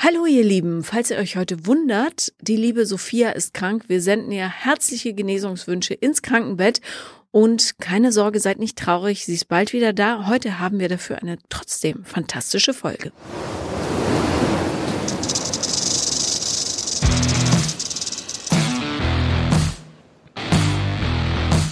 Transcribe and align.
Hallo 0.00 0.26
ihr 0.26 0.44
Lieben, 0.44 0.84
falls 0.84 1.10
ihr 1.10 1.16
euch 1.16 1.36
heute 1.36 1.66
wundert, 1.66 2.32
die 2.40 2.54
liebe 2.54 2.86
Sophia 2.86 3.30
ist 3.30 3.52
krank. 3.52 3.86
Wir 3.88 4.00
senden 4.00 4.30
ihr 4.30 4.48
herzliche 4.48 5.12
Genesungswünsche 5.12 5.92
ins 5.92 6.22
Krankenbett 6.22 6.80
und 7.32 7.80
keine 7.80 8.12
Sorge, 8.12 8.38
seid 8.38 8.60
nicht 8.60 8.78
traurig, 8.78 9.24
sie 9.24 9.34
ist 9.34 9.48
bald 9.48 9.72
wieder 9.72 9.92
da. 9.92 10.28
Heute 10.28 10.60
haben 10.60 10.78
wir 10.78 10.88
dafür 10.88 11.20
eine 11.20 11.36
trotzdem 11.48 12.04
fantastische 12.04 12.74
Folge. 12.74 13.10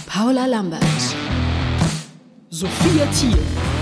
Paula 0.05 0.47
Lambert. 0.47 0.83
Sophia 2.49 3.05
Thiel. 3.05 3.76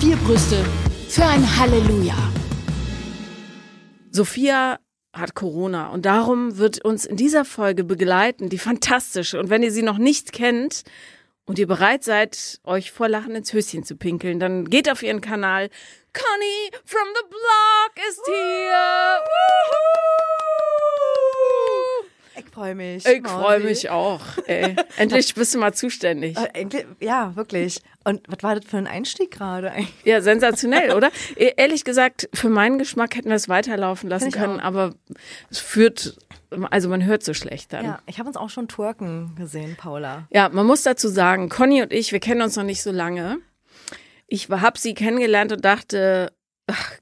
Vier 0.00 0.16
Brüste 0.16 0.64
für 1.08 1.24
ein 1.24 1.44
Halleluja. 1.58 2.14
Sophia 4.10 4.78
hat 5.12 5.34
Corona 5.34 5.88
und 5.90 6.06
darum 6.06 6.56
wird 6.58 6.84
uns 6.84 7.04
in 7.04 7.16
dieser 7.16 7.44
Folge 7.44 7.84
begleiten 7.84 8.48
die 8.48 8.58
fantastische. 8.58 9.38
Und 9.38 9.50
wenn 9.50 9.62
ihr 9.62 9.72
sie 9.72 9.82
noch 9.82 9.98
nicht 9.98 10.32
kennt 10.32 10.82
und 11.44 11.58
ihr 11.58 11.66
bereit 11.66 12.04
seid, 12.04 12.60
euch 12.64 12.90
vor 12.92 13.08
Lachen 13.08 13.34
ins 13.34 13.52
Höschen 13.52 13.84
zu 13.84 13.96
pinkeln, 13.96 14.40
dann 14.40 14.64
geht 14.70 14.90
auf 14.90 15.02
ihren 15.02 15.20
Kanal. 15.20 15.68
Conny 16.12 16.70
from 16.84 17.06
the 17.14 17.28
Block 17.28 18.08
ist 18.08 18.20
hier. 18.26 19.24
Ich 22.38 22.46
freue 22.54 22.74
mich. 22.74 23.06
Ich 23.06 23.26
freue 23.28 23.60
mich 23.60 23.90
auch. 23.90 24.20
Ey. 24.46 24.74
Endlich 24.96 25.34
bist 25.34 25.54
du 25.54 25.58
mal 25.58 25.72
zuständig. 25.74 26.36
Äh, 26.36 26.48
endlich- 26.54 26.86
Ja, 27.00 27.34
wirklich. 27.36 27.80
Und 28.04 28.22
was 28.28 28.42
war 28.42 28.54
das 28.54 28.64
für 28.64 28.78
ein 28.78 28.86
Einstieg 28.86 29.30
gerade? 29.30 29.70
eigentlich? 29.72 29.92
Ja, 30.04 30.20
sensationell, 30.22 30.92
oder? 30.92 31.10
E- 31.36 31.52
Ehrlich 31.56 31.84
gesagt, 31.84 32.28
für 32.32 32.48
meinen 32.48 32.78
Geschmack 32.78 33.14
hätten 33.14 33.28
wir 33.28 33.36
es 33.36 33.48
weiterlaufen 33.48 34.08
lassen 34.08 34.30
können, 34.30 34.58
auch. 34.60 34.64
aber 34.64 34.94
es 35.50 35.58
führt, 35.58 36.16
also 36.70 36.88
man 36.88 37.04
hört 37.04 37.22
so 37.22 37.34
schlecht 37.34 37.72
dann. 37.74 37.84
Ja, 37.84 37.98
ich 38.06 38.18
habe 38.18 38.28
uns 38.28 38.38
auch 38.38 38.48
schon 38.48 38.68
twerken 38.68 39.34
gesehen, 39.36 39.76
Paula. 39.76 40.26
Ja, 40.30 40.48
man 40.48 40.66
muss 40.66 40.82
dazu 40.82 41.08
sagen, 41.08 41.50
Conny 41.50 41.82
und 41.82 41.92
ich, 41.92 42.12
wir 42.12 42.20
kennen 42.20 42.40
uns 42.40 42.56
noch 42.56 42.64
nicht 42.64 42.82
so 42.82 42.90
lange. 42.90 43.38
Ich 44.28 44.48
habe 44.48 44.78
sie 44.78 44.94
kennengelernt 44.94 45.52
und 45.52 45.64
dachte, 45.64 46.32
ach, 46.66 46.92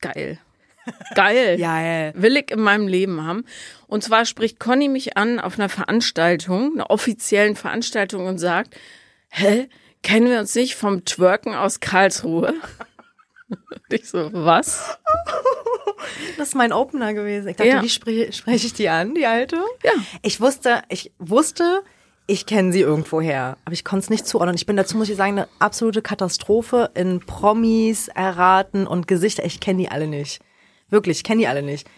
geil. 0.00 0.38
Geil. 1.14 1.56
Geil. 1.58 2.12
Will 2.14 2.36
ich 2.36 2.50
in 2.50 2.60
meinem 2.60 2.86
Leben 2.88 3.24
haben. 3.24 3.44
Und 3.86 4.04
zwar 4.04 4.26
spricht 4.26 4.60
Conny 4.60 4.88
mich 4.88 5.16
an 5.16 5.40
auf 5.40 5.58
einer 5.58 5.70
Veranstaltung, 5.70 6.74
einer 6.74 6.90
offiziellen 6.90 7.56
Veranstaltung 7.56 8.26
und 8.26 8.36
sagt, 8.36 8.76
hä, 9.30 9.68
kennen 10.04 10.28
wir 10.30 10.38
uns 10.38 10.54
nicht 10.54 10.76
vom 10.76 11.04
Twerken 11.04 11.54
aus 11.54 11.80
Karlsruhe? 11.80 12.54
Und 13.48 13.58
ich 13.90 14.08
so, 14.08 14.30
was? 14.32 14.98
Das 16.36 16.48
ist 16.48 16.54
mein 16.54 16.72
Opener 16.72 17.14
gewesen. 17.14 17.48
Ich 17.48 17.56
dachte, 17.56 17.70
Ja. 17.70 17.82
wie 17.82 17.88
spreche 17.88 18.32
spreche 18.32 18.66
ich 18.66 18.74
die 18.74 18.88
an, 18.88 19.14
die 19.14 19.24
alte? 19.24 19.56
Ja. 19.82 19.92
Ich 20.22 20.40
wusste, 20.40 20.82
ich 20.90 21.12
wusste, 21.18 21.82
ich 22.26 22.44
kenne 22.46 22.72
sie 22.72 22.80
irgendwoher, 22.80 23.56
aber 23.64 23.72
ich 23.72 23.84
konnte 23.84 24.04
es 24.04 24.10
nicht 24.10 24.26
zuordnen. 24.26 24.54
Ich 24.56 24.66
bin 24.66 24.76
dazu, 24.76 24.96
muss 24.98 25.08
ich 25.08 25.16
sagen, 25.16 25.32
eine 25.38 25.48
absolute 25.60 26.02
Katastrophe 26.02 26.90
in 26.94 27.20
Promis, 27.20 28.08
Erraten 28.08 28.86
und 28.86 29.06
Gesichter. 29.08 29.44
Ich 29.44 29.60
kenne 29.60 29.82
die 29.82 29.88
alle 29.90 30.06
nicht. 30.06 30.40
Wirklich, 30.90 31.18
ich 31.18 31.24
kenne 31.24 31.40
die 31.40 31.48
alle 31.48 31.62
nicht. 31.62 31.88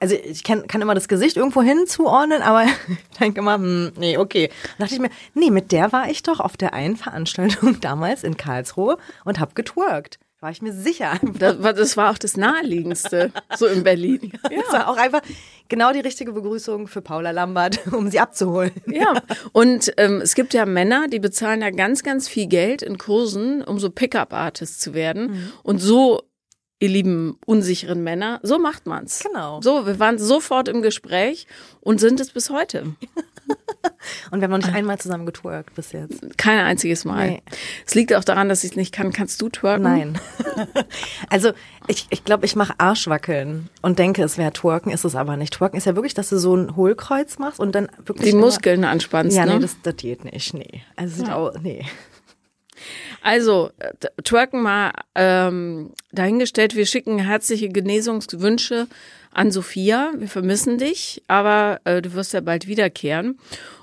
Also 0.00 0.14
ich 0.14 0.42
kenn, 0.44 0.66
kann 0.66 0.80
immer 0.80 0.94
das 0.94 1.08
Gesicht 1.08 1.36
irgendwo 1.36 1.62
hin 1.62 1.86
zuordnen, 1.86 2.40
aber 2.42 2.64
ich 3.12 3.18
denke 3.18 3.40
immer, 3.40 3.54
hm, 3.54 3.92
nee, 3.98 4.16
okay. 4.16 4.48
Dann 4.48 4.86
dachte 4.86 4.94
ich 4.94 5.00
mir, 5.00 5.10
nee, 5.34 5.50
mit 5.50 5.72
der 5.72 5.92
war 5.92 6.10
ich 6.10 6.22
doch 6.22 6.40
auf 6.40 6.56
der 6.56 6.72
einen 6.72 6.96
Veranstaltung 6.96 7.78
damals 7.80 8.24
in 8.24 8.36
Karlsruhe 8.36 8.96
und 9.24 9.38
hab 9.38 9.54
getwerkt. 9.54 10.18
War 10.40 10.50
ich 10.50 10.62
mir 10.62 10.72
sicher. 10.72 11.20
Das 11.38 11.62
war, 11.62 11.74
das 11.74 11.98
war 11.98 12.10
auch 12.10 12.16
das 12.16 12.38
Naheliegendste, 12.38 13.30
so 13.58 13.66
in 13.66 13.84
Berlin. 13.84 14.32
Das 14.42 14.72
war 14.72 14.88
auch 14.88 14.96
einfach 14.96 15.20
genau 15.68 15.92
die 15.92 16.00
richtige 16.00 16.32
Begrüßung 16.32 16.88
für 16.88 17.02
Paula 17.02 17.30
Lambert, 17.30 17.86
um 17.92 18.10
sie 18.10 18.20
abzuholen. 18.20 18.72
Ja, 18.86 19.20
und 19.52 19.92
ähm, 19.98 20.22
es 20.22 20.34
gibt 20.34 20.54
ja 20.54 20.64
Männer, 20.64 21.08
die 21.08 21.18
bezahlen 21.18 21.60
ja 21.60 21.68
ganz, 21.68 22.02
ganz 22.02 22.26
viel 22.26 22.46
Geld 22.46 22.80
in 22.80 22.96
Kursen, 22.96 23.62
um 23.62 23.78
so 23.78 23.90
Pickup-Artists 23.90 24.78
zu 24.78 24.94
werden. 24.94 25.52
Und 25.62 25.78
so, 25.78 26.22
ihr 26.80 26.88
lieben 26.88 27.38
unsicheren 27.46 28.02
Männer, 28.02 28.40
so 28.42 28.58
macht 28.58 28.86
man's. 28.86 29.22
Genau. 29.22 29.60
So, 29.62 29.86
wir 29.86 30.00
waren 30.00 30.18
sofort 30.18 30.66
im 30.66 30.82
Gespräch 30.82 31.46
und 31.80 32.00
sind 32.00 32.18
es 32.20 32.30
bis 32.30 32.50
heute. 32.50 32.96
Und 34.30 34.40
wir 34.40 34.44
haben 34.44 34.50
noch 34.52 34.58
nicht 34.58 34.74
einmal 34.74 34.98
zusammen 34.98 35.26
getwerkt 35.26 35.74
bis 35.74 35.92
jetzt. 35.92 36.38
Kein 36.38 36.58
einziges 36.58 37.04
Mal. 37.04 37.30
Nee. 37.30 37.42
Es 37.86 37.94
liegt 37.94 38.14
auch 38.14 38.24
daran, 38.24 38.48
dass 38.48 38.62
ich 38.62 38.72
es 38.72 38.76
nicht 38.76 38.92
kann. 38.92 39.12
Kannst 39.12 39.40
du 39.42 39.48
twerken? 39.48 39.82
Nein. 39.82 40.20
also 41.30 41.52
ich 41.86 42.06
ich, 42.10 42.24
glaube, 42.24 42.46
ich 42.46 42.56
mache 42.56 42.74
Arschwackeln 42.78 43.68
und 43.82 43.98
denke, 43.98 44.22
es 44.22 44.38
wäre 44.38 44.52
Twerken, 44.52 44.90
ist 44.90 45.04
es 45.04 45.14
aber 45.16 45.36
nicht. 45.36 45.54
Twerken 45.54 45.76
ist 45.76 45.86
ja 45.86 45.96
wirklich, 45.96 46.14
dass 46.14 46.28
du 46.28 46.38
so 46.38 46.54
ein 46.54 46.76
Hohlkreuz 46.76 47.38
machst 47.38 47.58
und 47.58 47.74
dann 47.74 47.88
wirklich 48.04 48.30
Die 48.30 48.36
Muskeln 48.36 48.84
anspannst, 48.84 49.36
Ja, 49.36 49.46
ne? 49.46 49.54
nee, 49.54 49.60
das, 49.60 49.76
das 49.82 49.96
geht 49.96 50.24
nicht. 50.24 50.54
Nee. 50.54 50.82
Also 50.96 51.16
sieht 51.16 51.30
auch, 51.30 51.52
nee. 51.60 51.84
Also, 53.22 53.70
äh, 53.78 53.92
twerken 54.22 54.62
mal 54.62 54.92
ähm, 55.14 55.92
dahingestellt, 56.12 56.74
wir 56.76 56.86
schicken 56.86 57.18
herzliche 57.18 57.68
Genesungswünsche 57.68 58.86
an 59.32 59.50
Sophia. 59.50 60.12
Wir 60.16 60.28
vermissen 60.28 60.78
dich, 60.78 61.22
aber 61.28 61.80
äh, 61.84 62.02
du 62.02 62.14
wirst 62.14 62.32
ja 62.32 62.40
bald 62.40 62.66
wiederkehren. 62.66 63.38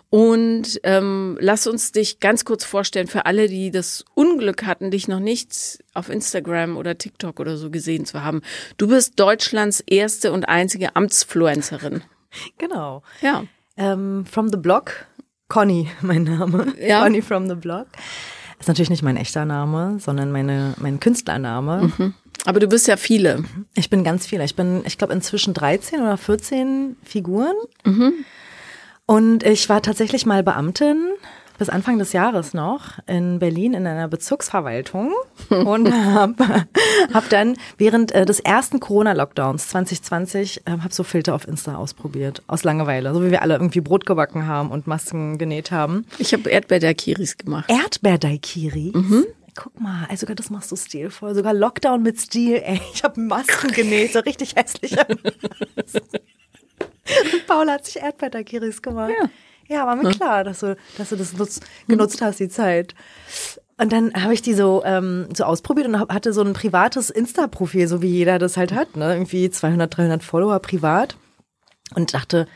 Und 0.10 0.80
ähm, 0.84 1.38
lass 1.42 1.68
uns 1.68 1.92
dich 1.92 2.22
ganz 2.22 2.46
kurz 2.46 2.64
vorstellen 2.64 3.08
für 3.08 3.26
alle, 3.26 3.50
die 3.50 3.72
das 3.72 4.06
Unglück 4.14 4.66
hatten, 4.66 4.90
dich 4.90 5.10
noch 5.10 5.20
nicht 5.20 5.80
auf 5.94 6.10
Instagram 6.10 6.78
oder 6.78 6.98
TikTok 6.98 7.42
oder 7.42 7.58
so 7.58 7.70
gesehen 7.70 8.06
zu 8.06 8.24
haben. 8.24 8.42
Du 8.78 8.88
bist 8.88 9.20
Deutschlands 9.20 9.82
erste 9.82 10.32
und 10.32 10.48
einzige 10.48 10.96
Amtsfluencerin. 10.96 12.04
Genau. 12.58 13.04
Ja. 13.22 13.44
Ähm, 13.76 14.26
from 14.26 14.50
the 14.50 14.58
Block, 14.58 15.06
Conny, 15.50 15.90
mein 16.02 16.24
Name. 16.24 16.74
Ja. 16.80 17.04
Conny 17.04 17.22
from 17.22 17.50
the 17.50 17.56
Block. 17.56 17.88
Ist 18.60 18.68
natürlich 18.68 18.90
nicht 18.90 19.04
mein 19.04 19.18
echter 19.18 19.46
Name, 19.46 19.98
sondern 20.00 20.32
meine, 20.32 20.74
mein 20.78 21.00
Künstlername. 21.00 21.92
Aber 22.46 22.60
du 22.60 22.68
bist 22.68 22.88
ja 22.88 22.98
viele. 22.98 23.44
Ich 23.76 23.90
bin 23.90 24.04
ganz 24.04 24.26
viel. 24.26 24.42
Ich 24.42 24.56
bin, 24.56 24.82
ich 24.86 24.98
glaube, 24.98 25.14
inzwischen 25.14 25.54
13 25.54 26.02
oder 26.02 26.18
14 26.18 26.96
Figuren. 27.04 27.56
Und 29.06 29.44
ich 29.44 29.70
war 29.70 29.82
tatsächlich 29.82 30.26
mal 30.26 30.44
Beamtin 30.44 31.10
bis 31.58 31.70
Anfang 31.70 31.98
des 32.00 32.14
Jahres 32.14 32.54
noch 32.54 33.00
in 33.08 33.40
Berlin 33.40 33.74
in 33.74 33.88
einer 33.88 34.08
Bezirksverwaltung 34.08 35.14
und 35.50 35.92
habe 35.94 36.68
hab 37.14 37.30
dann 37.30 37.58
während 37.78 38.12
äh, 38.14 38.26
des 38.26 38.40
ersten 38.40 38.80
Corona-Lockdowns 38.80 39.70
2020 39.70 40.62
äh, 40.66 40.72
habe 40.72 40.94
so 40.94 41.04
Filter 41.04 41.36
auf 41.36 41.48
Insta 41.48 41.76
ausprobiert 41.76 42.42
aus 42.48 42.64
Langeweile, 42.64 43.14
so 43.14 43.24
wie 43.24 43.32
wir 43.32 43.42
alle 43.42 43.56
irgendwie 43.56 43.82
Brot 43.82 44.06
gebacken 44.06 44.46
haben 44.48 44.72
und 44.72 44.88
Masken 44.88 45.38
genäht 45.38 45.72
haben. 45.72 46.06
Ich 46.20 46.34
habe 46.34 46.50
Erdbeerdakiris 46.50 47.38
gemacht. 47.38 47.70
Erdbeerdaikiris. 47.70 48.94
Guck 49.56 49.82
mal, 49.82 50.06
also 50.08 50.22
sogar 50.22 50.36
das 50.36 50.52
machst 50.52 50.72
du 50.72 50.76
stilvoll. 50.76 51.34
Sogar 51.34 51.54
Lockdown 51.54 52.04
mit 52.04 52.22
Stil, 52.22 52.62
ey. 52.64 52.80
Ich 52.94 53.04
habe 53.04 53.20
Masken 53.20 53.72
genäht, 53.72 54.14
so 54.14 54.20
richtig 54.20 54.56
hässliche. 54.56 55.04
Und 57.34 57.48
Paula 57.48 57.74
hat 57.74 57.86
sich 57.86 57.98
Erdbeerdaikiris 57.98 58.82
gemacht. 58.82 59.14
Ja. 59.20 59.30
Ja, 59.68 59.86
war 59.86 59.96
mir 59.96 60.10
klar, 60.12 60.44
dass 60.44 60.60
du, 60.62 60.78
dass 60.98 61.10
du 61.10 61.16
das 61.16 61.34
nutz, 61.34 61.60
genutzt 61.88 62.22
hast, 62.22 62.40
die 62.40 62.50
Zeit. 62.50 62.96
Und 63.78 63.92
dann 63.92 64.14
habe 64.14 64.34
ich 64.34 64.42
die 64.42 64.54
so, 64.54 64.82
ähm, 64.86 65.28
so 65.36 65.44
ausprobiert 65.44 65.88
und 65.88 66.00
hab, 66.00 66.12
hatte 66.12 66.34
so 66.34 66.42
ein 66.42 66.54
privates 66.54 67.10
Insta-Profil, 67.10 67.88
so 67.88 68.02
wie 68.02 68.08
jeder 68.08 68.40
das 68.40 68.58
halt 68.58 68.72
hat, 68.74 68.96
ne? 68.96 69.14
Irgendwie 69.14 69.50
200, 69.50 69.96
300 69.96 70.24
Follower 70.24 70.60
privat. 70.60 71.18
Und 71.94 72.14
dachte, 72.14 72.48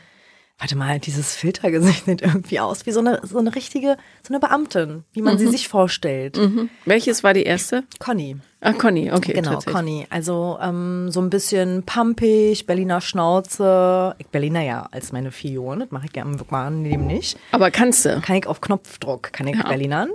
warte 0.58 0.76
mal, 0.76 0.98
dieses 0.98 1.34
Filtergesicht 1.36 2.04
sieht 2.06 2.22
irgendwie 2.22 2.60
aus 2.60 2.86
wie 2.86 2.92
so 2.92 3.00
eine, 3.00 3.20
so 3.24 3.38
eine 3.38 3.54
richtige, 3.54 3.96
so 4.26 4.32
eine 4.32 4.40
Beamtin, 4.40 5.04
wie 5.12 5.22
man 5.22 5.38
sie 5.38 5.48
sich 5.48 5.68
vorstellt. 5.68 6.36
Mhm. 6.36 6.70
Welches 6.86 7.22
war 7.22 7.34
die 7.34 7.44
erste? 7.44 7.84
Conny. 7.98 8.36
Ah, 8.64 8.72
Conny, 8.74 9.10
okay. 9.10 9.32
Genau. 9.32 9.58
Conny. 9.58 10.06
Also 10.08 10.56
ähm, 10.62 11.10
so 11.10 11.20
ein 11.20 11.30
bisschen 11.30 11.82
pumpig, 11.82 12.64
Berliner 12.64 13.00
Schnauze. 13.00 14.14
Ich 14.18 14.28
Berliner 14.28 14.62
ja 14.62 14.88
als 14.92 15.10
meine 15.10 15.32
Fion, 15.32 15.80
das 15.80 15.90
mache 15.90 16.06
ich 16.06 16.12
gerne 16.12 16.30
wirklich 16.34 16.52
mal 16.52 16.70
neben 16.70 17.08
nicht. 17.08 17.36
Aber 17.50 17.72
kannst 17.72 18.04
du? 18.04 18.20
Kann 18.20 18.36
ich 18.36 18.46
auf 18.46 18.60
Knopfdruck, 18.60 19.32
kann 19.32 19.48
ich 19.48 19.56
Ja. 19.56 19.66
Berlinern. 19.66 20.10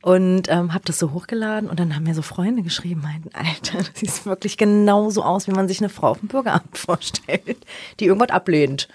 Und 0.00 0.48
ähm, 0.48 0.72
habe 0.74 0.84
das 0.84 1.00
so 1.00 1.10
hochgeladen 1.12 1.68
und 1.68 1.80
dann 1.80 1.96
haben 1.96 2.04
mir 2.04 2.14
so 2.14 2.22
Freunde 2.22 2.62
geschrieben, 2.62 3.00
meinten, 3.02 3.30
Alter, 3.34 3.78
das 3.78 3.90
sieht 3.94 4.26
wirklich 4.26 4.56
genauso 4.56 5.24
aus, 5.24 5.48
wie 5.48 5.52
man 5.52 5.66
sich 5.66 5.80
eine 5.80 5.88
Frau 5.88 6.10
auf 6.10 6.20
dem 6.20 6.28
Bürgeramt 6.28 6.78
vorstellt, 6.78 7.58
die 7.98 8.06
irgendwas 8.06 8.30
ablehnt. 8.30 8.86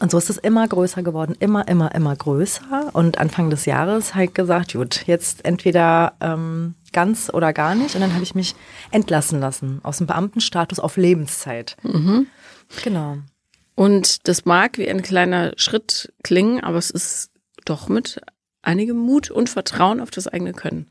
Und 0.00 0.10
so 0.10 0.16
ist 0.16 0.30
es 0.30 0.38
immer 0.38 0.66
größer 0.66 1.02
geworden, 1.02 1.36
immer, 1.38 1.68
immer, 1.68 1.94
immer 1.94 2.16
größer. 2.16 2.90
Und 2.94 3.18
Anfang 3.18 3.50
des 3.50 3.66
Jahres 3.66 4.14
habe 4.14 4.24
ich 4.24 4.34
gesagt, 4.34 4.72
gut, 4.72 5.04
jetzt 5.06 5.44
entweder 5.44 6.14
ähm, 6.20 6.74
ganz 6.92 7.30
oder 7.32 7.52
gar 7.52 7.74
nicht. 7.74 7.94
Und 7.94 8.00
dann 8.00 8.14
habe 8.14 8.22
ich 8.22 8.34
mich 8.34 8.54
entlassen 8.90 9.40
lassen 9.40 9.80
aus 9.82 9.98
dem 9.98 10.06
Beamtenstatus 10.06 10.78
auf 10.78 10.96
Lebenszeit. 10.96 11.76
Genau. 12.84 13.18
Und 13.74 14.28
das 14.28 14.44
mag 14.44 14.78
wie 14.78 14.88
ein 14.88 15.02
kleiner 15.02 15.52
Schritt 15.56 16.12
klingen, 16.22 16.62
aber 16.62 16.78
es 16.78 16.90
ist 16.90 17.30
doch 17.64 17.88
mit 17.88 18.20
einigem 18.62 18.96
Mut 18.96 19.30
und 19.30 19.48
Vertrauen 19.48 20.00
auf 20.00 20.10
das 20.10 20.28
eigene 20.28 20.52
Können. 20.52 20.86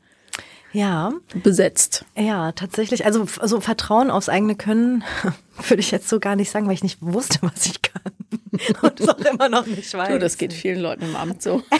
Ja, 0.72 1.12
besetzt. 1.42 2.06
ja, 2.16 2.52
tatsächlich. 2.52 3.04
Also, 3.04 3.26
also 3.38 3.60
Vertrauen 3.60 4.10
aufs 4.10 4.30
eigene 4.30 4.56
Können 4.56 5.04
würde 5.68 5.80
ich 5.80 5.90
jetzt 5.90 6.08
so 6.08 6.18
gar 6.18 6.34
nicht 6.34 6.50
sagen, 6.50 6.66
weil 6.66 6.74
ich 6.74 6.82
nicht 6.82 7.02
wusste, 7.02 7.38
was 7.42 7.66
ich 7.66 7.82
kann. 7.82 8.12
Und 8.82 9.00
es 9.00 9.08
auch 9.08 9.18
immer 9.18 9.48
noch 9.50 9.66
nicht 9.66 9.92
weiß. 9.92 10.08
Du, 10.08 10.18
das 10.18 10.38
geht 10.38 10.52
vielen 10.52 10.80
Leuten 10.80 11.04
im 11.04 11.16
Amt 11.16 11.42
so. 11.42 11.62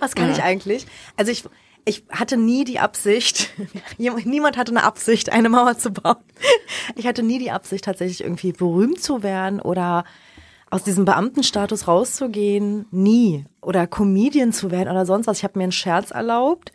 Was 0.00 0.14
kann 0.14 0.30
ich 0.30 0.42
eigentlich? 0.42 0.86
Also 1.16 1.32
ich, 1.32 1.44
ich 1.84 2.04
hatte 2.10 2.36
nie 2.36 2.64
die 2.64 2.78
Absicht, 2.78 3.50
niemand 3.98 4.56
hatte 4.56 4.72
eine 4.72 4.84
Absicht, 4.84 5.30
eine 5.30 5.48
Mauer 5.48 5.78
zu 5.78 5.90
bauen. 5.90 6.16
Ich 6.96 7.06
hatte 7.06 7.22
nie 7.22 7.38
die 7.38 7.50
Absicht, 7.50 7.84
tatsächlich 7.84 8.22
irgendwie 8.22 8.52
berühmt 8.52 9.00
zu 9.02 9.22
werden 9.22 9.60
oder 9.60 10.04
aus 10.70 10.84
diesem 10.84 11.04
Beamtenstatus 11.04 11.86
rauszugehen. 11.86 12.86
Nie. 12.90 13.44
Oder 13.60 13.86
Comedian 13.86 14.52
zu 14.52 14.70
werden 14.70 14.88
oder 14.88 15.04
sonst 15.04 15.26
was. 15.26 15.38
Ich 15.38 15.44
habe 15.44 15.58
mir 15.58 15.64
einen 15.64 15.72
Scherz 15.72 16.10
erlaubt. 16.10 16.72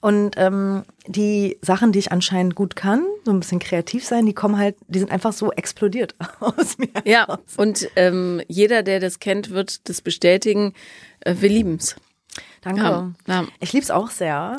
Und 0.00 0.34
ähm, 0.36 0.82
die 1.06 1.58
Sachen, 1.62 1.92
die 1.92 1.98
ich 1.98 2.12
anscheinend 2.12 2.54
gut 2.54 2.76
kann, 2.76 3.06
so 3.24 3.32
ein 3.32 3.40
bisschen 3.40 3.58
kreativ 3.58 4.04
sein, 4.04 4.26
die 4.26 4.34
kommen 4.34 4.58
halt, 4.58 4.76
die 4.86 4.98
sind 4.98 5.10
einfach 5.10 5.32
so 5.32 5.50
explodiert 5.50 6.14
aus 6.40 6.76
mir. 6.76 6.90
Ja, 7.06 7.26
heraus. 7.26 7.38
und 7.56 7.88
ähm, 7.96 8.42
jeder, 8.46 8.82
der 8.82 9.00
das 9.00 9.18
kennt, 9.18 9.48
wird 9.50 9.88
das 9.88 10.02
bestätigen. 10.02 10.74
Äh, 11.20 11.36
wir 11.38 11.48
lieben's. 11.48 11.96
Danke. 12.62 12.82
Ja, 12.82 13.12
ja. 13.26 13.46
Ich 13.60 13.72
lieb's 13.72 13.90
auch 13.90 14.10
sehr. 14.10 14.58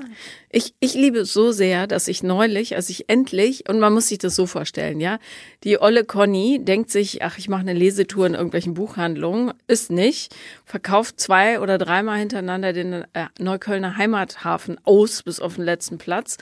Ich, 0.49 0.73
ich 0.79 0.93
liebe 0.93 1.19
es 1.19 1.33
so 1.33 1.51
sehr, 1.51 1.87
dass 1.87 2.07
ich 2.07 2.23
neulich, 2.23 2.75
als 2.75 2.89
ich 2.89 3.09
endlich, 3.09 3.67
und 3.67 3.79
man 3.79 3.93
muss 3.93 4.07
sich 4.07 4.19
das 4.19 4.35
so 4.35 4.45
vorstellen, 4.45 4.99
ja, 4.99 5.19
die 5.63 5.81
olle 5.81 6.05
Conny 6.05 6.59
denkt 6.63 6.91
sich, 6.91 7.23
ach, 7.23 7.37
ich 7.37 7.49
mache 7.49 7.61
eine 7.61 7.73
Lesetour 7.73 8.27
in 8.27 8.35
irgendwelchen 8.35 8.75
Buchhandlungen, 8.75 9.53
ist 9.67 9.91
nicht, 9.91 10.35
verkauft 10.65 11.19
zwei 11.19 11.59
oder 11.59 11.77
dreimal 11.77 12.19
hintereinander 12.19 12.73
den 12.73 12.93
äh, 12.93 13.27
Neuköllner 13.39 13.97
Heimathafen 13.97 14.77
aus 14.83 15.23
bis 15.23 15.39
auf 15.39 15.55
den 15.55 15.65
letzten 15.65 15.97
Platz. 15.97 16.37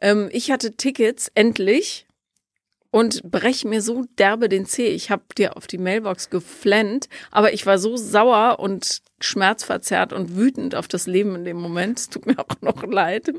Ähm, 0.00 0.28
ich 0.32 0.50
hatte 0.50 0.76
Tickets, 0.76 1.30
endlich, 1.34 2.06
und 2.90 3.30
brech 3.30 3.64
mir 3.64 3.82
so 3.82 4.04
derbe 4.18 4.48
den 4.48 4.64
Zeh. 4.64 4.86
Ich 4.86 5.10
habe 5.10 5.22
dir 5.36 5.56
auf 5.56 5.66
die 5.66 5.76
Mailbox 5.76 6.30
geflennt, 6.30 7.08
aber 7.30 7.52
ich 7.52 7.66
war 7.66 7.78
so 7.78 7.96
sauer 7.96 8.58
und 8.58 9.02
schmerzverzerrt 9.20 10.12
und 10.12 10.36
wütend 10.36 10.74
auf 10.74 10.88
das 10.88 11.06
Leben 11.06 11.34
in 11.36 11.44
dem 11.44 11.56
Moment. 11.56 11.98
Es 11.98 12.08
tut 12.10 12.26
mir 12.26 12.38
auch 12.38 12.60
noch 12.60 12.82
leid. 12.84 13.26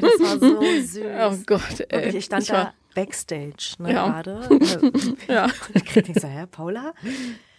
Das 0.00 0.20
war 0.20 0.38
so 0.38 0.60
süß. 0.60 1.00
Oh 1.04 1.36
Gott, 1.46 1.80
ey. 1.88 1.98
Wirklich, 1.98 2.14
ich 2.16 2.24
stand 2.26 2.42
Ich 2.44 2.48
da 2.48 2.74
Backstage, 2.94 3.74
ne, 3.78 3.92
Ja. 3.92 4.06
gerade. 4.22 4.48
Äh, 5.28 5.32
Ja. 5.32 5.48
Ich 5.74 5.84
krieg 5.84 6.06
so, 6.18 6.26
hä, 6.28 6.46
Paula? 6.50 6.94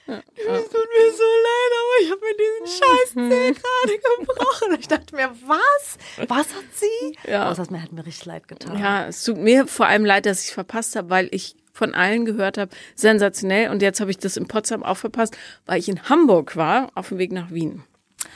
Es 0.08 0.16
tut 0.16 0.88
mir 0.90 1.12
so 1.14 1.30
leid, 1.46 1.72
aber 1.80 1.96
ich 2.02 2.12
habe 2.12 2.22
mir 2.22 2.36
diesen 2.36 2.82
scheiß 2.82 3.10
Zeh 3.14 3.62
gerade 3.62 4.00
gebrochen. 4.18 4.78
Ich 4.80 4.88
dachte 4.88 5.16
mir, 5.16 5.30
was? 5.46 6.28
Was 6.28 6.48
hat 6.48 6.64
sie? 6.74 7.16
Ja. 7.30 7.46
Oh, 7.46 7.50
das 7.50 7.60
hat 7.60 7.70
mir, 7.72 7.82
hat 7.84 7.92
mir 7.92 8.04
richtig 8.06 8.26
leid 8.26 8.48
getan. 8.48 8.80
Ja, 8.80 9.06
es 9.08 9.24
tut 9.24 9.38
mir 9.38 9.68
vor 9.68 9.86
allem 9.86 10.06
leid, 10.06 10.26
dass 10.26 10.42
ich 10.42 10.48
es 10.48 10.54
verpasst 10.54 10.96
habe, 10.96 11.12
weil 11.12 11.28
ich 11.32 11.56
von 11.80 11.96
allen 11.96 12.26
gehört 12.26 12.58
habe, 12.58 12.72
sensationell. 12.94 13.70
Und 13.70 13.82
jetzt 13.82 14.02
habe 14.02 14.12
ich 14.12 14.18
das 14.20 14.36
in 14.38 14.48
Potsdam 14.48 14.84
auch 14.84 14.98
verpasst, 14.98 15.36
weil 15.66 15.80
ich 15.80 15.88
in 15.88 16.04
Hamburg 16.10 16.56
war, 16.58 16.92
auf 16.94 17.08
dem 17.08 17.18
Weg 17.18 17.32
nach 17.32 17.52
Wien. 17.52 17.84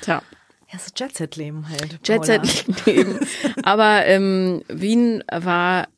Tja, 0.02 0.24
Ja, 0.72 0.80
das 0.80 0.94
Jet-Set-Leben 0.96 1.68
halt. 1.70 2.00
Jet 2.08 2.22
Paula. 2.22 2.46
Set 2.46 2.86
Leben. 2.86 3.20
Aber 3.64 4.06
ähm, 4.06 4.64
Wien 4.70 5.24
war 5.30 5.90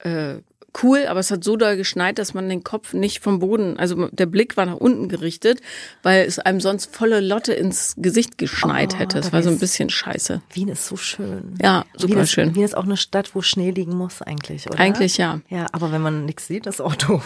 äh, 0.00 0.36
cool, 0.82 1.06
aber 1.06 1.20
es 1.20 1.30
hat 1.30 1.44
so 1.44 1.56
doll 1.56 1.76
geschneit, 1.76 2.18
dass 2.18 2.34
man 2.34 2.48
den 2.48 2.62
Kopf 2.64 2.92
nicht 2.92 3.22
vom 3.22 3.38
Boden, 3.38 3.78
also 3.78 4.08
der 4.12 4.26
Blick 4.26 4.56
war 4.56 4.66
nach 4.66 4.76
unten 4.76 5.08
gerichtet, 5.08 5.60
weil 6.02 6.24
es 6.26 6.38
einem 6.38 6.60
sonst 6.60 6.94
volle 6.94 7.20
Lotte 7.20 7.52
ins 7.52 7.94
Gesicht 7.96 8.38
geschneit 8.38 8.94
Oh, 8.94 8.98
hätte. 8.98 9.18
Es 9.18 9.32
war 9.32 9.42
so 9.42 9.50
ein 9.50 9.58
bisschen 9.58 9.90
scheiße. 9.90 10.42
Wien 10.52 10.68
ist 10.68 10.86
so 10.86 10.96
schön. 10.96 11.54
Ja, 11.62 11.84
Wien 11.98 12.00
super 12.08 12.20
ist, 12.22 12.30
schön. 12.32 12.54
Wien 12.54 12.64
ist 12.64 12.76
auch 12.76 12.84
eine 12.84 12.96
Stadt, 12.96 13.34
wo 13.34 13.42
Schnee 13.42 13.70
liegen 13.70 13.96
muss 13.96 14.22
eigentlich, 14.22 14.66
oder? 14.68 14.78
Eigentlich 14.78 15.16
ja. 15.18 15.40
Ja, 15.48 15.66
aber 15.72 15.92
wenn 15.92 16.02
man 16.02 16.24
nichts 16.24 16.46
sieht, 16.46 16.66
ist 16.66 16.80
auch 16.80 16.94
doof. 16.96 17.24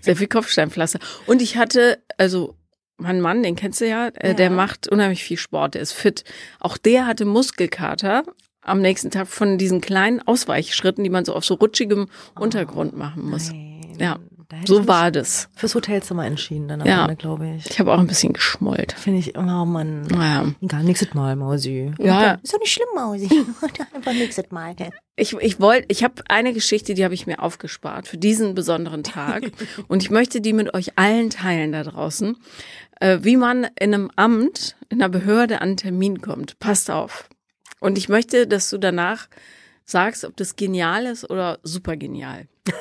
Sehr 0.00 0.16
viel 0.16 0.28
Kopfsteinpflaster. 0.28 0.98
Und 1.26 1.42
ich 1.42 1.56
hatte, 1.56 1.98
also 2.18 2.54
mein 2.98 3.20
Mann, 3.20 3.42
den 3.42 3.56
kennst 3.56 3.80
du 3.80 3.88
ja, 3.88 4.08
äh, 4.14 4.34
der 4.34 4.46
Ja. 4.46 4.50
macht 4.52 4.88
unheimlich 4.88 5.22
viel 5.22 5.36
Sport, 5.36 5.74
der 5.74 5.82
ist 5.82 5.92
fit. 5.92 6.24
Auch 6.60 6.78
der 6.78 7.06
hatte 7.06 7.24
Muskelkater 7.24 8.24
am 8.66 8.80
nächsten 8.80 9.10
Tag 9.10 9.28
von 9.28 9.58
diesen 9.58 9.80
kleinen 9.80 10.20
Ausweichschritten, 10.26 11.04
die 11.04 11.10
man 11.10 11.24
so 11.24 11.34
auf 11.34 11.44
so 11.44 11.54
rutschigem 11.54 12.08
Untergrund 12.38 12.96
machen 12.96 13.28
muss. 13.30 13.50
Nein, 13.50 13.96
Ja, 13.98 14.18
so 14.64 14.86
war 14.86 15.10
das. 15.10 15.48
Fürs 15.56 15.74
Hotelzimmer 15.74 16.24
entschieden 16.24 16.68
dann 16.68 16.80
am 16.82 16.86
Ja. 16.86 17.02
Ende, 17.02 17.16
glaube 17.16 17.48
ich. 17.56 17.68
Ich 17.68 17.80
habe 17.80 17.92
auch 17.92 17.98
ein 17.98 18.06
bisschen 18.06 18.32
geschmollt. 18.32 18.92
Finde 18.92 19.18
ich, 19.18 19.36
oh 19.36 19.42
Mann. 19.42 20.02
Naja. 20.02 20.52
Egal, 20.60 20.84
nächstes 20.84 21.14
Mal, 21.14 21.34
Mausi. 21.34 21.92
Ja. 21.98 22.34
Ist 22.42 22.52
doch 22.54 22.60
nicht 22.60 22.72
schlimm, 22.72 22.86
Mausi. 22.94 23.28
Einfach 23.94 24.12
nächstes 24.12 24.50
Mal. 24.50 24.76
Ich, 25.16 25.32
ich 25.34 25.60
wollte, 25.60 25.86
ich 25.88 26.04
habe 26.04 26.22
eine 26.28 26.52
Geschichte, 26.52 26.94
die 26.94 27.04
habe 27.04 27.14
ich 27.14 27.26
mir 27.26 27.42
aufgespart 27.42 28.06
für 28.06 28.18
diesen 28.18 28.54
besonderen 28.54 29.02
Tag 29.02 29.50
und 29.88 30.02
ich 30.02 30.10
möchte 30.10 30.40
die 30.40 30.52
mit 30.52 30.74
euch 30.74 30.96
allen 30.96 31.30
teilen 31.30 31.72
da 31.72 31.82
draußen, 31.82 32.36
äh, 33.00 33.18
wie 33.22 33.36
man 33.36 33.64
in 33.78 33.94
einem 33.94 34.10
Amt, 34.14 34.76
in 34.90 35.02
einer 35.02 35.08
Behörde 35.08 35.56
an 35.60 35.68
einen 35.68 35.76
Termin 35.76 36.20
kommt. 36.20 36.58
Passt 36.60 36.90
auf. 36.90 37.28
Und 37.80 37.98
ich 37.98 38.08
möchte, 38.08 38.46
dass 38.46 38.70
du 38.70 38.78
danach 38.78 39.28
sagst, 39.84 40.24
ob 40.24 40.36
das 40.36 40.56
genial 40.56 41.06
ist 41.06 41.28
oder 41.30 41.58
super 41.62 41.96
genial. 41.96 42.46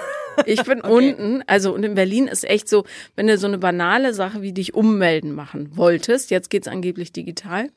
Ich 0.45 0.61
bin 0.63 0.81
unten, 0.81 1.43
also 1.47 1.73
und 1.73 1.83
in 1.83 1.95
Berlin 1.95 2.27
ist 2.27 2.43
echt 2.43 2.67
so, 2.67 2.83
wenn 3.15 3.27
du 3.27 3.37
so 3.37 3.47
eine 3.47 3.57
banale 3.57 4.13
Sache 4.13 4.41
wie 4.41 4.51
dich 4.51 4.73
ummelden 4.73 5.31
machen 5.31 5.77
wolltest, 5.77 6.29
jetzt 6.29 6.49
geht's 6.49 6.67
angeblich 6.67 7.13
digital, 7.13 7.69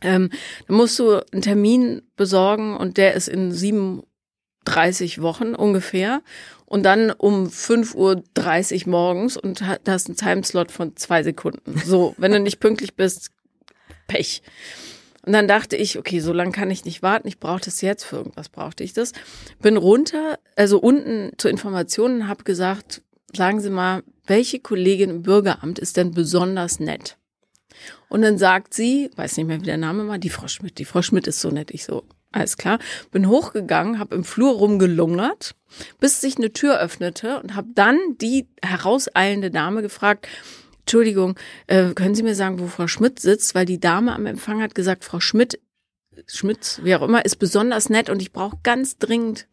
ähm, 0.00 0.30
dann 0.68 0.76
musst 0.76 0.98
du 0.98 1.20
einen 1.32 1.42
Termin 1.42 2.02
besorgen 2.16 2.76
und 2.76 2.96
der 2.96 3.14
ist 3.14 3.28
in 3.28 3.50
37 3.50 5.20
Wochen 5.22 5.54
ungefähr. 5.54 6.22
Und 6.66 6.82
dann 6.82 7.10
um 7.10 7.48
5.30 7.48 8.84
Uhr 8.84 8.90
morgens 8.90 9.36
und 9.36 9.62
hast 9.62 10.08
einen 10.08 10.16
Timeslot 10.16 10.72
von 10.72 10.96
zwei 10.96 11.22
Sekunden. 11.22 11.80
So, 11.84 12.14
wenn 12.18 12.32
du 12.32 12.40
nicht 12.40 12.58
pünktlich 12.58 12.94
bist, 12.94 13.30
Pech. 14.06 14.42
Und 15.24 15.32
dann 15.32 15.48
dachte 15.48 15.76
ich, 15.76 15.98
okay, 15.98 16.20
so 16.20 16.32
lange 16.32 16.52
kann 16.52 16.70
ich 16.70 16.84
nicht 16.84 17.02
warten, 17.02 17.28
ich 17.28 17.38
brauche 17.38 17.60
das 17.64 17.80
jetzt, 17.80 18.04
für 18.04 18.16
irgendwas 18.16 18.48
brauchte 18.48 18.84
ich 18.84 18.92
das. 18.92 19.12
Bin 19.60 19.76
runter, 19.76 20.38
also 20.56 20.78
unten 20.78 21.32
zur 21.38 21.50
Informationen, 21.50 22.28
habe 22.28 22.44
gesagt, 22.44 23.02
sagen 23.34 23.60
Sie 23.60 23.70
mal, 23.70 24.02
welche 24.26 24.60
Kollegin 24.60 25.10
im 25.10 25.22
Bürgeramt 25.22 25.78
ist 25.78 25.96
denn 25.96 26.10
besonders 26.10 26.80
nett? 26.80 27.16
Und 28.08 28.22
dann 28.22 28.38
sagt 28.38 28.74
sie, 28.74 29.10
weiß 29.16 29.36
nicht 29.36 29.46
mehr, 29.46 29.60
wie 29.60 29.66
der 29.66 29.76
Name 29.76 30.06
war, 30.08 30.18
die 30.18 30.30
Frau 30.30 30.46
Schmidt. 30.46 30.78
Die 30.78 30.84
Frau 30.84 31.02
Schmidt 31.02 31.26
ist 31.26 31.40
so 31.40 31.50
nett. 31.50 31.70
Ich 31.72 31.84
so, 31.84 32.04
alles 32.32 32.56
klar. 32.56 32.78
Bin 33.10 33.28
hochgegangen, 33.28 33.98
habe 33.98 34.14
im 34.14 34.24
Flur 34.24 34.54
rumgelungert, 34.54 35.54
bis 36.00 36.20
sich 36.20 36.36
eine 36.36 36.52
Tür 36.52 36.78
öffnete 36.78 37.40
und 37.40 37.56
habe 37.56 37.68
dann 37.74 37.98
die 38.20 38.46
herauseilende 38.62 39.50
Dame 39.50 39.82
gefragt, 39.82 40.28
Entschuldigung, 40.84 41.36
äh, 41.66 41.94
können 41.94 42.14
Sie 42.14 42.22
mir 42.22 42.34
sagen, 42.34 42.60
wo 42.60 42.66
Frau 42.66 42.86
Schmidt 42.86 43.18
sitzt? 43.18 43.54
Weil 43.54 43.64
die 43.64 43.80
Dame 43.80 44.14
am 44.14 44.26
Empfang 44.26 44.60
hat 44.62 44.74
gesagt, 44.74 45.04
Frau 45.04 45.18
Schmidt, 45.18 45.58
Schmidt, 46.26 46.80
wie 46.82 46.94
auch 46.94 47.02
immer, 47.02 47.24
ist 47.24 47.36
besonders 47.36 47.88
nett 47.88 48.10
und 48.10 48.20
ich 48.20 48.32
brauche 48.32 48.58
ganz 48.62 48.98
dringend 48.98 49.46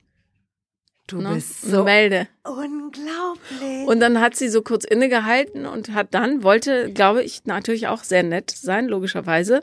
Du 1.07 1.21
ne, 1.21 1.33
bist 1.35 1.63
so 1.63 1.83
Melde. 1.83 2.27
unglaublich. 2.43 3.87
Und 3.87 3.99
dann 3.99 4.21
hat 4.21 4.35
sie 4.35 4.47
so 4.47 4.61
kurz 4.61 4.85
innegehalten 4.85 5.65
und 5.65 5.93
hat 5.93 6.13
dann, 6.13 6.43
wollte, 6.43 6.91
glaube 6.93 7.21
ich, 7.23 7.45
natürlich 7.45 7.87
auch 7.87 8.03
sehr 8.03 8.23
nett 8.23 8.49
sein, 8.51 8.87
logischerweise, 8.87 9.61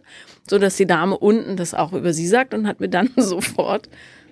so 0.48 0.58
dass 0.58 0.76
die 0.76 0.86
Dame 0.86 1.16
unten 1.16 1.56
das 1.56 1.72
auch 1.74 1.92
über 1.92 2.12
sie 2.12 2.26
sagt 2.26 2.52
und 2.52 2.66
hat 2.66 2.80
mir 2.80 2.88
dann 2.90 3.10
sofort 3.16 3.88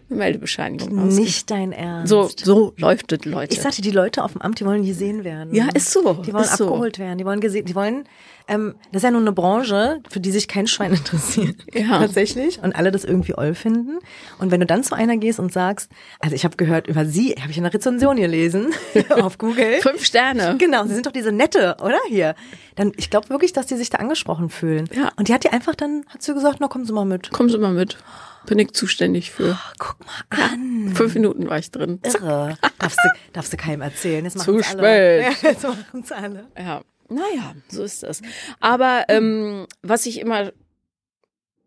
eine 0.09 0.19
Meldebescheinigung 0.19 0.89
ausgegeben. 0.99 1.17
nicht 1.17 1.51
dein 1.51 1.73
Ernst. 1.73 2.11
So, 2.11 2.31
so 2.37 2.73
läuft 2.77 3.13
es, 3.13 3.25
Leute. 3.25 3.55
Ich 3.55 3.61
sagte, 3.61 3.83
die 3.83 3.91
Leute 3.91 4.23
auf 4.23 4.33
dem 4.33 4.41
Amt, 4.43 4.61
die 4.61 4.67
wollen 4.67 4.85
gesehen 4.85 5.25
werden. 5.25 5.55
Ja, 5.55 5.69
ist 5.75 5.91
so, 5.91 6.15
Die 6.15 6.33
wollen 6.33 6.45
ist 6.45 6.57
so. 6.57 6.67
abgeholt 6.67 6.99
werden, 6.99 7.19
die 7.19 7.25
wollen 7.25 7.41
gesehen, 7.41 7.65
die 7.67 7.75
wollen, 7.75 8.05
ähm, 8.49 8.75
das 8.93 9.01
ist 9.01 9.05
ja 9.05 9.11
nur 9.11 9.21
eine 9.21 9.33
Branche, 9.33 10.01
für 10.09 10.21
die 10.21 10.31
sich 10.31 10.49
kein 10.49 10.67
Schwein 10.67 10.93
interessiert. 10.95 11.57
Ja. 11.73 11.99
Tatsächlich. 11.99 12.63
Und 12.63 12.75
alle 12.77 12.91
das 12.91 13.05
irgendwie 13.05 13.37
oll 13.37 13.55
finden. 13.55 13.99
Und 14.39 14.51
wenn 14.51 14.61
du 14.61 14.67
dann 14.67 14.85
zu 14.85 14.95
einer 14.95 15.17
gehst 15.17 15.39
und 15.39 15.53
sagst, 15.53 15.91
also 16.21 16.35
ich 16.35 16.45
habe 16.45 16.57
gehört, 16.57 16.87
über 16.87 17.05
sie 17.05 17.35
habe 17.41 17.51
ich 17.51 17.59
eine 17.59 17.73
Rezension 17.73 18.17
gelesen 18.17 18.73
auf 19.11 19.39
Google. 19.39 19.81
Fünf 19.81 20.05
Sterne. 20.05 20.57
Genau, 20.59 20.85
sie 20.87 20.95
sind 20.95 21.07
doch 21.07 21.13
diese 21.13 21.33
nette, 21.33 21.77
oder 21.81 21.99
hier? 22.09 22.35
Dann, 22.77 22.93
ich 22.97 23.11
glaube 23.11 23.31
wirklich, 23.31 23.53
dass 23.53 23.67
die 23.67 23.77
sich 23.77 23.91
da 23.91 23.99
angesprochen 23.99 24.51
fühlen. 24.51 24.89
Ja. 24.95 25.11
Und 25.17 25.29
die 25.29 25.35
hat 25.35 25.45
die 25.45 25.51
einfach 25.51 25.75
dann, 25.75 26.05
hat 26.09 26.23
sie 26.23 26.35
gesagt, 26.35 26.59
na 26.61 26.69
kommen 26.69 26.85
Sie 26.85 26.93
mal 26.93 27.05
mit. 27.05 27.31
Kommen 27.33 27.49
Sie 27.49 27.59
mal 27.59 27.73
mit. 27.73 27.99
Bin 28.47 28.61
ich 28.61 28.73
zuständig 28.73 29.33
für. 29.33 29.59
Guck 29.79 29.97
mal 30.07 30.45
an. 30.45 30.93
Fünf 30.95 31.15
Minuten 31.15 31.49
war 31.49 31.59
ich 31.59 31.73
drin. 31.73 31.99
Irre. 32.05 32.57
darfst, 32.79 32.99
du, 33.03 33.09
darfst 33.33 33.53
du 33.53 33.57
keinem 33.57 33.83
erzählen. 33.83 34.25
Jetzt 34.25 34.39
Zu 34.39 34.63
spät. 34.63 35.35
Jetzt 35.43 35.65
machen's 35.65 36.13
alle. 36.13 36.47
Ja, 36.57 36.83
naja, 37.09 37.55
so 37.69 37.83
ist 37.83 38.03
das. 38.03 38.21
Aber 38.61 39.05
ähm, 39.09 39.67
was 39.83 40.07
ich 40.07 40.21
immer 40.21 40.53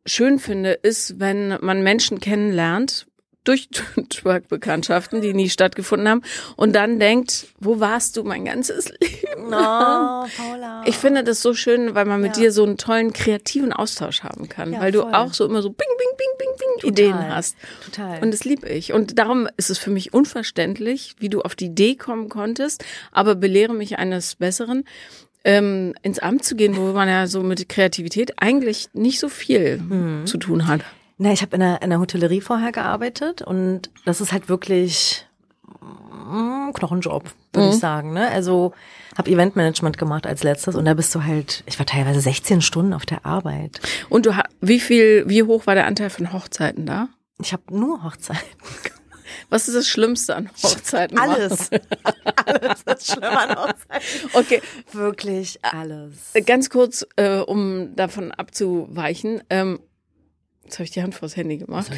schön 0.05 0.39
finde, 0.39 0.71
ist, 0.71 1.19
wenn 1.19 1.57
man 1.61 1.83
Menschen 1.83 2.19
kennenlernt, 2.19 3.05
durch 3.45 3.69
Twerk-Bekanntschaften, 4.09 5.21
die 5.21 5.33
nie 5.33 5.49
stattgefunden 5.49 6.07
haben 6.09 6.21
und 6.57 6.73
dann 6.75 6.99
denkt, 6.99 7.47
wo 7.57 7.79
warst 7.79 8.17
du 8.17 8.23
mein 8.23 8.43
ganzes 8.45 8.89
Leben? 8.99 9.49
No, 9.49 10.25
Paula. 10.37 10.83
Ich 10.85 10.97
finde 10.97 11.23
das 11.23 11.41
so 11.41 11.53
schön, 11.53 11.95
weil 11.95 12.05
man 12.05 12.19
mit 12.21 12.35
Ja. 12.35 12.43
dir 12.43 12.51
so 12.51 12.63
einen 12.63 12.77
tollen 12.77 13.13
kreativen 13.13 13.71
Austausch 13.73 14.23
haben 14.23 14.49
kann, 14.49 14.73
Ja, 14.73 14.79
weil 14.81 14.91
du 14.91 15.01
voll. 15.01 15.13
auch 15.15 15.33
so 15.33 15.45
immer 15.45 15.61
so 15.61 15.69
bing, 15.69 15.87
bing, 15.97 16.17
bing, 16.17 16.27
bing, 16.37 16.49
bing 16.81 16.89
Ideen 16.91 17.29
hast. 17.33 17.55
Total. 17.85 18.21
Und 18.21 18.31
das 18.31 18.43
liebe 18.43 18.67
ich. 18.67 18.91
Und 18.93 19.17
darum 19.17 19.47
ist 19.57 19.69
es 19.69 19.77
für 19.77 19.89
mich 19.89 20.13
unverständlich, 20.13 21.15
wie 21.19 21.29
du 21.29 21.41
auf 21.41 21.55
die 21.55 21.67
Idee 21.67 21.95
kommen 21.95 22.27
konntest, 22.29 22.83
aber 23.11 23.35
belehre 23.35 23.73
mich 23.73 23.97
eines 23.97 24.35
Besseren, 24.35 24.83
ähm, 25.43 25.93
ins 26.01 26.19
Amt 26.19 26.43
zu 26.43 26.55
gehen, 26.55 26.75
wo 26.75 26.91
man 26.93 27.07
ja 27.07 27.27
so 27.27 27.43
mit 27.43 27.69
Kreativität 27.69 28.41
eigentlich 28.41 28.89
nicht 28.93 29.19
so 29.19 29.29
viel 29.29 29.79
Hm. 29.79 30.25
zu 30.25 30.37
tun 30.37 30.67
hat. 30.67 30.81
Na, 31.17 31.31
ich 31.31 31.41
habe 31.41 31.55
in 31.55 31.59
der, 31.61 31.81
in 31.81 31.89
der 31.89 31.99
Hotellerie 31.99 32.41
vorher 32.41 32.71
gearbeitet 32.71 33.41
und 33.41 33.89
das 34.05 34.21
ist 34.21 34.31
halt 34.31 34.47
wirklich 34.47 35.25
mm, 35.81 36.71
Knochenjob, 36.73 37.25
würde 37.53 37.69
ich 37.69 37.75
sagen. 37.77 38.13
Ne? 38.13 38.29
Also 38.29 38.73
habe 39.17 39.29
Eventmanagement 39.29 39.97
gemacht 39.97 40.25
als 40.25 40.43
letztes 40.43 40.75
und 40.75 40.85
da 40.85 40.93
bist 40.93 41.13
du 41.13 41.25
halt, 41.25 41.63
ich 41.65 41.77
war 41.77 41.85
teilweise 41.85 42.21
16 42.21 42.61
Stunden 42.61 42.93
auf 42.93 43.05
der 43.05 43.25
Arbeit. 43.25 43.81
Und 44.09 44.25
du 44.25 44.31
wie 44.61 44.79
viel, 44.79 45.25
wie 45.27 45.43
hoch 45.43 45.67
war 45.67 45.75
der 45.75 45.87
Anteil 45.87 46.09
von 46.09 46.31
Hochzeiten 46.31 46.85
da? 46.85 47.09
Ich 47.41 47.51
habe 47.53 47.63
nur 47.71 48.03
Hochzeiten. 48.03 48.41
Was 49.49 49.67
ist 49.67 49.75
das 49.75 49.87
Schlimmste 49.87 50.35
an 50.35 50.49
Hochzeiten? 50.61 51.17
Alles. 51.17 51.69
alles 52.45 52.83
ist 52.83 53.11
schlimm 53.11 53.23
an 53.23 53.55
Hochzeiten. 53.55 54.29
Okay, 54.33 54.61
Wirklich 54.91 55.59
alles. 55.63 56.33
ganz 56.45 56.69
kurz, 56.69 57.05
äh, 57.15 57.39
um 57.39 57.95
davon 57.95 58.31
abzuweichen. 58.31 59.41
Ähm, 59.49 59.79
jetzt 60.63 60.75
habe 60.75 60.83
ich 60.83 60.91
die 60.91 61.01
Hand 61.01 61.15
vors 61.15 61.35
Handy 61.35 61.57
gemacht. 61.57 61.91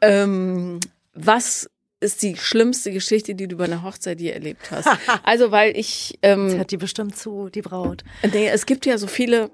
Ähm, 0.00 0.80
was 1.14 1.68
ist 2.00 2.22
die 2.22 2.36
schlimmste 2.36 2.92
Geschichte, 2.92 3.34
die 3.34 3.48
du 3.48 3.56
bei 3.56 3.64
einer 3.64 3.82
Hochzeit 3.82 4.20
je 4.20 4.30
erlebt 4.30 4.70
hast? 4.70 4.88
Also, 5.22 5.50
weil 5.50 5.76
ich, 5.76 6.18
ähm, 6.22 6.50
hört 6.56 6.70
die 6.70 6.76
bestimmt 6.76 7.16
zu, 7.16 7.48
die 7.48 7.62
Braut. 7.62 8.04
nee, 8.32 8.48
es 8.48 8.66
gibt 8.66 8.86
ja 8.86 8.98
so 8.98 9.06
viele 9.06 9.50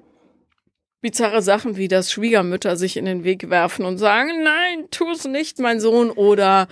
bizarre 1.00 1.42
Sachen, 1.42 1.76
wie 1.76 1.88
dass 1.88 2.12
Schwiegermütter 2.12 2.76
sich 2.76 2.97
in 2.97 3.04
den 3.04 3.25
Weg 3.25 3.50
werfen 3.50 3.85
und 3.85 3.99
sagen, 3.99 4.42
nein, 4.42 4.87
tu 4.90 5.11
es 5.11 5.25
nicht, 5.25 5.59
mein 5.59 5.80
Sohn, 5.80 6.11
oder 6.11 6.69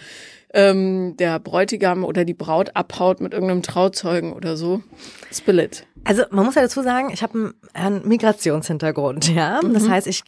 ähm, 0.53 1.17
der 1.19 1.39
Bräutigam 1.39 2.05
oder 2.05 2.25
die 2.25 2.35
Braut 2.35 2.75
abhaut 2.75 3.21
mit 3.21 3.33
irgendeinem 3.33 3.63
Trauzeugen 3.63 4.33
oder 4.33 4.57
so. 4.57 4.83
Spill 5.33 5.59
it. 5.59 5.87
Also 6.05 6.23
man 6.31 6.45
muss 6.47 6.55
ja 6.55 6.63
dazu 6.63 6.83
sagen, 6.83 7.11
ich 7.13 7.23
habe 7.23 7.53
einen, 7.75 7.99
einen 7.99 8.09
Migrationshintergrund, 8.09 9.35
ja. 9.35 9.61
Das 9.61 9.89
heißt, 9.89 10.07
ich 10.07 10.23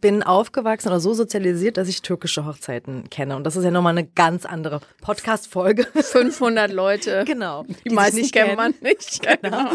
bin 0.00 0.22
aufgewachsen 0.22 0.88
oder 0.88 1.00
so 1.00 1.12
sozialisiert, 1.14 1.76
dass 1.76 1.88
ich 1.88 2.02
türkische 2.02 2.46
Hochzeiten 2.46 3.10
kenne. 3.10 3.36
Und 3.36 3.44
das 3.44 3.56
ist 3.56 3.64
ja 3.64 3.70
nochmal 3.70 3.96
eine 3.96 4.06
ganz 4.06 4.46
andere 4.46 4.80
Podcast-Folge. 5.02 5.86
500 5.94 6.72
Leute. 6.72 7.24
genau. 7.26 7.64
Die, 7.64 7.74
sich 7.90 7.92
meisten 7.92 8.16
nicht 8.20 8.32
kennt 8.32 8.46
kennen. 8.46 8.56
man 8.56 8.74
nicht. 8.80 9.20
Genau. 9.42 9.70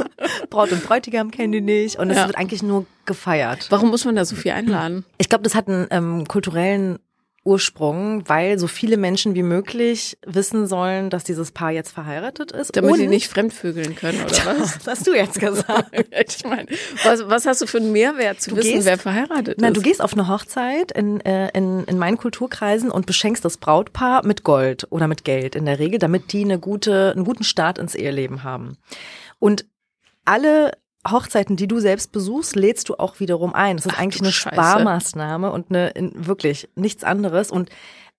Braut 0.50 0.71
und 0.71 0.83
Bräutigam 0.83 1.31
kennen 1.31 1.51
die 1.51 1.62
nicht. 1.62 1.97
Und 2.00 2.09
es 2.09 2.17
Ja. 2.17 2.25
wird 2.27 2.38
eigentlich 2.38 2.63
nur 2.63 2.86
gefeiert. 3.05 3.67
Warum 3.69 3.89
muss 3.89 4.05
man 4.05 4.15
da 4.15 4.25
so 4.25 4.36
viel 4.36 4.51
einladen? 4.51 5.05
Ich 5.17 5.29
glaube, 5.29 5.43
das 5.43 5.55
hat 5.55 5.67
einen 5.67 5.88
ähm, 5.91 6.27
kulturellen 6.27 7.00
Ursprung, 7.47 8.27
weil 8.27 8.59
so 8.59 8.67
viele 8.67 8.97
Menschen 8.97 9.33
wie 9.33 9.41
möglich 9.43 10.17
wissen 10.25 10.67
sollen, 10.67 11.09
dass 11.09 11.23
dieses 11.23 11.51
Paar 11.51 11.71
jetzt 11.71 11.91
verheiratet 11.91 12.51
ist. 12.51 12.75
Damit 12.75 12.91
und 12.91 12.99
die 12.99 13.07
nicht 13.07 13.29
fremdvögeln 13.29 13.95
können, 13.95 14.21
oder 14.21 14.31
was? 14.59 14.77
Was 14.79 14.87
hast 14.87 15.07
du 15.07 15.13
jetzt 15.15 15.39
gesagt? 15.39 15.91
ich 16.27 16.43
meine, 16.43 16.67
was, 17.03 17.27
was 17.27 17.45
hast 17.45 17.61
du 17.61 17.65
für 17.67 17.77
einen 17.77 17.91
Mehrwert 17.93 18.41
zu 18.41 18.49
Du 18.51 18.57
wissen, 18.57 18.73
gehst- 18.73 18.85
wer 18.85 18.97
verheiratet 18.97 19.61
Nein, 19.61 19.71
ist? 19.71 19.77
du 19.77 19.81
gehst 19.81 20.01
auf 20.01 20.13
eine 20.13 20.27
Hochzeit 20.27 20.91
in, 20.91 21.21
äh, 21.21 21.49
in, 21.57 21.85
in 21.85 21.97
meinen 21.97 22.17
Kulturkreisen 22.17 22.91
und 22.91 23.05
beschenkst 23.05 23.45
das 23.45 23.57
Brautpaar 23.57 24.25
mit 24.25 24.43
Gold 24.43 24.85
oder 24.89 25.07
mit 25.07 25.23
Geld 25.23 25.55
in 25.55 25.65
der 25.65 25.79
Regel, 25.79 25.99
damit 25.99 26.33
die 26.33 26.43
eine 26.43 26.59
gute, 26.59 27.13
einen 27.15 27.23
guten 27.25 27.45
Start 27.45 27.77
ins 27.77 27.95
Eheleben 27.95 28.43
haben. 28.43 28.77
Und 29.39 29.65
alle 30.25 30.71
Hochzeiten, 31.11 31.55
die 31.55 31.67
du 31.67 31.79
selbst 31.79 32.11
besuchst, 32.11 32.55
lädst 32.55 32.89
du 32.89 32.95
auch 32.95 33.19
wiederum 33.19 33.53
ein. 33.53 33.77
Das 33.77 33.85
ist 33.85 33.93
Ach, 33.95 33.99
eigentlich 33.99 34.21
eine 34.21 34.31
Scheiße. 34.31 34.55
Sparmaßnahme 34.55 35.51
und 35.51 35.69
eine 35.69 35.89
in, 35.89 36.11
wirklich 36.15 36.69
nichts 36.75 37.03
anderes. 37.03 37.51
Und 37.51 37.69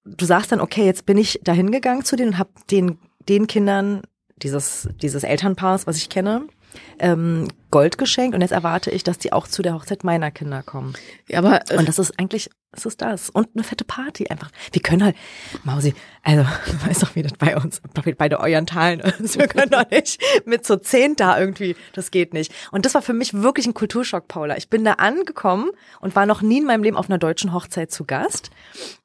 du 0.05 0.25
sagst 0.25 0.53
dann, 0.53 0.61
okay, 0.61 0.85
jetzt 0.85 1.07
bin 1.07 1.19
ich 1.19 1.41
da 1.43 1.53
hingegangen 1.53 2.05
zu 2.05 2.17
denen 2.17 2.33
und 2.33 2.39
habe 2.39 2.51
den, 2.71 2.99
den 3.29 3.47
Kindern 3.47 4.03
dieses, 4.43 4.89
dieses 5.03 5.25
Elternpaars, 5.25 5.87
was 5.87 5.97
ich 5.97 6.09
kenne, 6.09 6.47
ähm, 6.99 7.49
Gold 7.71 7.99
geschenkt 7.99 8.35
und 8.35 8.41
jetzt 8.41 8.53
erwarte 8.53 8.91
ich, 8.91 9.05
dass 9.05 9.19
die 9.19 9.33
auch 9.33 9.47
zu 9.47 9.63
der 9.63 9.75
Hochzeit 9.75 10.05
meiner 10.05 10.31
Kinder 10.31 10.63
kommen. 10.63 10.95
Ja, 11.29 11.39
aber 11.39 11.71
äh, 11.71 11.77
Und 11.77 11.89
das 11.89 11.99
ist 11.99 12.19
eigentlich, 12.19 12.51
das 12.73 12.87
ist 12.87 13.03
das. 13.03 13.31
Und 13.31 13.49
eine 13.55 13.63
fette 13.63 13.85
Party 13.85 14.27
einfach. 14.29 14.51
Wir 14.73 14.83
können 14.83 15.05
halt, 15.05 15.17
Mausi, 15.65 15.95
also, 16.23 16.43
du 16.67 16.87
weißt 16.89 17.03
doch, 17.03 17.15
wie 17.15 17.23
das 17.23 17.33
bei 17.35 17.57
uns, 17.57 17.81
bei 18.17 18.29
der 18.29 18.41
Orientalen 18.41 19.01
ist. 19.01 19.39
Wir 19.39 19.49
können 19.49 19.71
doch 19.71 19.89
nicht 19.91 20.21
mit 20.47 20.67
so 20.67 20.77
zehn 20.77 21.15
da 21.17 21.39
irgendwie, 21.39 21.77
das 21.93 22.11
geht 22.11 22.33
nicht. 22.33 22.53
Und 22.71 22.87
das 22.87 22.95
war 22.95 23.03
für 23.03 23.13
mich 23.13 23.35
wirklich 23.35 23.67
ein 23.67 23.75
Kulturschock, 23.75 24.29
Paula. 24.29 24.57
Ich 24.57 24.71
bin 24.71 24.85
da 24.85 24.95
angekommen 24.95 25.71
und 26.01 26.17
war 26.17 26.27
noch 26.27 26.43
nie 26.43 26.59
in 26.59 26.65
meinem 26.65 26.83
Leben 26.83 26.97
auf 26.97 27.11
einer 27.11 27.19
deutschen 27.19 27.53
Hochzeit 27.53 27.91
zu 27.91 28.05
Gast. 28.05 28.51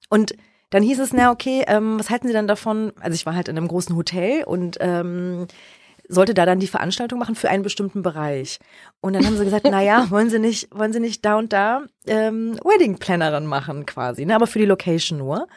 Und 0.09 0.35
dann 0.69 0.81
hieß 0.81 0.99
es, 0.99 1.13
na 1.13 1.31
okay, 1.31 1.63
ähm, 1.67 1.99
was 1.99 2.09
halten 2.09 2.27
Sie 2.27 2.33
denn 2.33 2.47
davon? 2.47 2.93
Also 2.99 3.13
ich 3.13 3.27
war 3.27 3.35
halt 3.35 3.47
in 3.47 3.57
einem 3.57 3.67
großen 3.67 3.95
Hotel 3.95 4.43
und 4.43 4.77
ähm, 4.79 5.45
sollte 6.07 6.33
da 6.33 6.45
dann 6.45 6.59
die 6.59 6.67
Veranstaltung 6.67 7.19
machen 7.19 7.35
für 7.35 7.49
einen 7.49 7.63
bestimmten 7.63 8.01
Bereich. 8.01 8.59
Und 9.01 9.13
dann 9.13 9.25
haben 9.25 9.37
sie 9.37 9.45
gesagt, 9.45 9.67
na 9.69 9.81
ja, 9.81 10.07
wollen 10.09 10.29
Sie 10.29 10.39
nicht, 10.39 10.69
wollen 10.71 10.93
Sie 10.93 10.99
nicht 10.99 11.23
da 11.25 11.37
und 11.37 11.53
da 11.53 11.83
ähm, 12.07 12.59
Wedding 12.63 12.97
Plannerin 12.97 13.45
machen 13.45 13.85
quasi, 13.85 14.25
ne, 14.25 14.35
aber 14.35 14.47
für 14.47 14.59
die 14.59 14.65
Location 14.65 15.17
nur. 15.17 15.47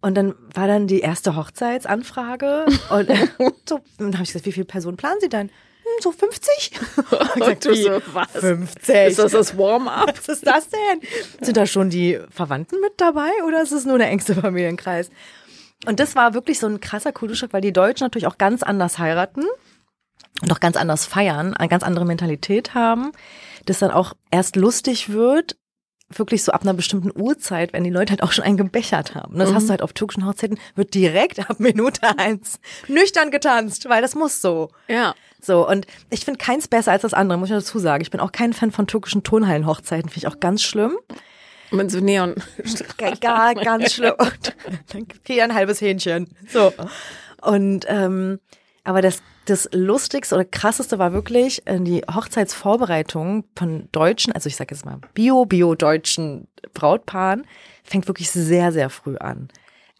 Und 0.00 0.16
dann 0.16 0.34
war 0.54 0.66
dann 0.66 0.88
die 0.88 1.00
erste 1.00 1.36
Hochzeitsanfrage 1.36 2.66
und 2.90 3.10
äh, 3.10 3.26
so, 3.68 3.76
und 3.76 3.84
dann 3.98 4.14
habe 4.14 4.24
ich 4.24 4.30
gesagt, 4.30 4.46
wie 4.46 4.52
viele 4.52 4.66
Personen 4.66 4.96
planen 4.96 5.18
Sie 5.20 5.28
dann? 5.28 5.48
Hm, 5.48 6.00
so 6.00 6.12
50? 6.12 6.72
und 7.40 7.64
du 7.64 7.74
so, 7.74 8.02
was? 8.12 8.30
50. 8.32 8.94
Ist 9.08 9.18
das 9.18 9.32
das 9.32 9.58
Warm-up? 9.58 10.16
Was 10.16 10.28
ist 10.28 10.46
das 10.46 10.68
denn? 10.68 11.00
Sind 11.40 11.56
da 11.56 11.66
schon 11.66 11.90
die 11.90 12.20
Verwandten 12.30 12.80
mit 12.80 12.92
dabei 12.98 13.30
oder 13.46 13.62
ist 13.62 13.72
es 13.72 13.84
nur 13.84 13.98
der 13.98 14.08
engste 14.08 14.34
Familienkreis? 14.36 15.10
Und 15.86 15.98
das 15.98 16.14
war 16.14 16.34
wirklich 16.34 16.60
so 16.60 16.68
ein 16.68 16.80
krasser 16.80 17.10
Kulturschock, 17.10 17.52
weil 17.52 17.60
die 17.60 17.72
Deutschen 17.72 18.04
natürlich 18.04 18.28
auch 18.28 18.38
ganz 18.38 18.62
anders 18.62 18.98
heiraten 18.98 19.44
und 20.42 20.52
auch 20.52 20.60
ganz 20.60 20.76
anders 20.76 21.06
feiern, 21.06 21.54
eine 21.54 21.68
ganz 21.68 21.82
andere 21.82 22.04
Mentalität 22.04 22.74
haben, 22.74 23.12
das 23.64 23.78
dann 23.78 23.90
auch 23.90 24.14
erst 24.30 24.56
lustig 24.56 25.10
wird, 25.10 25.56
wirklich 26.18 26.42
so 26.42 26.52
ab 26.52 26.62
einer 26.62 26.74
bestimmten 26.74 27.10
Uhrzeit, 27.18 27.72
wenn 27.72 27.84
die 27.84 27.90
Leute 27.90 28.10
halt 28.10 28.22
auch 28.22 28.32
schon 28.32 28.44
einen 28.44 28.56
gebechert 28.56 29.14
haben. 29.14 29.38
Das 29.38 29.54
hast 29.54 29.66
du 29.66 29.70
halt 29.70 29.82
auf 29.82 29.92
türkischen 29.92 30.26
Hochzeiten, 30.26 30.58
wird 30.74 30.94
direkt 30.94 31.38
ab 31.50 31.58
Minute 31.58 32.18
eins 32.18 32.60
nüchtern 32.88 33.30
getanzt, 33.30 33.88
weil 33.88 34.02
das 34.02 34.14
muss 34.14 34.42
so. 34.42 34.68
Ja. 34.88 35.14
So, 35.40 35.66
und 35.66 35.86
ich 36.10 36.24
finde 36.24 36.38
keins 36.38 36.68
besser 36.68 36.92
als 36.92 37.02
das 37.02 37.14
andere, 37.14 37.38
muss 37.38 37.48
ich 37.48 37.56
dazu 37.56 37.78
sagen. 37.78 38.02
Ich 38.02 38.10
bin 38.10 38.20
auch 38.20 38.32
kein 38.32 38.52
Fan 38.52 38.70
von 38.70 38.86
türkischen 38.86 39.22
Turnhallenhochzeiten, 39.22 40.10
finde 40.10 40.26
ich 40.26 40.32
auch 40.32 40.40
ganz 40.40 40.62
schlimm. 40.62 40.96
Mit 41.70 41.90
so 41.90 42.00
Neon. 42.00 42.34
Gar, 43.20 43.54
ganz 43.54 43.94
schlimm. 43.94 44.14
Und 44.18 44.54
dann 44.92 45.08
gibt 45.08 45.28
jeder 45.28 45.44
ein 45.44 45.54
halbes 45.54 45.80
Hähnchen. 45.80 46.28
So. 46.48 46.72
Und 47.40 47.86
ähm, 47.88 48.38
aber 48.84 49.00
das, 49.00 49.22
das 49.46 49.68
Lustigste 49.72 50.34
oder 50.34 50.44
Krasseste 50.44 50.98
war 50.98 51.12
wirklich 51.12 51.66
äh, 51.66 51.80
die 51.80 52.02
Hochzeitsvorbereitung 52.02 53.44
von 53.56 53.88
deutschen, 53.92 54.32
also 54.32 54.48
ich 54.48 54.56
sage 54.56 54.74
jetzt 54.74 54.84
mal 54.84 55.00
Bio-Bio-deutschen 55.14 56.48
Brautpaaren, 56.74 57.46
fängt 57.82 58.08
wirklich 58.08 58.30
sehr, 58.30 58.72
sehr 58.72 58.90
früh 58.90 59.16
an. 59.16 59.48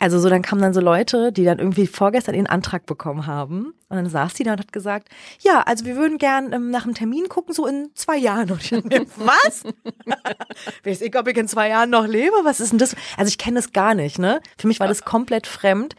Also 0.02 0.18
so, 0.18 0.28
dann 0.28 0.42
kamen 0.42 0.61
dann 0.61 0.75
so 0.75 0.80
Leute, 0.80 1.30
die 1.30 1.44
dann 1.44 1.61
irgendwie 1.61 1.87
vorgestern 1.87 2.35
ihren 2.35 2.49
Antrag 2.49 2.87
bekommen 2.87 3.28
haben. 3.28 3.66
Und 3.88 3.97
dann 3.99 4.09
saß 4.09 4.35
die 4.35 4.42
da 4.42 4.54
und 4.54 4.59
hat 4.59 4.73
gesagt, 4.73 5.09
ja, 5.38 5.61
also 5.61 5.85
wir 5.85 5.94
würden 5.94 6.18
gern 6.18 6.52
ähm, 6.52 6.73
nach 6.73 6.82
einem 6.87 6.94
Termin 6.94 7.28
gucken, 7.28 7.54
so 7.54 7.68
in 7.68 7.88
zwei 7.94 8.16
Jahren. 8.16 8.50
Und 8.50 8.61
ich 8.64 8.71
dachte 8.71 9.06
was? 9.18 9.62
Weiß 10.85 11.02
ich, 11.02 11.16
ob 11.16 11.28
ich 11.28 11.37
in 11.37 11.47
zwei 11.47 11.68
Jahren 11.68 11.90
noch 11.90 12.04
lebe? 12.04 12.35
Was 12.42 12.59
ist 12.59 12.73
denn 12.73 12.80
das? 12.80 12.97
Also 13.16 13.28
ich 13.28 13.38
kenne 13.38 13.54
das 13.54 13.73
gar 13.73 13.94
nicht, 13.94 14.18
ne? 14.18 14.40
Für 14.59 14.66
mich 14.66 14.80
war 14.80 14.88
das 14.88 15.04
komplett 15.04 15.47
fremd. 15.47 15.94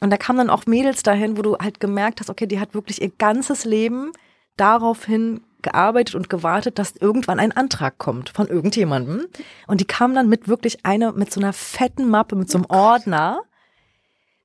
Und 0.00 0.10
da 0.10 0.16
kamen 0.18 0.38
dann 0.38 0.50
auch 0.50 0.66
Mädels 0.66 1.02
dahin, 1.02 1.36
wo 1.36 1.42
du 1.42 1.58
halt 1.58 1.80
gemerkt 1.80 2.20
hast, 2.20 2.30
okay, 2.30 2.46
die 2.46 2.60
hat 2.60 2.74
wirklich 2.74 3.02
ihr 3.02 3.10
ganzes 3.10 3.64
Leben 3.64 4.12
daraufhin 4.56 5.40
gearbeitet 5.68 6.14
und 6.14 6.30
gewartet, 6.30 6.78
dass 6.78 6.96
irgendwann 6.96 7.38
ein 7.38 7.52
Antrag 7.52 7.98
kommt 7.98 8.30
von 8.30 8.48
irgendjemandem. 8.48 9.26
Und 9.66 9.80
die 9.80 9.86
kamen 9.86 10.14
dann 10.14 10.28
mit 10.28 10.48
wirklich 10.48 10.84
einer, 10.84 11.12
mit 11.12 11.32
so 11.32 11.40
einer 11.40 11.52
fetten 11.52 12.08
Mappe, 12.08 12.36
mit 12.36 12.50
so 12.50 12.58
einem 12.58 12.66
Ordner. 12.68 13.42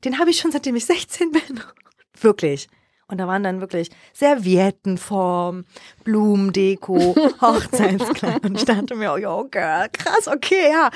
Den 0.03 0.19
habe 0.19 0.31
ich 0.31 0.39
schon 0.39 0.51
seitdem 0.51 0.75
ich 0.75 0.85
16 0.85 1.31
bin. 1.31 1.41
Wirklich. 2.21 2.67
Und 3.07 3.17
da 3.17 3.27
waren 3.27 3.43
dann 3.43 3.59
wirklich 3.59 3.89
Serviettenform, 4.13 5.65
Blumendeko, 6.03 7.15
Hochzeitskleid. 7.41 8.43
Und 8.45 8.57
ich 8.57 8.65
dachte 8.65 8.95
mir, 8.95 9.13
oh, 9.13 9.17
yo, 9.17 9.47
girl, 9.51 9.87
krass, 9.91 10.27
okay, 10.27 10.71
ja. 10.71 10.89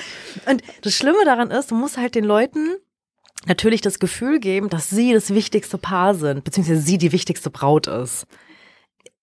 Und 0.49 0.63
das 0.81 0.93
Schlimme 0.93 1.23
daran 1.25 1.51
ist, 1.51 1.69
du 1.69 1.75
musst 1.75 1.97
halt 1.97 2.15
den 2.15 2.23
Leuten 2.23 2.77
natürlich 3.45 3.81
das 3.81 3.99
Gefühl 3.99 4.39
geben, 4.39 4.69
dass 4.69 4.89
sie 4.89 5.13
das 5.13 5.33
wichtigste 5.33 5.77
Paar 5.77 6.15
sind, 6.15 6.43
beziehungsweise 6.43 6.81
sie 6.81 6.97
die 6.97 7.11
wichtigste 7.11 7.49
Braut 7.49 7.87
ist. 7.87 8.25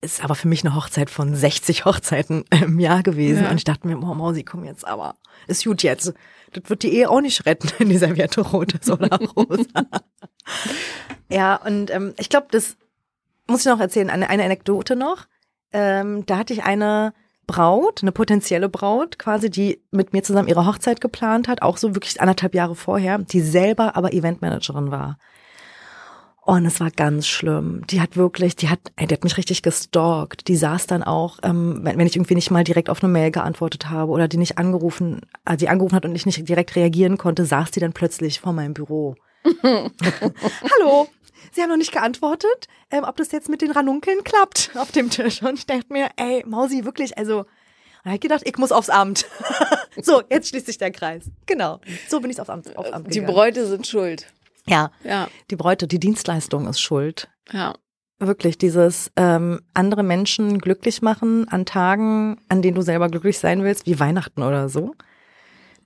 Ist 0.04 0.23
aber 0.23 0.34
für 0.34 0.49
mich 0.49 0.64
eine 0.64 0.75
Hochzeit 0.75 1.11
von 1.11 1.34
60 1.34 1.84
Hochzeiten 1.84 2.44
im 2.50 2.78
Jahr 2.78 3.02
gewesen. 3.02 3.44
Ja. 3.44 3.50
Und 3.50 3.56
ich 3.56 3.64
dachte 3.64 3.87
mir, 3.87 3.99
oh 3.99 4.14
Mausi, 4.14 4.44
komm 4.44 4.64
jetzt, 4.64 4.87
aber 4.87 5.16
ist 5.46 5.64
gut 5.64 5.82
jetzt. 5.82 6.12
Das 6.52 6.70
wird 6.70 6.82
die 6.82 6.94
Ehe 6.94 7.11
auch 7.11 7.20
nicht 7.20 7.46
retten, 7.46 7.70
in 7.78 7.88
die 7.88 7.99
Serviette 7.99 8.40
rot 8.42 8.75
ist 8.75 8.90
oder 8.90 9.18
rosa. 9.37 9.87
ja, 11.28 11.56
und 11.56 11.90
ähm, 11.90 12.14
ich 12.18 12.28
glaube, 12.28 12.46
das 12.50 12.76
muss 13.46 13.61
ich 13.61 13.66
noch 13.66 13.80
erzählen, 13.80 14.11
eine, 14.11 14.30
eine 14.30 14.44
Anekdote 14.44 14.96
noch. 14.96 15.26
Ähm, 15.73 16.25
da 16.26 16.38
hatte 16.38 16.52
ich 16.52 16.62
eine 16.62 17.12
Braut, 17.46 18.02
eine 18.02 18.12
potenzielle 18.12 18.68
Braut 18.68 19.18
quasi, 19.18 19.50
die 19.50 19.82
mit 19.90 20.12
mir 20.12 20.23
zusammen 20.23 20.49
ihre 20.49 20.66
Hochzeit 20.66 21.00
geplant 21.00 21.49
hat, 21.49 21.62
auch 21.62 21.76
so 21.76 21.94
wirklich 21.94 22.20
anderthalb 22.20 22.54
Jahre 22.54 22.75
vorher, 22.75 23.18
die 23.18 23.40
selber 23.40 23.96
aber 23.96 24.12
Eventmanagerin 24.12 24.90
war. 24.90 25.18
Und 26.44 26.66
es 26.66 26.78
war 26.78 26.90
ganz 26.90 27.26
schlimm. 27.26 27.86
Die 27.88 28.02
hat 28.02 28.16
wirklich, 28.18 28.54
die 28.54 28.68
hat, 28.68 28.80
ey, 28.96 29.06
die 29.06 29.14
hat 29.14 29.24
mich 29.24 29.38
richtig 29.38 29.62
gestalkt. 29.62 30.46
Die 30.48 30.56
saß 30.56 30.86
dann 30.86 31.02
auch, 31.02 31.38
ähm, 31.42 31.80
wenn, 31.82 31.96
wenn 31.96 32.06
ich 32.06 32.16
irgendwie 32.16 32.34
nicht 32.34 32.50
mal 32.50 32.64
direkt 32.64 32.90
auf 32.90 33.02
eine 33.02 33.10
Mail 33.10 33.30
geantwortet 33.30 33.88
habe 33.88 34.12
oder 34.12 34.28
die 34.28 34.36
nicht 34.36 34.58
angerufen, 34.58 35.22
äh, 35.46 35.56
die 35.56 35.70
angerufen 35.70 35.96
hat 35.96 36.04
und 36.04 36.14
ich 36.14 36.26
nicht 36.26 36.46
direkt 36.46 36.76
reagieren 36.76 37.16
konnte, 37.16 37.46
saß 37.46 37.70
die 37.70 37.80
dann 37.80 37.94
plötzlich 37.94 38.40
vor 38.40 38.52
meinem 38.52 38.74
Büro. 38.74 39.14
Hallo, 39.62 41.08
Sie 41.52 41.62
haben 41.62 41.70
noch 41.70 41.76
nicht 41.78 41.92
geantwortet, 41.92 42.68
ähm, 42.90 43.04
ob 43.04 43.16
das 43.16 43.32
jetzt 43.32 43.48
mit 43.48 43.62
den 43.62 43.70
Ranunkeln 43.70 44.22
klappt 44.22 44.70
auf 44.74 44.92
dem 44.92 45.08
Tisch. 45.08 45.42
Und 45.42 45.58
ich 45.58 45.66
dachte 45.66 45.86
mir, 45.90 46.08
ey, 46.16 46.44
Mausi, 46.46 46.84
wirklich, 46.84 47.16
also, 47.16 47.38
und 47.38 47.46
ich 48.04 48.12
hab 48.12 48.20
gedacht, 48.20 48.42
ich 48.44 48.58
muss 48.58 48.70
aufs 48.70 48.90
Amt. 48.90 49.24
so, 50.02 50.22
jetzt 50.28 50.48
schließt 50.50 50.66
sich 50.66 50.76
der 50.76 50.90
Kreis. 50.90 51.24
Genau. 51.46 51.80
So 52.08 52.20
bin 52.20 52.30
ich 52.30 52.38
aufs 52.38 52.50
Amt, 52.50 52.76
aufs 52.76 52.92
Amt 52.92 53.06
Die 53.06 53.20
gegangen. 53.20 53.34
Bräute 53.34 53.66
sind 53.66 53.86
schuld. 53.86 54.26
Ja, 54.66 54.90
Ja, 55.04 55.28
die 55.50 55.56
Bräute, 55.56 55.87
die 55.87 55.99
Dienstleistung 56.00 56.66
ist 56.68 56.80
schuld. 56.80 57.28
ja. 57.52 57.75
Wirklich, 58.21 58.56
dieses 58.56 59.11
ähm, 59.16 59.61
andere 59.75 60.04
Menschen 60.04 60.59
glücklich 60.61 61.02
machen 61.02 61.49
an 61.49 61.66
Tagen, 61.66 62.40
an 62.49 62.62
denen 62.62 62.76
du 62.76 62.80
selber 62.80 63.09
glücklich 63.09 63.38
sein 63.40 63.64
willst, 63.64 63.87
wie 63.87 63.99
Weihnachten 63.99 64.42
oder 64.44 64.68
so. 64.68 64.94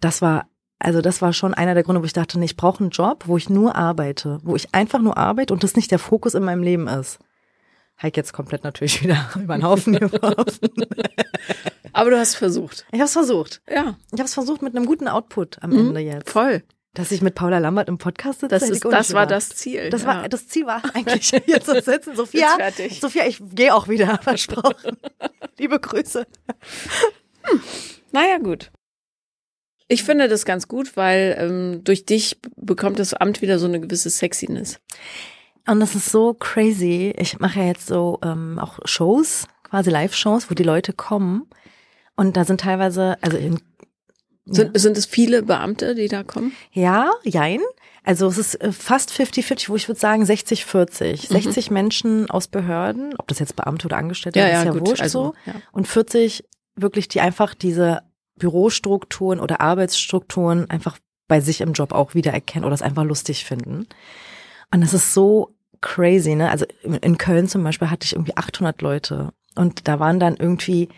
Das 0.00 0.20
war, 0.20 0.46
also 0.78 1.00
das 1.00 1.22
war 1.22 1.32
schon 1.32 1.54
einer 1.54 1.72
der 1.74 1.82
Gründe, 1.84 2.02
wo 2.02 2.04
ich 2.04 2.12
dachte, 2.12 2.38
nee, 2.38 2.44
ich 2.44 2.56
brauche 2.56 2.80
einen 2.80 2.90
Job, 2.90 3.24
wo 3.26 3.38
ich 3.38 3.48
nur 3.48 3.74
arbeite, 3.76 4.38
wo 4.44 4.54
ich 4.56 4.72
einfach 4.74 5.00
nur 5.00 5.16
arbeite 5.16 5.54
und 5.54 5.64
das 5.64 5.74
nicht 5.74 5.90
der 5.90 5.98
Fokus 5.98 6.34
in 6.34 6.44
meinem 6.44 6.62
Leben 6.62 6.86
ist. 6.86 7.18
Heik 8.00 8.16
jetzt 8.18 8.34
komplett 8.34 8.62
natürlich 8.62 9.02
wieder 9.02 9.26
über 9.42 9.56
den 9.56 9.64
Haufen 9.64 9.94
geworfen. 9.98 10.68
Aber 11.94 12.10
du 12.10 12.18
hast 12.18 12.34
versucht. 12.36 12.84
Ich 12.92 12.98
habe 13.00 13.06
es 13.06 13.12
versucht. 13.14 13.62
Ja, 13.68 13.96
Ich 14.12 14.18
habe 14.20 14.24
es 14.28 14.34
versucht 14.34 14.60
mit 14.62 14.76
einem 14.76 14.84
guten 14.86 15.08
Output 15.08 15.62
am 15.62 15.72
Ende 15.72 16.00
jetzt. 16.00 16.28
voll. 16.30 16.62
Dass 16.98 17.12
ich 17.12 17.22
mit 17.22 17.36
Paula 17.36 17.58
Lambert 17.58 17.88
im 17.88 17.96
Podcast 17.96 18.40
sitze. 18.40 18.58
Das, 18.58 18.68
ist, 18.68 18.84
das 18.84 19.14
war 19.14 19.24
das 19.24 19.50
Ziel. 19.50 19.88
Das 19.88 20.02
ja. 20.02 20.08
war 20.08 20.28
das 20.28 20.48
Ziel 20.48 20.66
war 20.66 20.82
eigentlich 20.94 21.30
hier 21.46 21.60
zu 21.60 21.80
sitzen. 21.80 22.16
Sophia, 22.16 22.48
fertig. 22.56 22.98
Sophia, 22.98 23.24
ich 23.24 23.40
gehe 23.54 23.72
auch 23.72 23.86
wieder, 23.86 24.18
versprochen. 24.22 24.96
Liebe 25.58 25.78
Grüße. 25.78 26.26
Naja, 28.10 28.38
gut. 28.38 28.72
Ich 29.86 30.02
finde 30.02 30.26
das 30.26 30.44
ganz 30.44 30.66
gut, 30.66 30.96
weil 30.96 31.36
ähm, 31.38 31.84
durch 31.84 32.04
dich 32.04 32.36
bekommt 32.56 32.98
das 32.98 33.14
Amt 33.14 33.42
wieder 33.42 33.60
so 33.60 33.66
eine 33.66 33.78
gewisse 33.78 34.10
Sexiness. 34.10 34.80
Und 35.68 35.78
das 35.78 35.94
ist 35.94 36.10
so 36.10 36.34
crazy. 36.34 37.14
Ich 37.16 37.38
mache 37.38 37.60
ja 37.60 37.66
jetzt 37.66 37.86
so 37.86 38.18
ähm, 38.24 38.58
auch 38.58 38.80
Shows, 38.86 39.46
quasi 39.62 39.90
Live-Shows, 39.90 40.50
wo 40.50 40.54
die 40.54 40.64
Leute 40.64 40.92
kommen. 40.92 41.48
Und 42.16 42.36
da 42.36 42.44
sind 42.44 42.62
teilweise, 42.62 43.16
also 43.20 43.36
in, 43.36 43.60
Sind, 44.50 44.78
sind 44.78 44.96
es 44.96 45.06
viele 45.06 45.42
Beamte, 45.42 45.94
die 45.94 46.08
da 46.08 46.22
kommen? 46.22 46.52
ja, 46.72 47.10
jein. 47.24 47.60
Also 48.04 48.26
es 48.28 48.38
ist 48.38 48.54
äh, 48.62 48.72
fast 48.72 49.10
50-50, 49.10 49.68
wo 49.68 49.76
ich 49.76 49.86
würde 49.86 50.00
sagen 50.00 50.22
60-40. 50.24 51.28
60 51.30 51.70
Menschen 51.70 52.30
aus 52.30 52.48
Behörden, 52.48 53.14
ob 53.18 53.28
das 53.28 53.38
jetzt 53.38 53.54
Beamte 53.54 53.86
oder 53.86 53.98
Angestellte 53.98 54.38
Ja, 54.38 54.46
sind, 54.46 54.54
ja, 54.54 54.60
ist 54.60 54.66
ja 54.66 54.72
gut, 54.72 54.88
wurscht 54.88 55.02
also, 55.02 55.34
so. 55.44 55.50
ja. 55.50 55.60
Und 55.72 55.86
40 55.86 56.44
wirklich, 56.74 57.08
die 57.08 57.20
einfach 57.20 57.54
diese 57.54 58.00
Bürostrukturen 58.36 59.40
oder 59.40 59.60
Arbeitsstrukturen 59.60 60.70
einfach 60.70 60.98
bei 61.26 61.40
sich 61.40 61.60
im 61.60 61.74
Job 61.74 61.92
auch 61.92 62.14
wiedererkennen 62.14 62.64
oder 62.64 62.74
es 62.74 62.82
einfach 62.82 63.04
lustig 63.04 63.44
finden. 63.44 63.86
Und 64.72 64.80
das 64.80 64.94
ist 64.94 65.12
so 65.12 65.54
crazy, 65.82 66.34
ne? 66.34 66.50
Also 66.50 66.64
in 66.82 67.18
Köln 67.18 67.46
zum 67.46 67.62
Beispiel 67.62 67.90
hatte 67.90 68.06
ich 68.06 68.14
irgendwie 68.14 68.36
800 68.36 68.80
Leute 68.80 69.32
und 69.54 69.86
da 69.86 70.00
waren 70.00 70.18
dann 70.18 70.36
irgendwie 70.36 70.88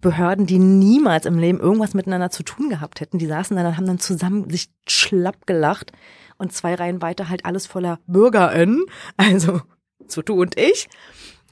Behörden, 0.00 0.46
die 0.46 0.58
niemals 0.58 1.26
im 1.26 1.38
Leben 1.38 1.60
irgendwas 1.60 1.94
miteinander 1.94 2.30
zu 2.30 2.42
tun 2.42 2.70
gehabt 2.70 3.00
hätten. 3.00 3.18
Die 3.18 3.26
saßen 3.26 3.56
dann 3.56 3.66
und 3.66 3.76
haben 3.76 3.86
dann 3.86 3.98
zusammen 3.98 4.48
sich 4.50 4.70
schlapp 4.88 5.46
gelacht 5.46 5.92
und 6.38 6.52
zwei 6.52 6.74
Reihen 6.74 7.02
weiter 7.02 7.28
halt 7.28 7.44
alles 7.44 7.66
voller 7.66 7.98
BürgerInnen, 8.06 8.84
also 9.16 9.60
so 10.06 10.22
du 10.22 10.40
und 10.40 10.58
ich, 10.58 10.88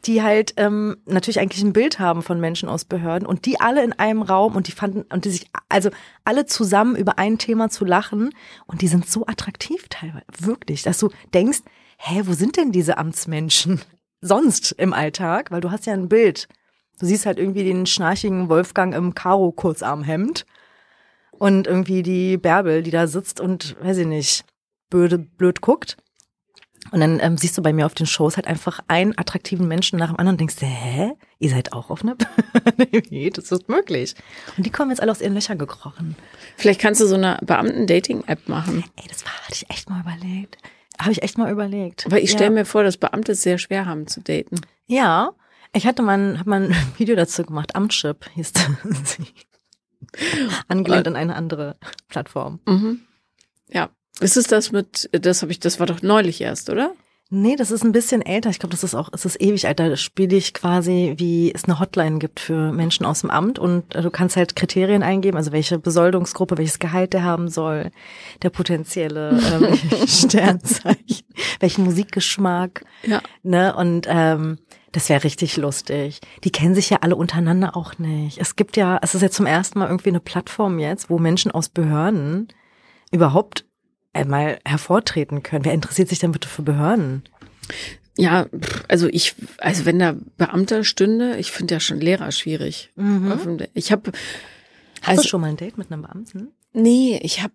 die 0.04 0.22
halt 0.22 0.54
ähm, 0.56 0.96
natürlich 1.06 1.40
eigentlich 1.40 1.62
ein 1.62 1.72
Bild 1.72 1.98
haben 1.98 2.22
von 2.22 2.40
Menschen 2.40 2.68
aus 2.68 2.84
Behörden 2.84 3.26
und 3.26 3.46
die 3.46 3.60
alle 3.60 3.82
in 3.82 3.92
einem 3.92 4.22
Raum 4.22 4.56
und 4.56 4.68
die 4.68 4.72
fanden 4.72 5.02
und 5.12 5.24
die 5.24 5.30
sich 5.30 5.50
also 5.68 5.90
alle 6.24 6.46
zusammen 6.46 6.96
über 6.96 7.18
ein 7.18 7.38
Thema 7.38 7.68
zu 7.68 7.84
lachen 7.84 8.30
und 8.66 8.80
die 8.80 8.88
sind 8.88 9.08
so 9.08 9.26
attraktiv 9.26 9.86
teilweise 9.88 10.26
wirklich, 10.40 10.82
dass 10.82 10.98
du 10.98 11.10
denkst, 11.34 11.60
hä, 11.98 12.22
wo 12.24 12.32
sind 12.32 12.56
denn 12.56 12.72
diese 12.72 12.98
Amtsmenschen 12.98 13.80
sonst 14.20 14.72
im 14.72 14.92
Alltag, 14.92 15.50
weil 15.50 15.60
du 15.60 15.70
hast 15.70 15.86
ja 15.86 15.92
ein 15.92 16.08
Bild. 16.08 16.48
Du 16.98 17.06
siehst 17.06 17.26
halt 17.26 17.38
irgendwie 17.38 17.64
den 17.64 17.86
schnarchigen 17.86 18.48
Wolfgang 18.48 18.94
im 18.94 19.14
Karo 19.14 19.52
Kurzarmhemd 19.52 20.46
und 21.32 21.66
irgendwie 21.66 22.02
die 22.02 22.36
Bärbel, 22.36 22.82
die 22.82 22.90
da 22.90 23.06
sitzt 23.06 23.40
und 23.40 23.76
weiß 23.80 23.98
ich 23.98 24.06
nicht, 24.06 24.44
blöd, 24.90 25.36
blöd 25.36 25.60
guckt. 25.60 25.96
Und 26.90 27.00
dann 27.00 27.20
ähm, 27.20 27.36
siehst 27.36 27.58
du 27.58 27.62
bei 27.62 27.72
mir 27.72 27.86
auf 27.86 27.94
den 27.94 28.06
Shows 28.06 28.36
halt 28.36 28.46
einfach 28.46 28.80
einen 28.88 29.16
attraktiven 29.18 29.68
Menschen 29.68 29.98
nach 29.98 30.08
dem 30.08 30.18
anderen 30.18 30.34
und 30.34 30.40
denkst, 30.40 30.56
hä? 30.60 31.12
Ihr 31.38 31.50
seid 31.50 31.72
auch 31.72 31.90
auf 31.90 32.02
einer 32.02 32.16
Nee, 33.10 33.30
das 33.30 33.52
ist 33.52 33.68
möglich. 33.68 34.14
Und 34.56 34.64
die 34.64 34.70
kommen 34.70 34.90
jetzt 34.90 35.00
alle 35.00 35.10
aus 35.10 35.20
ihren 35.20 35.34
Löchern 35.34 35.58
gekrochen. 35.58 36.16
Vielleicht 36.56 36.80
kannst 36.80 37.00
du 37.00 37.06
so 37.06 37.16
eine 37.16 37.38
Beamten-Dating-App 37.42 38.48
machen. 38.48 38.84
Ey, 38.96 39.04
das 39.08 39.24
war, 39.24 39.32
hatte 39.32 39.54
ich 39.54 39.70
echt 39.70 39.90
mal 39.90 40.00
überlegt. 40.00 40.56
Habe 40.98 41.12
ich 41.12 41.22
echt 41.22 41.36
mal 41.36 41.52
überlegt. 41.52 42.06
Weil 42.08 42.22
ich 42.22 42.30
stelle 42.30 42.50
ja. 42.50 42.60
mir 42.60 42.64
vor, 42.64 42.82
dass 42.82 42.96
Beamte 42.96 43.32
es 43.32 43.42
sehr 43.42 43.58
schwer 43.58 43.86
haben 43.86 44.06
zu 44.06 44.20
daten. 44.20 44.60
Ja, 44.86 45.32
ich 45.72 45.86
hatte 45.86 46.02
mal, 46.02 46.18
ein- 46.18 46.38
hab 46.38 46.46
mal 46.46 46.62
ein 46.64 46.76
Video 46.98 47.16
dazu 47.16 47.44
gemacht. 47.44 47.74
Amtschip 47.76 48.28
hieß 48.34 48.52
sie. 49.04 49.26
Angelehnt 50.68 51.06
an 51.08 51.16
eine 51.16 51.34
andere 51.36 51.76
Plattform. 52.08 52.60
Mhm. 52.66 53.00
Ja. 53.68 53.90
Ist 54.20 54.36
es 54.36 54.46
das 54.46 54.72
mit, 54.72 55.08
das 55.12 55.42
habe 55.42 55.52
ich, 55.52 55.60
das 55.60 55.78
war 55.78 55.86
doch 55.86 56.02
neulich 56.02 56.40
erst, 56.40 56.70
oder? 56.70 56.92
Nee, 57.30 57.56
das 57.56 57.70
ist 57.70 57.84
ein 57.84 57.92
bisschen 57.92 58.22
älter. 58.22 58.48
Ich 58.48 58.58
glaube, 58.58 58.70
das 58.70 58.82
ist 58.82 58.94
auch, 58.94 59.10
es 59.12 59.26
ist 59.26 59.38
ewig 59.40 59.66
alt. 59.66 59.80
Da 59.80 59.96
spiele 59.96 60.34
ich 60.34 60.54
quasi, 60.54 61.12
wie 61.18 61.52
es 61.54 61.64
eine 61.64 61.78
Hotline 61.78 62.18
gibt 62.18 62.40
für 62.40 62.72
Menschen 62.72 63.04
aus 63.04 63.20
dem 63.20 63.28
Amt 63.30 63.58
und 63.58 63.94
äh, 63.94 64.00
du 64.00 64.10
kannst 64.10 64.36
halt 64.36 64.56
Kriterien 64.56 65.02
eingeben, 65.02 65.36
also 65.36 65.52
welche 65.52 65.78
Besoldungsgruppe, 65.78 66.56
welches 66.56 66.78
Gehalt 66.78 67.12
der 67.12 67.24
haben 67.24 67.48
soll, 67.48 67.90
der 68.40 68.48
potenzielle 68.48 69.38
ähm, 69.52 69.78
Sternzeichen, 70.08 71.26
welchen 71.60 71.84
Musikgeschmack, 71.84 72.84
Ja. 73.04 73.20
ne? 73.42 73.76
Und 73.76 74.06
ähm, 74.08 74.58
das 74.92 75.10
wäre 75.10 75.22
richtig 75.22 75.58
lustig. 75.58 76.20
Die 76.44 76.50
kennen 76.50 76.74
sich 76.74 76.88
ja 76.88 76.98
alle 77.02 77.14
untereinander 77.14 77.76
auch 77.76 77.98
nicht. 77.98 78.38
Es 78.38 78.56
gibt 78.56 78.78
ja, 78.78 78.98
es 79.02 79.14
ist 79.14 79.20
ja 79.20 79.28
zum 79.28 79.44
ersten 79.44 79.78
Mal 79.78 79.88
irgendwie 79.88 80.08
eine 80.08 80.20
Plattform 80.20 80.78
jetzt, 80.78 81.10
wo 81.10 81.18
Menschen 81.18 81.50
aus 81.50 81.68
Behörden 81.68 82.48
überhaupt 83.12 83.66
einmal 84.12 84.58
hervortreten 84.64 85.42
können. 85.42 85.64
Wer 85.64 85.74
interessiert 85.74 86.08
sich 86.08 86.18
denn 86.18 86.32
bitte 86.32 86.48
für 86.48 86.62
Behörden? 86.62 87.22
Ja, 88.16 88.46
also 88.88 89.06
ich, 89.08 89.34
also 89.58 89.84
wenn 89.84 89.98
da 90.00 90.16
Beamter 90.36 90.82
stünde, 90.82 91.36
ich 91.36 91.52
finde 91.52 91.74
ja 91.74 91.80
schon 91.80 92.00
Lehrer 92.00 92.32
schwierig. 92.32 92.90
Dem- 92.96 93.58
Ich 93.74 93.92
habe, 93.92 94.10
Hast 95.02 95.08
also 95.08 95.22
du 95.22 95.28
schon 95.28 95.40
mal 95.40 95.48
ein 95.48 95.56
Date 95.56 95.78
mit 95.78 95.92
einem 95.92 96.02
Beamten? 96.02 96.48
nee, 96.72 97.18
ich 97.22 97.42
habe, 97.42 97.54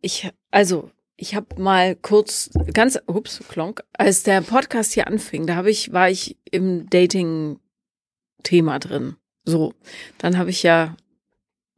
ich, 0.00 0.30
also 0.50 0.90
ich 1.16 1.34
habe 1.34 1.60
mal 1.60 1.96
kurz, 1.96 2.50
ganz, 2.72 2.98
ups, 3.06 3.40
klonk, 3.48 3.82
als 3.94 4.22
der 4.22 4.42
Podcast 4.42 4.92
hier 4.92 5.06
anfing, 5.08 5.46
da 5.46 5.56
habe 5.56 5.70
ich, 5.70 5.92
war 5.92 6.08
ich 6.10 6.36
im 6.50 6.88
Dating-Thema 6.90 8.78
drin. 8.78 9.16
So, 9.44 9.74
dann 10.18 10.36
habe 10.38 10.50
ich 10.50 10.62
ja 10.62 10.96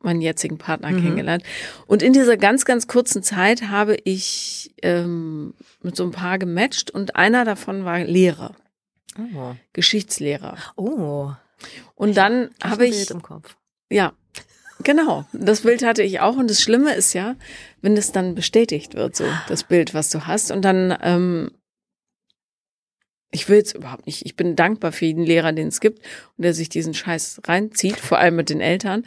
meinen 0.00 0.20
jetzigen 0.20 0.58
Partner 0.58 0.90
Mhm. 0.90 1.02
kennengelernt. 1.02 1.42
Und 1.87 2.02
in 2.02 2.12
dieser 2.12 2.37
ganz, 2.37 2.64
ganz 2.64 2.87
kurzen 2.87 3.22
Zeit 3.22 3.62
habe 3.68 3.96
ich 4.04 4.72
ähm, 4.82 5.54
mit 5.82 5.96
so 5.96 6.04
ein 6.04 6.12
paar 6.12 6.38
gematcht 6.38 6.90
und 6.90 7.16
einer 7.16 7.44
davon 7.44 7.84
war 7.84 7.98
Lehrer, 8.04 8.54
Oh. 9.34 9.54
Geschichtslehrer. 9.72 10.56
Oh. 10.76 11.32
Und 11.96 12.16
dann 12.16 12.50
Hab 12.62 12.70
habe 12.72 12.84
ein 12.84 12.90
ich, 12.90 12.96
Bild 12.98 13.11
im 13.11 13.22
Kopf. 13.22 13.56
ja, 13.90 14.12
genau, 14.84 15.24
das 15.32 15.62
Bild 15.62 15.84
hatte 15.84 16.04
ich 16.04 16.20
auch. 16.20 16.37
Und 16.37 16.48
das 16.48 16.61
Schlimme 16.62 16.94
ist 16.94 17.14
ja, 17.14 17.34
wenn 17.82 17.96
es 17.96 18.12
dann 18.12 18.37
bestätigt 18.37 18.94
wird, 18.94 19.16
so 19.16 19.24
das 19.48 19.64
Bild, 19.64 19.92
was 19.94 20.11
du 20.11 20.26
hast. 20.28 20.52
Und 20.52 20.62
dann, 20.62 20.96
ähm, 21.02 21.50
ich 23.30 23.48
will 23.48 23.58
es 23.58 23.72
überhaupt 23.74 24.06
nicht. 24.06 24.24
Ich 24.24 24.36
bin 24.36 24.56
dankbar 24.56 24.92
für 24.92 25.04
jeden 25.06 25.22
Lehrer, 25.24 25.52
den 25.52 25.68
es 25.68 25.80
gibt 25.80 25.98
und 26.36 26.44
der 26.44 26.54
sich 26.54 26.68
diesen 26.68 26.94
Scheiß 26.94 27.42
reinzieht, 27.46 27.96
vor 27.98 28.18
allem 28.18 28.36
mit 28.36 28.48
den 28.50 28.60
Eltern. 28.60 29.04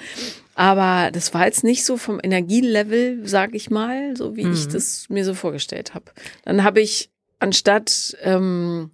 Aber 0.53 1.12
das 1.12 1.34
war 1.34 1.45
jetzt 1.45 1.63
nicht 1.63 1.84
so 1.86 1.97
vom 1.97 2.19
Energielevel, 2.21 3.27
sag 3.27 3.55
ich 3.55 3.69
mal, 3.69 4.15
so 4.15 4.36
wie 4.36 4.41
ich 4.41 4.67
Mhm. 4.67 4.71
das 4.73 5.05
mir 5.10 5.25
so 5.25 5.34
vorgestellt 5.34 5.93
habe. 5.95 6.12
Dann 6.45 6.63
habe 6.63 6.81
ich 6.81 7.10
anstatt 7.39 8.15
ähm, 8.21 8.91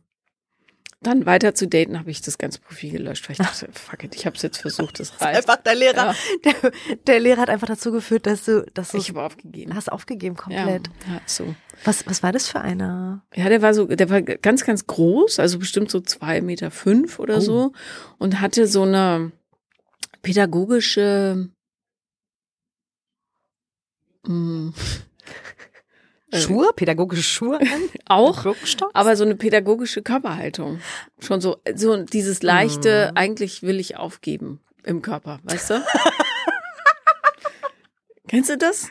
dann 1.01 1.25
weiter 1.27 1.53
zu 1.53 1.67
daten, 1.67 1.99
habe 1.99 2.09
ich 2.09 2.21
das 2.21 2.37
ganze 2.39 2.59
Profil 2.59 2.91
gelöscht, 2.91 3.29
weil 3.29 3.33
ich 3.33 3.37
dachte, 3.37 3.69
fuck 3.71 4.03
it, 4.03 4.15
ich 4.15 4.25
habe 4.25 4.35
es 4.35 4.41
jetzt 4.41 4.57
versucht, 4.57 4.99
das 4.99 5.11
reicht. 5.21 5.37
Einfach 5.37 5.57
der 5.57 5.75
Lehrer, 5.75 6.15
der, 6.43 6.71
der 7.05 7.19
Lehrer 7.19 7.41
hat 7.41 7.49
einfach 7.51 7.67
dazu 7.67 7.91
geführt, 7.91 8.25
dass 8.25 8.45
du, 8.45 8.65
dass 8.73 8.89
du 8.91 8.97
Ich 8.97 9.09
habe 9.09 9.21
aufgegeben. 9.23 9.75
hast 9.75 9.91
aufgegeben 9.91 10.35
Ja, 10.35 10.41
komplett. 10.43 10.87
ja, 11.07 11.21
so. 11.27 11.55
Was, 11.83 12.05
was 12.07 12.23
war 12.23 12.31
das 12.31 12.47
für 12.49 12.61
einer? 12.61 13.23
Ja, 13.35 13.47
der 13.49 13.61
war 13.61 13.75
so, 13.75 13.85
der 13.85 14.09
war 14.09 14.21
ganz, 14.23 14.63
ganz 14.65 14.87
groß, 14.87 15.39
also 15.39 15.59
bestimmt 15.59 15.91
so 15.91 15.99
zwei 16.01 16.41
Meter 16.41 16.71
fünf 16.71 17.19
oder 17.19 17.37
Oh. 17.37 17.41
so 17.41 17.73
und 18.17 18.41
hatte 18.41 18.65
so 18.67 18.81
eine 18.81 19.31
pädagogische 20.23 21.49
mh, 24.25 24.69
Äh, 24.69 24.71
Schuhe? 26.33 26.71
Pädagogische 26.75 27.23
Schuhe 27.23 27.59
an? 27.61 27.81
auch, 28.07 28.45
aber 28.93 29.15
so 29.15 29.23
eine 29.23 29.35
pädagogische 29.35 30.01
Körperhaltung. 30.01 30.79
Schon 31.19 31.41
so, 31.41 31.57
so 31.75 31.97
dieses 32.03 32.43
leichte, 32.43 33.11
eigentlich 33.15 33.63
will 33.63 33.79
ich 33.79 33.97
aufgeben 33.97 34.59
im 34.83 35.01
Körper, 35.01 35.39
weißt 35.43 35.71
du? 35.71 35.85
Kennst 38.27 38.49
du 38.49 38.57
das? 38.57 38.89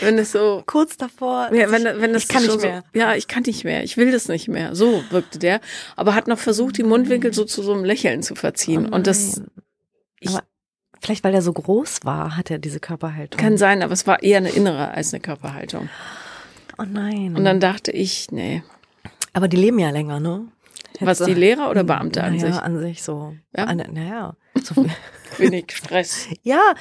Wenn 0.00 0.18
es 0.18 0.32
so, 0.32 0.62
kurz 0.66 0.96
davor. 0.96 1.52
ja, 1.52 1.70
wenn, 1.72 1.84
wenn 2.00 2.12
das 2.12 2.24
ich 2.24 2.28
kann 2.28 2.42
nicht 2.44 2.60
mehr. 2.60 2.84
So, 2.92 2.98
ja, 3.00 3.14
ich 3.14 3.26
kann 3.26 3.42
nicht 3.44 3.64
mehr. 3.64 3.82
Ich 3.82 3.96
will 3.96 4.12
das 4.12 4.28
nicht 4.28 4.46
mehr. 4.48 4.74
So 4.76 5.02
wirkte 5.10 5.38
der. 5.38 5.60
Aber 5.96 6.14
hat 6.14 6.28
noch 6.28 6.38
versucht, 6.38 6.76
die 6.78 6.82
Mundwinkel 6.84 7.32
so 7.34 7.44
zu 7.44 7.62
so 7.62 7.72
einem 7.72 7.84
Lächeln 7.84 8.22
zu 8.22 8.34
verziehen. 8.34 8.88
Oh 8.90 8.94
Und 8.94 9.06
das 9.06 9.42
ich- 10.20 10.28
Aber 10.30 10.44
vielleicht, 11.00 11.24
weil 11.24 11.34
er 11.34 11.42
so 11.42 11.52
groß 11.52 12.00
war, 12.04 12.36
hat 12.36 12.50
er 12.50 12.58
diese 12.58 12.80
Körperhaltung. 12.80 13.40
kann 13.40 13.56
sein, 13.56 13.82
aber 13.82 13.92
es 13.92 14.06
war 14.06 14.22
eher 14.22 14.38
eine 14.38 14.50
innere 14.50 14.90
als 14.90 15.12
eine 15.12 15.20
Körperhaltung. 15.20 15.88
Oh 16.78 16.84
nein. 16.86 17.36
Und 17.36 17.44
dann 17.44 17.60
dachte 17.60 17.90
ich, 17.90 18.30
nee. 18.30 18.62
Aber 19.32 19.48
die 19.48 19.56
leben 19.56 19.78
ja 19.78 19.90
länger, 19.90 20.20
ne? 20.20 20.46
Was, 21.00 21.18
die 21.18 21.34
Lehrer 21.34 21.70
oder 21.70 21.84
Beamte 21.84 22.24
an 22.24 22.36
naja, 22.36 22.52
sich? 22.52 22.62
an 22.62 22.78
sich 22.80 23.02
so. 23.02 23.34
Ja? 23.56 23.64
An, 23.64 23.82
naja. 23.92 24.34
So, 24.60 24.84
Wenig 25.38 25.70
Stress. 25.72 26.26
ja, 26.42 26.74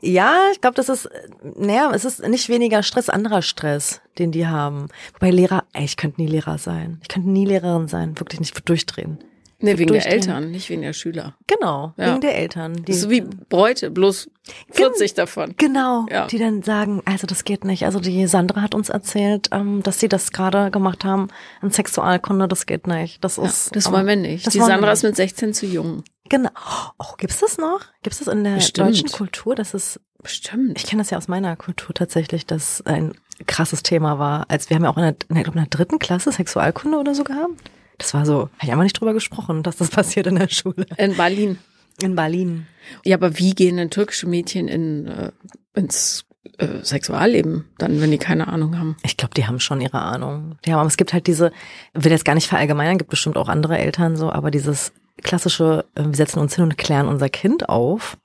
ja, 0.00 0.50
ich 0.52 0.60
glaube, 0.60 0.76
das 0.76 0.88
ist, 0.88 1.06
äh, 1.06 1.28
naja, 1.56 1.90
es 1.92 2.04
ist 2.04 2.26
nicht 2.26 2.48
weniger 2.48 2.82
Stress, 2.82 3.08
anderer 3.08 3.42
Stress, 3.42 4.00
den 4.18 4.30
die 4.30 4.46
haben. 4.46 4.88
Wobei 5.14 5.30
Lehrer, 5.30 5.64
ey, 5.72 5.84
ich 5.84 5.96
könnte 5.96 6.20
nie 6.20 6.28
Lehrer 6.28 6.58
sein. 6.58 7.00
Ich 7.02 7.08
könnte 7.08 7.28
nie 7.28 7.44
Lehrerin 7.44 7.88
sein, 7.88 8.18
wirklich 8.18 8.38
nicht, 8.38 8.50
ich 8.50 8.56
würde 8.56 8.66
durchdrehen. 8.66 9.18
Nee, 9.60 9.76
wegen 9.76 9.92
der. 9.92 10.06
Eltern, 10.06 10.50
nicht 10.52 10.68
wegen 10.70 10.82
der 10.82 10.92
Schüler. 10.92 11.34
Genau, 11.48 11.92
Ja. 11.96 12.10
wegen 12.12 12.20
der 12.20 12.36
Eltern. 12.38 12.74
Die, 12.76 12.82
Das 12.92 12.96
ist 12.98 13.10
wie 13.10 13.22
Bräute, 13.22 13.90
bloß 13.90 14.30
40 14.70 15.14
davon. 15.14 15.54
Genau, 15.56 16.06
Ja. 16.10 16.26
die 16.28 16.38
dann 16.38 16.62
sagen, 16.62 17.02
also 17.04 17.26
das 17.26 17.42
geht 17.44 17.64
nicht. 17.64 17.84
Also 17.84 17.98
die 17.98 18.26
Sandra 18.28 18.62
hat 18.62 18.74
uns 18.76 18.88
erzählt, 18.88 19.48
ähm, 19.50 19.82
dass 19.82 19.98
sie 19.98 20.08
das 20.08 20.30
gerade 20.30 20.70
gemacht 20.70 21.04
haben 21.04 21.28
in 21.60 21.70
Sexualkunde, 21.72 22.46
das 22.46 22.66
geht 22.66 22.86
nicht. 22.86 23.24
Das 23.24 23.36
Ja, 23.36 23.44
ist 23.46 23.74
das 23.74 23.86
aber- 23.86 23.96
wollen 23.96 24.06
wir 24.06 24.16
nicht. 24.16 24.46
Die 24.54 24.58
Sandra 24.60 24.92
ist 24.92 25.02
mit 25.02 25.16
16 25.16 25.52
zu 25.54 25.66
jung. 25.66 26.04
Genau. 26.28 26.50
Oh, 26.98 27.14
gibt's 27.16 27.40
das 27.40 27.58
noch? 27.58 27.80
Gibt's 28.02 28.18
das 28.20 28.28
in 28.28 28.44
der 28.44 28.56
Bestimmt. 28.56 28.88
deutschen 28.88 29.08
Kultur? 29.10 29.54
Das 29.56 29.74
ist, 29.74 29.98
Bestimmt. 30.22 30.78
ich 30.78 30.86
kenne 30.86 31.00
das 31.02 31.10
ja 31.10 31.18
aus 31.18 31.26
meiner 31.26 31.56
Kultur 31.56 31.94
tatsächlich, 31.94 32.46
dass 32.46 32.80
ein 32.86 33.12
krasses 33.46 33.82
Thema 33.82 34.18
war. 34.18 34.44
Als 34.48 34.68
wir 34.70 34.76
haben 34.76 34.84
ja 34.84 34.90
auch 34.90 34.96
in 34.98 35.02
der, 35.02 35.16
in 35.30 35.34
der, 35.36 35.46
in 35.46 35.52
der 35.52 35.66
dritten 35.66 35.98
Klasse 35.98 36.30
Sexualkunde 36.30 36.98
oder 36.98 37.14
so 37.14 37.24
gehabt. 37.24 37.54
Das 37.98 38.14
war 38.14 38.24
so, 38.24 38.42
habe 38.42 38.50
ich 38.62 38.70
einfach 38.70 38.84
nicht 38.84 38.98
drüber 38.98 39.12
gesprochen, 39.12 39.62
dass 39.62 39.76
das 39.76 39.90
passiert 39.90 40.26
in 40.26 40.36
der 40.36 40.48
Schule. 40.48 40.86
In 40.96 41.16
Berlin. 41.16 41.58
In 42.00 42.14
Berlin. 42.14 42.66
Ja, 43.04 43.16
aber 43.16 43.38
wie 43.38 43.54
gehen 43.54 43.76
denn 43.76 43.90
türkische 43.90 44.28
Mädchen 44.28 44.68
in, 44.68 45.06
äh, 45.08 45.32
ins 45.74 46.24
äh, 46.58 46.82
Sexualleben 46.82 47.64
dann, 47.78 48.00
wenn 48.00 48.10
die 48.10 48.18
keine 48.18 48.48
Ahnung 48.48 48.78
haben? 48.78 48.96
Ich 49.02 49.16
glaube, 49.16 49.34
die 49.34 49.46
haben 49.46 49.60
schon 49.60 49.80
ihre 49.80 50.00
Ahnung. 50.00 50.56
Die 50.64 50.72
haben, 50.72 50.78
aber 50.78 50.88
es 50.88 50.96
gibt 50.96 51.12
halt 51.12 51.26
diese, 51.26 51.52
will 51.94 52.12
jetzt 52.12 52.24
gar 52.24 52.34
nicht 52.34 52.48
verallgemeinern, 52.48 52.98
gibt 52.98 53.10
bestimmt 53.10 53.36
auch 53.36 53.48
andere 53.48 53.78
Eltern 53.78 54.16
so, 54.16 54.30
aber 54.30 54.50
dieses 54.50 54.92
klassische, 55.22 55.84
äh, 55.96 56.04
wir 56.04 56.14
setzen 56.14 56.38
uns 56.38 56.54
hin 56.54 56.64
und 56.64 56.78
klären 56.78 57.08
unser 57.08 57.28
Kind 57.28 57.68
auf, 57.68 58.16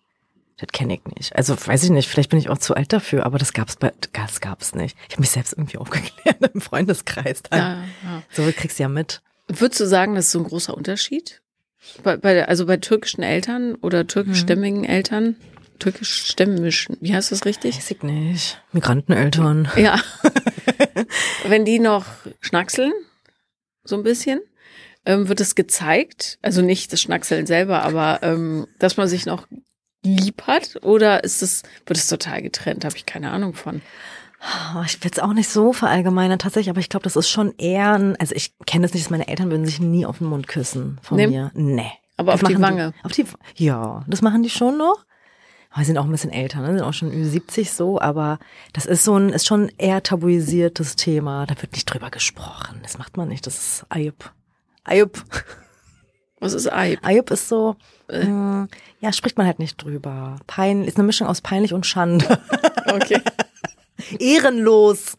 das 0.57 0.67
kenne 0.71 0.93
ich 0.93 1.15
nicht. 1.17 1.35
Also 1.35 1.55
weiß 1.55 1.83
ich 1.83 1.89
nicht, 1.89 2.07
vielleicht 2.07 2.29
bin 2.29 2.39
ich 2.39 2.49
auch 2.49 2.57
zu 2.57 2.75
alt 2.75 2.93
dafür, 2.93 3.25
aber 3.25 3.37
das 3.37 3.53
gab's 3.53 3.75
bei, 3.75 3.91
das 4.13 4.39
gab's 4.39 4.75
nicht. 4.75 4.95
Ich 5.07 5.15
habe 5.15 5.21
mich 5.21 5.31
selbst 5.31 5.53
irgendwie 5.53 5.77
aufgeklärt 5.77 6.37
im 6.53 6.61
Freundeskreis. 6.61 7.43
Dann. 7.43 7.59
Ja, 7.59 7.75
ja. 8.09 8.23
So 8.31 8.43
kriegst 8.55 8.79
du 8.79 8.83
ja 8.83 8.89
mit. 8.89 9.21
Würdest 9.47 9.79
du 9.81 9.85
sagen, 9.85 10.15
das 10.15 10.25
ist 10.25 10.31
so 10.31 10.39
ein 10.39 10.45
großer 10.45 10.75
Unterschied? 10.75 11.41
Bei, 12.01 12.17
bei, 12.17 12.47
also 12.47 12.65
bei 12.65 12.77
türkischen 12.77 13.23
Eltern 13.23 13.75
oder 13.75 14.07
türkischstämmigen 14.07 14.85
Eltern? 14.85 15.35
Türkischstämmischen, 15.79 16.97
wie 17.01 17.13
heißt 17.13 17.31
das 17.31 17.45
richtig? 17.45 17.75
Weiß 17.75 17.91
ich 17.91 18.03
nicht. 18.03 18.61
Migranteneltern. 18.71 19.69
Ja. 19.75 19.99
Wenn 21.45 21.65
die 21.65 21.79
noch 21.79 22.05
schnackseln, 22.39 22.93
so 23.83 23.97
ein 23.97 24.03
bisschen, 24.03 24.39
ähm, 25.05 25.27
wird 25.27 25.41
es 25.41 25.55
gezeigt, 25.55 26.39
also 26.41 26.61
nicht 26.61 26.93
das 26.93 27.01
Schnackseln 27.01 27.45
selber, 27.45 27.83
aber 27.83 28.19
ähm, 28.21 28.67
dass 28.79 28.95
man 28.95 29.09
sich 29.09 29.25
noch 29.25 29.47
lieb 30.05 30.43
hat 30.43 30.83
oder 30.83 31.23
ist 31.23 31.41
es, 31.41 31.63
wird 31.85 31.97
es 31.97 32.07
total 32.07 32.41
getrennt? 32.41 32.85
Habe 32.85 32.95
ich 32.95 33.05
keine 33.05 33.31
Ahnung 33.31 33.53
von. 33.53 33.81
Oh, 34.75 34.81
ich 34.85 35.01
will 35.03 35.11
es 35.11 35.19
auch 35.19 35.33
nicht 35.33 35.49
so 35.49 35.71
verallgemeinern 35.71 36.37
tatsächlich, 36.39 36.69
aber 36.69 36.79
ich 36.81 36.89
glaube, 36.89 37.03
das 37.05 37.15
ist 37.15 37.29
schon 37.29 37.53
eher 37.57 37.93
ein, 37.93 38.15
also 38.17 38.35
ich 38.35 38.53
kenne 38.65 38.83
das 38.85 38.93
nicht, 38.93 39.05
dass 39.05 39.09
meine 39.11 39.27
Eltern 39.27 39.49
würden 39.49 39.65
sich 39.65 39.79
nie 39.79 40.05
auf 40.05 40.17
den 40.17 40.27
Mund 40.27 40.47
küssen 40.47 40.99
von 41.01 41.15
Nee? 41.17 41.27
mir. 41.27 41.51
Nee. 41.53 41.91
Aber 42.17 42.33
Das 42.33 42.43
auf 42.43 42.49
die 42.49 42.59
Wange. 42.61 42.93
auf 43.03 43.11
die, 43.13 43.25
ja, 43.55 44.03
das 44.07 44.21
machen 44.21 44.43
die 44.43 44.49
schon 44.49 44.77
noch. 44.77 45.05
Aber 45.71 45.79
sie 45.79 45.85
sind 45.87 45.97
auch 45.97 46.03
ein 46.05 46.11
bisschen 46.11 46.29
älter, 46.31 46.59
ne? 46.59 46.73
sind 46.73 46.81
auch 46.81 46.93
schon 46.93 47.11
über 47.11 47.25
70 47.25 47.71
so, 47.71 47.99
aber 47.99 48.37
das 48.73 48.85
ist 48.85 49.03
so 49.05 49.15
ein, 49.17 49.29
ist 49.29 49.47
schon 49.47 49.71
eher 49.77 50.03
tabuisiertes 50.03 50.95
Thema. 50.97 51.45
Da 51.47 51.59
wird 51.61 51.71
nicht 51.73 51.85
drüber 51.85 52.11
gesprochen. 52.11 52.79
Das 52.83 52.97
macht 52.99 53.17
man 53.17 53.29
nicht. 53.29 53.47
Das 53.47 53.55
ist 53.57 53.85
Ayub. 53.89 54.31
Ayub. 54.83 55.23
Was 56.39 56.53
ist 56.53 56.71
Eib? 56.71 56.99
Ayub 57.03 57.31
ist 57.31 57.47
so, 57.47 57.77
mh, 58.11 58.67
ja, 58.99 59.13
spricht 59.13 59.37
man 59.37 59.47
halt 59.47 59.59
nicht 59.59 59.81
drüber. 59.81 60.35
Pein, 60.45 60.83
ist 60.83 60.97
eine 60.97 61.05
Mischung 61.07 61.25
aus 61.27 61.39
peinlich 61.41 61.73
und 61.73 61.85
Schande. 61.85 62.37
Okay. 62.85 63.21
ehrenlos. 64.19 65.17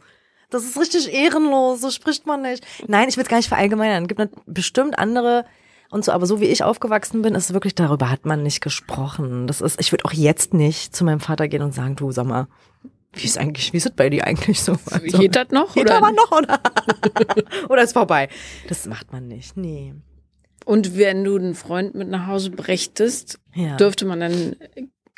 Das 0.50 0.64
ist 0.64 0.78
richtig 0.78 1.12
ehrenlos, 1.12 1.80
so 1.80 1.90
spricht 1.90 2.26
man 2.26 2.42
nicht. 2.42 2.64
Nein, 2.86 3.08
ich 3.08 3.16
will 3.16 3.24
es 3.24 3.28
gar 3.28 3.38
nicht 3.38 3.48
verallgemeinern. 3.48 4.04
Es 4.04 4.08
gibt 4.08 4.32
bestimmt 4.46 4.98
andere 4.98 5.44
und 5.90 6.04
so, 6.04 6.12
aber 6.12 6.26
so 6.26 6.40
wie 6.40 6.46
ich 6.46 6.62
aufgewachsen 6.64 7.22
bin, 7.22 7.34
ist 7.34 7.46
es 7.50 7.54
wirklich, 7.54 7.74
darüber 7.74 8.10
hat 8.10 8.24
man 8.24 8.42
nicht 8.42 8.60
gesprochen. 8.60 9.46
Das 9.46 9.60
ist, 9.60 9.80
ich 9.80 9.92
würde 9.92 10.04
auch 10.04 10.12
jetzt 10.12 10.54
nicht 10.54 10.94
zu 10.94 11.04
meinem 11.04 11.20
Vater 11.20 11.48
gehen 11.48 11.62
und 11.62 11.72
sagen, 11.74 11.96
du, 11.96 12.10
sag 12.12 12.26
mal, 12.26 12.46
wie 13.12 13.24
ist 13.26 13.38
eigentlich, 13.38 13.72
wie 13.72 13.76
ist 13.76 13.86
es 13.86 13.92
bei 13.92 14.10
dir 14.10 14.26
eigentlich 14.26 14.60
so? 14.60 14.72
Also, 14.90 15.18
Geht 15.18 15.36
das 15.36 15.50
noch? 15.50 15.72
Geht 15.74 15.84
Oder? 15.84 15.96
aber 15.98 16.10
noch, 16.12 16.32
oder? 16.32 16.60
oder 17.68 17.82
ist 17.82 17.92
vorbei. 17.92 18.28
Das 18.68 18.86
macht 18.86 19.12
man 19.12 19.28
nicht, 19.28 19.56
nee. 19.56 19.94
Und 20.64 20.96
wenn 20.96 21.22
du 21.24 21.36
einen 21.36 21.54
Freund 21.54 21.94
mit 21.94 22.08
nach 22.08 22.26
Hause 22.26 22.50
brächtest, 22.50 23.38
Ja. 23.54 23.76
dürfte 23.76 24.04
man 24.06 24.18
dann 24.20 24.56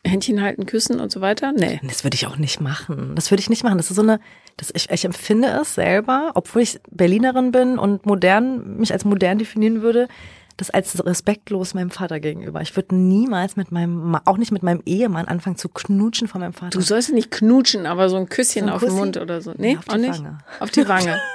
Händchen 0.06 0.40
halten, 0.42 0.66
küssen 0.66 1.00
und 1.00 1.10
so 1.12 1.20
weiter? 1.20 1.52
Nee. 1.52 1.80
Das 1.84 2.04
würde 2.04 2.14
ich 2.14 2.26
auch 2.26 2.36
nicht 2.36 2.60
machen. 2.60 3.12
Das 3.14 3.30
würde 3.30 3.40
ich 3.40 3.50
nicht 3.50 3.64
machen. 3.64 3.76
Das 3.78 3.90
ist 3.90 3.96
so 3.96 4.02
eine, 4.02 4.20
das, 4.56 4.70
ich, 4.74 4.90
ich 4.90 5.04
empfinde 5.04 5.48
es 5.60 5.74
selber, 5.74 6.32
obwohl 6.34 6.62
ich 6.62 6.78
Berlinerin 6.90 7.52
bin 7.52 7.78
und 7.78 8.06
modern, 8.06 8.76
mich 8.78 8.92
als 8.92 9.04
modern 9.04 9.38
definieren 9.38 9.82
würde, 9.82 10.08
das 10.56 10.70
als 10.70 11.04
respektlos 11.04 11.74
meinem 11.74 11.90
Vater 11.90 12.18
gegenüber. 12.18 12.62
Ich 12.62 12.74
würde 12.76 12.94
niemals 12.94 13.56
mit 13.56 13.72
meinem, 13.72 14.16
auch 14.24 14.38
nicht 14.38 14.52
mit 14.52 14.62
meinem 14.62 14.80
Ehemann 14.86 15.26
anfangen 15.28 15.56
zu 15.56 15.68
knutschen 15.68 16.28
von 16.28 16.40
meinem 16.40 16.54
Vater. 16.54 16.70
Du 16.70 16.80
sollst 16.80 17.12
nicht 17.12 17.30
knutschen, 17.30 17.84
aber 17.84 18.08
so 18.08 18.16
ein 18.16 18.28
Küsschen 18.30 18.62
So 18.62 18.68
ein 18.68 18.72
auf 18.72 18.80
den? 18.82 18.94
Mund 18.94 19.16
oder 19.18 19.42
so. 19.42 19.52
Nee, 19.58 19.72
Ja, 19.74 19.78
auf 19.80 19.84
die 19.84 19.90
auch 19.90 19.96
nicht. 19.98 20.18
Wange. 20.24 20.38
Auf 20.60 20.70
die 20.70 20.88
Wange. 20.88 21.20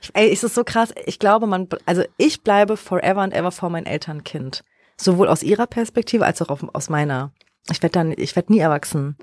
Ich- 0.00 0.10
Ey, 0.14 0.32
es 0.32 0.42
ist 0.42 0.54
so 0.54 0.64
krass. 0.64 0.94
Ich 1.04 1.18
glaube, 1.18 1.46
man, 1.46 1.68
also 1.84 2.02
ich 2.16 2.42
bleibe 2.42 2.78
forever 2.78 3.20
and 3.20 3.34
ever 3.34 3.50
vor 3.52 3.68
meinen 3.68 3.84
Eltern 3.84 4.24
Kind. 4.24 4.64
Sowohl 4.96 5.28
aus 5.28 5.42
ihrer 5.42 5.66
Perspektive 5.66 6.24
als 6.24 6.40
auch 6.40 6.48
auf, 6.48 6.64
aus 6.72 6.88
meiner. 6.88 7.32
Ich 7.70 7.82
werde 7.82 7.92
dann, 7.92 8.14
ich 8.16 8.34
werde 8.36 8.52
nie 8.52 8.58
erwachsen. 8.58 9.16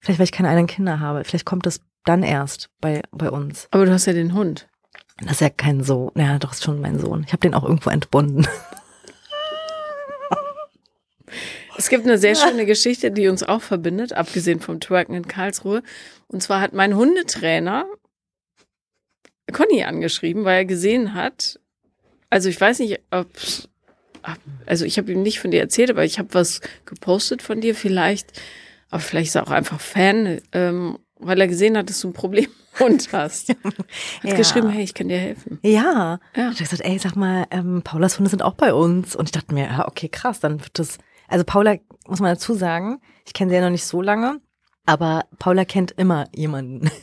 Vielleicht, 0.00 0.18
weil 0.18 0.24
ich 0.24 0.32
keine 0.32 0.48
eigenen 0.48 0.66
Kinder 0.66 1.00
habe. 1.00 1.24
Vielleicht 1.24 1.46
kommt 1.46 1.66
es 1.66 1.80
dann 2.04 2.22
erst 2.22 2.70
bei, 2.80 3.02
bei 3.10 3.30
uns. 3.30 3.68
Aber 3.70 3.86
du 3.86 3.92
hast 3.92 4.06
ja 4.06 4.12
den 4.12 4.34
Hund. 4.34 4.68
Das 5.18 5.32
ist 5.32 5.40
ja 5.40 5.50
kein 5.50 5.82
Sohn. 5.82 6.10
Ja, 6.16 6.38
doch, 6.38 6.52
ist 6.52 6.64
schon 6.64 6.80
mein 6.80 6.98
Sohn. 6.98 7.24
Ich 7.26 7.32
habe 7.32 7.40
den 7.40 7.54
auch 7.54 7.64
irgendwo 7.64 7.90
entbunden. 7.90 8.46
Es 11.76 11.88
gibt 11.88 12.04
eine 12.04 12.18
sehr 12.18 12.36
schöne 12.36 12.66
Geschichte, 12.66 13.10
die 13.10 13.28
uns 13.28 13.42
auch 13.42 13.60
verbindet, 13.60 14.12
abgesehen 14.12 14.60
vom 14.60 14.78
Twerken 14.78 15.14
in 15.14 15.26
Karlsruhe. 15.26 15.82
Und 16.28 16.42
zwar 16.42 16.60
hat 16.60 16.72
mein 16.72 16.94
Hundetrainer 16.94 17.86
Conny 19.52 19.84
angeschrieben, 19.84 20.44
weil 20.44 20.58
er 20.58 20.64
gesehen 20.64 21.14
hat, 21.14 21.58
also 22.30 22.48
ich 22.48 22.60
weiß 22.60 22.78
nicht, 22.78 23.00
ob 23.10 23.28
also 24.66 24.84
ich 24.84 24.98
habe 24.98 25.12
ihm 25.12 25.22
nicht 25.22 25.40
von 25.40 25.50
dir 25.50 25.60
erzählt, 25.60 25.90
aber 25.90 26.04
ich 26.04 26.18
habe 26.18 26.28
was 26.32 26.60
gepostet 26.86 27.42
von 27.42 27.60
dir 27.60 27.74
vielleicht, 27.74 28.40
aber 28.90 29.00
vielleicht 29.00 29.28
ist 29.28 29.34
er 29.34 29.46
auch 29.46 29.50
einfach 29.50 29.80
Fan, 29.80 30.40
ähm, 30.52 30.98
weil 31.18 31.40
er 31.40 31.48
gesehen 31.48 31.76
hat, 31.76 31.88
dass 31.90 32.00
du 32.00 32.08
ein 32.08 32.12
Problem 32.12 32.48
Hund 32.80 33.08
hast. 33.12 33.50
Hat 33.64 33.74
Ja. 34.24 34.34
geschrieben, 34.34 34.68
hey, 34.68 34.82
ich 34.82 34.94
kann 34.94 35.08
dir 35.08 35.18
helfen. 35.18 35.58
Ja. 35.62 36.18
Ja. 36.34 36.50
Ich 36.50 36.60
habe 36.60 36.68
gesagt, 36.70 36.80
ey, 36.84 36.98
sag 36.98 37.14
mal, 37.14 37.46
ähm, 37.52 37.82
Paulas 37.84 38.18
Hunde 38.18 38.30
sind 38.30 38.42
auch 38.42 38.54
bei 38.54 38.74
uns. 38.74 39.14
Und 39.14 39.26
ich 39.26 39.32
dachte 39.32 39.54
mir, 39.54 39.66
ja, 39.66 39.86
okay, 39.86 40.08
krass, 40.08 40.40
dann 40.40 40.60
wird 40.60 40.76
das. 40.78 40.98
Also 41.28 41.44
Paula, 41.44 41.76
muss 42.08 42.18
man 42.20 42.32
dazu 42.34 42.54
sagen, 42.54 43.00
ich 43.26 43.32
kenne 43.32 43.50
sie 43.50 43.56
ja 43.56 43.62
noch 43.62 43.70
nicht 43.70 43.84
so 43.84 44.02
lange. 44.02 44.40
Aber 44.86 45.24
Paula 45.38 45.64
kennt 45.64 45.92
immer 45.92 46.26
jemanden. 46.34 46.90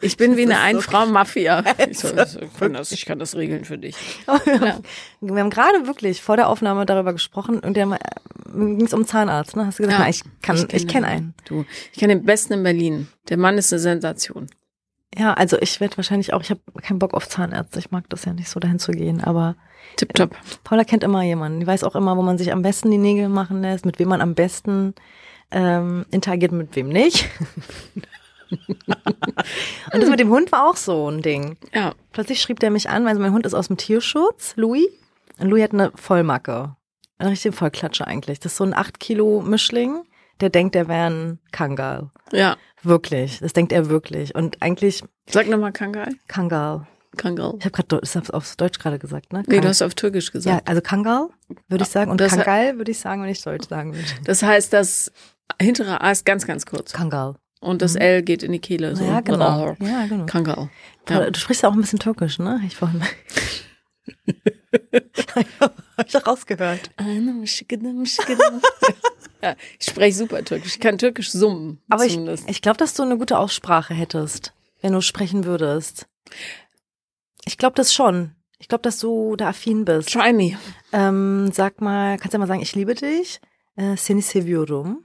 Ich 0.00 0.16
bin 0.16 0.36
wie 0.36 0.42
eine 0.42 0.58
Ein-Frau-Mafia. 0.60 1.62
Ich, 1.90 1.98
so, 1.98 2.08
ich, 2.08 2.58
kann 2.58 2.72
das, 2.72 2.92
ich 2.92 3.04
kann 3.04 3.18
das 3.18 3.36
regeln 3.36 3.64
für 3.64 3.76
dich. 3.78 3.96
Ja. 4.26 4.80
Wir 5.20 5.40
haben 5.40 5.50
gerade 5.50 5.86
wirklich 5.86 6.22
vor 6.22 6.36
der 6.36 6.48
Aufnahme 6.48 6.86
darüber 6.86 7.12
gesprochen 7.12 7.58
und 7.60 7.76
der 7.76 7.98
ging 8.54 8.84
es 8.84 8.94
um 8.94 9.06
Zahnarzt. 9.06 9.56
Ne? 9.56 9.66
Hast 9.66 9.78
du 9.78 9.82
gesagt, 9.82 9.98
Ja. 9.98 10.04
na, 10.04 10.10
ich 10.10 10.22
kann, 10.40 10.56
ich, 10.56 10.68
kenn 10.68 10.86
kenne 10.86 11.06
den. 11.06 11.12
einen. 11.12 11.34
Du, 11.46 11.64
ich 11.92 11.98
kenne 11.98 12.16
den 12.16 12.24
Besten 12.24 12.54
in 12.54 12.62
Berlin. 12.62 13.08
Der 13.28 13.36
Mann 13.36 13.58
ist 13.58 13.72
eine 13.72 13.80
Sensation. 13.80 14.46
Ja, 15.16 15.34
also 15.34 15.58
ich 15.60 15.80
werde 15.80 15.96
wahrscheinlich 15.96 16.32
auch, 16.32 16.42
ich 16.42 16.50
habe 16.50 16.60
keinen 16.82 16.98
Bock 16.98 17.12
auf 17.14 17.28
Zahnärzte. 17.28 17.78
Ich 17.80 17.90
mag 17.90 18.08
das 18.08 18.24
ja 18.24 18.32
nicht 18.32 18.48
so 18.48 18.60
dahin 18.60 18.78
zu 18.78 18.92
gehen, 18.92 19.22
aber 19.22 19.56
Tipptopp. 19.96 20.36
Paula 20.64 20.84
kennt 20.84 21.04
immer 21.04 21.22
jemanden. 21.22 21.60
Die 21.60 21.66
weiß 21.66 21.84
auch 21.84 21.96
immer, 21.96 22.16
wo 22.16 22.22
man 22.22 22.38
sich 22.38 22.52
am 22.52 22.62
besten 22.62 22.90
die 22.90 22.98
Nägel 22.98 23.28
machen 23.28 23.62
lässt, 23.62 23.84
mit 23.84 23.98
wem 23.98 24.08
man 24.08 24.20
am 24.20 24.34
besten 24.34 24.94
ähm, 25.50 26.04
interagiert, 26.10 26.52
mit 26.52 26.74
wem 26.76 26.88
nicht. 26.88 27.28
und 29.92 30.02
das 30.02 30.08
mit 30.10 30.20
dem 30.20 30.30
Hund 30.30 30.52
war 30.52 30.68
auch 30.68 30.76
so 30.76 31.10
ein 31.10 31.22
Ding. 31.22 31.56
Ja. 31.74 31.94
Plötzlich 32.12 32.40
schrieb 32.40 32.60
der 32.60 32.70
mich 32.70 32.88
an, 32.88 33.04
weil 33.04 33.14
mein 33.18 33.32
Hund 33.32 33.46
ist 33.46 33.54
aus 33.54 33.68
dem 33.68 33.76
Tierschutz, 33.76 34.54
Louis. 34.56 34.88
Und 35.38 35.48
Louis 35.48 35.62
hat 35.62 35.72
eine 35.72 35.92
Vollmacke. 35.94 36.74
Eine 37.18 37.30
richtige 37.30 37.52
Vollklatsche 37.52 38.06
eigentlich. 38.06 38.40
Das 38.40 38.52
ist 38.52 38.58
so 38.58 38.64
ein 38.64 38.74
8 38.74 39.00
Kilo 39.00 39.40
Mischling. 39.42 40.02
Der 40.40 40.50
denkt, 40.50 40.74
der 40.76 40.86
wäre 40.88 41.10
ein 41.10 41.38
Kangal. 41.50 42.10
Ja. 42.32 42.56
Wirklich. 42.82 43.40
Das 43.40 43.52
denkt 43.52 43.72
er 43.72 43.88
wirklich. 43.88 44.34
Und 44.36 44.62
eigentlich 44.62 45.02
Sag 45.28 45.48
nochmal 45.48 45.72
Kangal. 45.72 46.10
Kangal. 46.28 46.86
Kangal. 47.16 47.54
Ich 47.58 47.64
habe 47.64 47.72
gerade 47.72 48.00
ich 48.04 48.14
hab's 48.14 48.30
auf 48.30 48.54
Deutsch 48.54 48.78
gerade 48.78 48.98
gesagt, 49.00 49.32
ne? 49.32 49.42
Nee, 49.46 49.54
Kang- 49.54 49.62
du 49.62 49.68
hast 49.68 49.82
auf 49.82 49.94
Türkisch 49.94 50.26
ja, 50.26 50.32
gesagt. 50.32 50.68
also 50.68 50.80
Kangal 50.80 51.28
würde 51.66 51.82
ich 51.82 51.90
sagen 51.90 52.10
und 52.10 52.20
Das- 52.20 52.32
Kangal 52.36 52.78
würde 52.78 52.92
ich 52.92 53.00
sagen, 53.00 53.22
wenn 53.22 53.30
ich 53.30 53.42
Deutsch 53.42 53.68
sagen 53.68 53.94
würde. 53.94 54.06
Das 54.24 54.42
heißt, 54.44 54.72
das 54.72 55.10
hintere 55.60 56.00
A 56.00 56.10
ist 56.10 56.24
ganz, 56.24 56.46
ganz 56.46 56.66
kurz. 56.66 56.92
Kangal. 56.92 57.36
Und 57.60 57.82
das 57.82 57.96
L 57.96 58.22
geht 58.22 58.42
in 58.42 58.52
die 58.52 58.60
Kehle. 58.60 58.94
So. 58.94 59.04
Mhm. 59.04 59.10
Ja, 59.10 59.20
genau. 59.20 59.76
Ja, 59.80 60.06
genau. 60.06 60.26
Kangal. 60.26 60.70
Ja. 61.08 61.30
Du 61.30 61.40
sprichst 61.40 61.62
ja 61.62 61.68
auch 61.68 61.74
ein 61.74 61.80
bisschen 61.80 61.98
Türkisch, 61.98 62.38
ne? 62.38 62.60
Ich 62.66 62.76
vorhin. 62.76 63.02
Hab 65.96 66.06
ich 66.06 66.12
doch 66.12 66.26
rausgehört. 66.26 66.90
ja, 69.42 69.56
ich 69.78 69.86
spreche 69.86 70.16
super 70.16 70.44
Türkisch. 70.44 70.74
Ich 70.74 70.80
kann 70.80 70.98
Türkisch 70.98 71.30
summen. 71.30 71.80
Aber 71.88 72.04
ich, 72.04 72.12
zumindest. 72.12 72.48
ich 72.48 72.62
glaube, 72.62 72.78
dass 72.78 72.94
du 72.94 73.02
eine 73.02 73.18
gute 73.18 73.38
Aussprache 73.38 73.94
hättest, 73.94 74.54
wenn 74.80 74.92
du 74.92 75.00
sprechen 75.00 75.44
würdest. 75.44 76.06
Ich 77.44 77.58
glaube 77.58 77.76
das 77.76 77.92
schon. 77.92 78.32
Ich 78.58 78.68
glaube, 78.68 78.82
dass 78.82 78.98
du 78.98 79.36
da 79.36 79.50
affin 79.50 79.84
bist. 79.84 80.12
Try 80.12 80.32
me. 80.32 80.58
Ähm, 80.92 81.50
sag 81.52 81.80
mal, 81.80 82.18
kannst 82.18 82.34
du 82.34 82.36
ja 82.36 82.40
mal 82.40 82.48
sagen, 82.48 82.60
ich 82.60 82.74
liebe 82.74 82.94
dich? 82.94 83.40
Äh, 83.76 83.96
seni 83.96 84.20
seviyorum. 84.20 85.04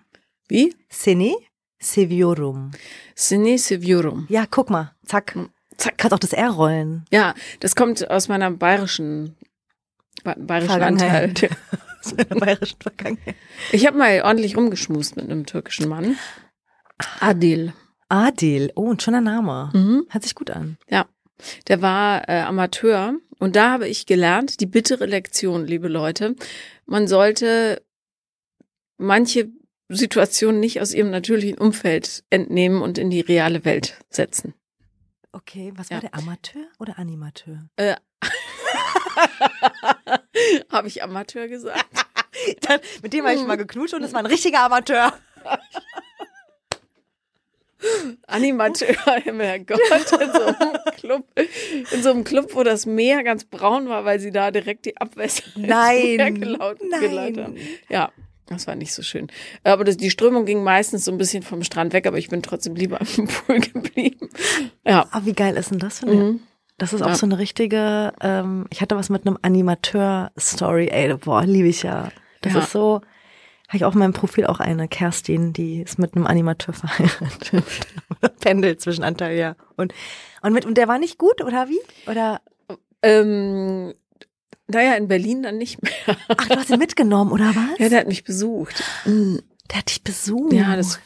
Wie? 0.49 0.75
Seni 0.89 1.36
seviyorum. 1.82 2.71
Sine 3.15 3.58
Seviyorum. 3.58 4.25
Ja, 4.29 4.45
guck 4.49 4.69
mal. 4.69 4.91
Zack. 5.06 5.36
Zack. 5.77 5.97
Kannst 5.97 6.13
auch 6.13 6.19
das 6.19 6.34
R 6.34 6.49
rollen. 6.51 7.06
Ja, 7.12 7.34
das 7.60 7.75
kommt 7.75 8.10
aus 8.10 8.27
meiner 8.27 8.51
bayerischen, 8.51 9.36
ba- 10.23 10.36
bayerischen 10.38 10.69
Vergangenheit. 10.69 11.29
Anteil. 11.43 11.49
Aus 12.06 12.13
meiner 12.17 12.36
bayerischen 12.39 12.77
Vergangenheit. 12.82 13.36
Ich 13.71 13.86
habe 13.88 13.97
mal 13.97 14.21
ordentlich 14.23 14.58
rumgeschmust 14.58 15.15
mit 15.15 15.25
einem 15.29 15.45
türkischen 15.45 15.88
Mann. 15.88 16.17
Adil. 17.21 17.73
Adil. 18.10 18.71
Oh, 18.75 18.91
ein 18.91 18.99
schöner 18.99 19.21
Name. 19.21 19.69
Mhm. 19.73 20.06
Hört 20.10 20.23
sich 20.23 20.36
gut 20.36 20.51
an. 20.51 20.77
Ja, 20.89 21.06
der 21.69 21.82
war 21.82 22.27
äh, 22.27 22.41
Amateur 22.41 23.15
und 23.39 23.56
da 23.56 23.71
habe 23.71 23.88
ich 23.88 24.06
gelernt, 24.06 24.60
die 24.60 24.65
bittere 24.65 25.06
Lektion, 25.06 25.65
liebe 25.65 25.88
Leute, 25.88 26.36
man 26.86 27.08
sollte 27.08 27.82
manche 28.97 29.49
Situationen 29.95 30.60
nicht 30.60 30.82
aus 30.82 30.93
ihrem 30.93 31.10
natürlichen 31.10 31.58
Umfeld 31.58 32.23
entnehmen 32.29 32.82
und 32.82 32.97
in 32.97 33.10
die 33.10 33.21
reale 33.21 33.65
Welt 33.65 33.97
setzen. 34.10 34.53
Okay, 35.32 35.71
was 35.75 35.89
Ja. 35.89 35.95
war 35.95 36.01
der 36.01 36.13
Amateur 36.15 36.63
oder 36.79 36.99
Animateur? 36.99 37.67
Äh, 37.77 37.95
habe 40.71 40.88
ich 40.88 41.03
Amateur 41.03 41.47
gesagt? 41.47 41.86
Dann, 42.62 42.79
mit 43.01 43.13
dem 43.13 43.25
habe 43.25 43.36
ich 43.36 43.45
mal 43.45 43.58
geknutscht 43.58 43.93
und 43.93 44.01
das 44.01 44.13
war 44.13 44.19
ein 44.19 44.25
richtiger 44.25 44.62
Amateur. 44.62 45.13
Animateur, 48.27 48.95
mein 49.34 49.65
Gott, 49.65 49.79
in 49.91 50.32
so 50.32 50.45
einem 50.45 50.77
Club, 50.95 51.27
in 51.91 52.01
so 52.01 52.12
einem 52.12 52.23
Club, 52.23 52.56
wo 52.56 52.63
das 52.63 52.86
Meer 52.86 53.23
ganz 53.23 53.43
braun 53.43 53.89
war, 53.89 54.06
weil 54.06 54.19
sie 54.21 54.32
da 54.32 54.51
direkt 54.51 54.86
die 54.86 54.95
Abwässer 54.97 55.43
Nein. 55.56 56.39
Gelaut, 56.39 56.77
Nein. 56.89 57.01
geleitet 57.01 57.43
haben. 57.43 57.58
Ja, 57.89 58.12
das 58.53 58.67
war 58.67 58.75
nicht 58.75 58.93
so 58.93 59.01
schön. 59.01 59.27
Aber 59.63 59.83
das, 59.83 59.97
die 59.97 60.09
Strömung 60.09 60.45
ging 60.45 60.63
meistens 60.63 61.05
so 61.05 61.11
ein 61.11 61.17
bisschen 61.17 61.43
vom 61.43 61.63
Strand 61.63 61.93
weg, 61.93 62.07
aber 62.07 62.17
ich 62.17 62.29
bin 62.29 62.41
trotzdem 62.41 62.75
lieber 62.75 62.99
am 63.01 63.27
Pool 63.27 63.59
geblieben. 63.59 64.29
Ja. 64.85 65.05
Ah, 65.11 65.21
wie 65.25 65.33
geil 65.33 65.57
ist 65.57 65.71
denn 65.71 65.79
das 65.79 65.99
für 65.99 66.07
eine? 66.07 66.15
Mhm. 66.15 66.39
Das 66.77 66.91
ist 66.93 67.01
auch 67.03 67.09
Ja. 67.09 67.15
so 67.15 67.25
eine 67.25 67.37
richtige, 67.37 68.13
ähm, 68.21 68.65
ich 68.71 68.81
hatte 68.81 68.95
was 68.95 69.09
mit 69.09 69.27
einem 69.27 69.37
Animateur-Story, 69.41 70.87
ey, 70.91 71.13
boah, 71.15 71.43
liebe 71.43 71.67
ich 71.67 71.83
ja. 71.83 72.09
Das 72.41 72.53
Ja. 72.53 72.59
ist 72.59 72.71
so, 72.71 73.01
habe 73.67 73.77
ich 73.77 73.85
auch 73.85 73.93
in 73.93 73.99
meinem 73.99 74.13
Profil 74.13 74.45
auch 74.47 74.59
eine, 74.59 74.87
Kerstin, 74.87 75.53
die 75.53 75.81
ist 75.81 75.99
mit 75.99 76.15
einem 76.15 76.25
Animateur 76.27 76.73
verheiratet. 76.73 77.65
Pendelt 78.39 78.81
zwischen 78.81 79.03
Antalya 79.03 79.55
und, 79.77 79.93
und 80.41 80.53
mit, 80.53 80.65
und 80.65 80.75
der 80.77 80.87
war 80.87 80.97
nicht 80.99 81.17
gut, 81.17 81.41
oder 81.41 81.69
wie? 81.69 81.79
Oder, 82.09 82.41
Ähm, 83.01 83.93
naja, 84.67 84.95
in 84.95 85.08
Berlin 85.08 85.43
dann 85.43 85.58
nicht 85.58 85.82
mehr. 85.82 85.91
ach, 86.30 86.47
du 86.47 86.56
hast 86.56 86.69
ihn 86.69 86.80
mitgenommen, 86.80 87.32
oder 87.32 87.49
was? 87.56 87.80
Ja, 87.80 87.89
der 87.89 87.99
hat 88.02 88.08
mich 88.08 88.23
besucht. 88.23 88.84
Mhm. 89.06 89.41
der 89.69 89.78
hat 89.80 89.89
dich 89.89 90.04
besucht. 90.04 90.54
Ja, 90.54 90.76
das, 90.76 90.99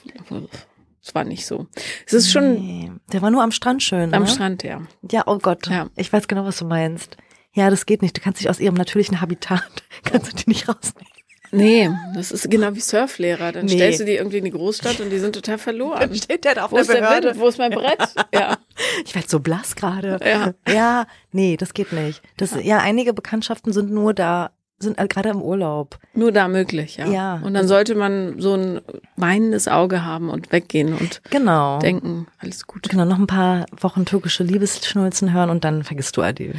das 1.03 1.15
war 1.15 1.23
nicht 1.23 1.45
so. 1.45 1.67
Es 2.05 2.13
ist 2.13 2.31
schon 2.31 2.53
Nee, 2.55 2.91
der 3.13 3.21
war 3.21 3.31
nur 3.31 3.43
am 3.43 3.51
Strand 3.51 3.81
schön, 3.83 4.13
am 4.13 4.23
ne? 4.23 4.27
Strand, 4.29 4.63
ja. 4.63 4.81
Ja, 5.11 5.23
oh 5.25 5.37
Gott. 5.39 5.67
Ja. 5.67 5.87
Ich 5.95 6.11
weiß 6.11 6.27
genau, 6.27 6.45
was 6.45 6.57
du 6.57 6.65
meinst. 6.65 7.17
Ja, 7.53 7.69
das 7.71 7.85
geht 7.85 8.01
nicht. 8.03 8.15
Du 8.15 8.21
kannst 8.21 8.39
dich 8.39 8.49
aus 8.49 8.59
ihrem 8.59 8.75
natürlichen 8.75 9.19
Habitat, 9.21 9.63
kannst 10.03 10.31
du 10.31 10.35
die 10.35 10.49
nicht 10.49 10.67
rausnehmen. 10.69 11.07
Nee, 11.49 11.89
das 12.13 12.31
ist 12.31 12.51
genau 12.51 12.75
wie 12.75 12.81
Surflehrer. 12.81 13.53
Dann 13.53 13.65
Nee. 13.67 13.75
stellst 13.75 14.01
du 14.01 14.05
die 14.05 14.15
irgendwie 14.15 14.39
in 14.39 14.43
die 14.45 14.51
Großstadt 14.51 14.99
und 14.99 15.09
die 15.09 15.17
sind 15.17 15.33
total 15.33 15.57
verloren. 15.57 16.13
steht 16.13 16.43
der 16.43 16.55
da 16.55 16.65
auf 16.65 16.71
Wo 16.73 16.77
ist 16.77 16.89
der 16.91 17.01
Wind? 17.01 17.39
Wo 17.39 17.47
ist 17.47 17.57
mein 17.57 17.71
Brett? 17.71 17.97
Ja. 18.33 18.57
Ich 19.05 19.15
werde 19.15 19.27
so 19.27 19.39
blass 19.39 19.75
gerade. 19.75 20.19
Ja. 20.23 20.53
Ja, 20.71 21.07
nee, 21.31 21.57
das 21.57 21.73
geht 21.73 21.91
nicht. 21.93 22.21
Das, 22.37 22.55
ja, 22.63 22.79
einige 22.79 23.13
Bekanntschaften 23.13 23.73
sind 23.73 23.91
nur 23.91 24.13
da, 24.13 24.51
sind 24.79 24.99
äh, 24.99 25.07
gerade 25.07 25.29
im 25.29 25.41
Urlaub. 25.41 25.97
Nur 26.13 26.31
da 26.31 26.47
möglich, 26.47 26.97
ja. 26.97 27.07
Ja. 27.07 27.41
Und 27.43 27.53
dann 27.53 27.67
sollte 27.67 27.95
man 27.95 28.39
so 28.39 28.53
ein 28.55 28.81
weinendes 29.15 29.67
Auge 29.67 30.03
haben 30.05 30.29
und 30.29 30.51
weggehen 30.51 30.93
und 30.93 31.21
Genau. 31.29 31.79
denken, 31.79 32.27
alles 32.39 32.67
gut. 32.67 32.87
Genau, 32.89 33.05
noch 33.05 33.17
ein 33.19 33.27
paar 33.27 33.65
Wochen 33.79 34.05
türkische 34.05 34.43
Liebesschnulzen 34.43 35.33
hören 35.33 35.49
und 35.49 35.63
dann 35.63 35.83
vergisst 35.83 36.15
du 36.17 36.21
Adil. 36.21 36.53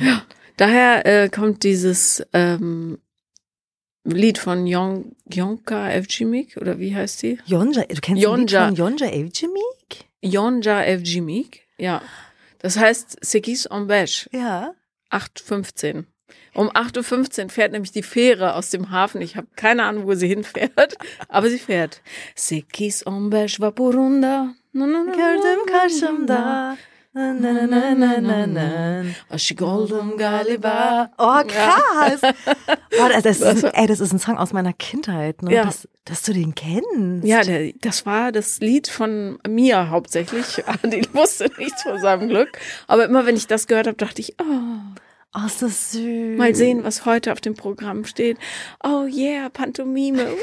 Daher 0.56 1.06
äh, 1.06 1.28
kommt 1.28 1.62
dieses 1.62 2.26
ähm, 2.32 2.98
Lied 4.04 4.38
von 4.38 4.66
Jon, 4.66 5.12
Jonka 5.26 5.90
Evcimik, 5.92 6.56
oder 6.60 6.78
wie 6.78 6.94
heißt 6.96 7.22
die? 7.22 7.38
Yonja, 7.46 7.82
du 7.84 8.00
kennst 8.00 8.22
Yonja. 8.22 8.64
Yonca. 8.64 8.66
von 8.66 8.74
Yonja 8.74 9.06
Evcimik? 9.12 10.04
Yonca 10.22 10.84
Evcimik, 10.84 11.67
ja. 11.78 12.02
Das 12.58 12.76
heißt 12.76 13.24
Sekis 13.24 13.70
Ombeş, 13.70 14.28
Ja. 14.32 14.74
8.15. 15.10 16.04
Um 16.54 16.68
8.15 16.70 17.44
Uhr 17.44 17.50
fährt 17.50 17.72
nämlich 17.72 17.92
die 17.92 18.02
Fähre 18.02 18.54
aus 18.54 18.70
dem 18.70 18.90
Hafen. 18.90 19.22
Ich 19.22 19.36
habe 19.36 19.46
keine 19.56 19.84
Ahnung, 19.84 20.06
wo 20.06 20.14
sie 20.14 20.28
hinfährt, 20.28 20.96
aber 21.28 21.48
sie 21.48 21.58
fährt. 21.58 22.02
Sekis 22.34 23.06
Ombeş 23.06 23.60
vapurunda. 23.60 24.54
Na, 27.14 27.32
na, 27.32 27.66
na, 27.66 27.94
na. 27.94 28.20
Na, 28.20 28.46
na. 28.46 29.04
Aşık 29.30 29.62
oldum 29.62 30.16
galiba. 30.16 31.10
Oh, 31.18 31.42
krass. 31.48 32.22
Boah, 32.98 33.10
das, 33.10 33.22
das, 33.22 33.38
Das 33.40 33.54
ist, 33.56 33.64
ey, 33.74 33.86
das 33.86 34.00
ist 34.00 34.12
ein 34.12 34.18
Song 34.18 34.36
aus 34.38 34.52
meiner 34.52 34.72
Kindheit, 34.74 35.42
ne? 35.42 35.54
Ja. 35.54 35.64
Dass, 35.64 35.88
dass 36.04 36.22
du 36.22 36.32
den 36.32 36.54
kennst. 36.54 37.26
Ja, 37.26 37.42
der, 37.42 37.72
das 37.80 38.04
war 38.04 38.30
das 38.30 38.60
Lied 38.60 38.88
von 38.88 39.38
mir 39.48 39.88
hauptsächlich. 39.90 40.62
Die 40.84 41.02
wusste 41.14 41.50
nichts 41.58 41.82
von 41.82 41.98
seinem 41.98 42.28
Glück. 42.28 42.58
Aber 42.86 43.04
immer 43.06 43.24
wenn 43.24 43.36
ich 43.36 43.46
das 43.46 43.66
gehört 43.66 43.86
habe, 43.86 43.96
dachte 43.96 44.20
ich, 44.20 44.34
oh, 44.40 44.44
Oh, 45.40 45.46
ist 45.46 45.62
das 45.62 45.92
süß. 45.92 46.38
mal 46.38 46.54
sehen, 46.54 46.84
was 46.84 47.04
heute 47.04 47.32
auf 47.32 47.40
dem 47.40 47.54
Programm 47.54 48.04
steht. 48.04 48.38
Oh 48.82 49.04
yeah, 49.04 49.48
Pantomime. 49.50 50.26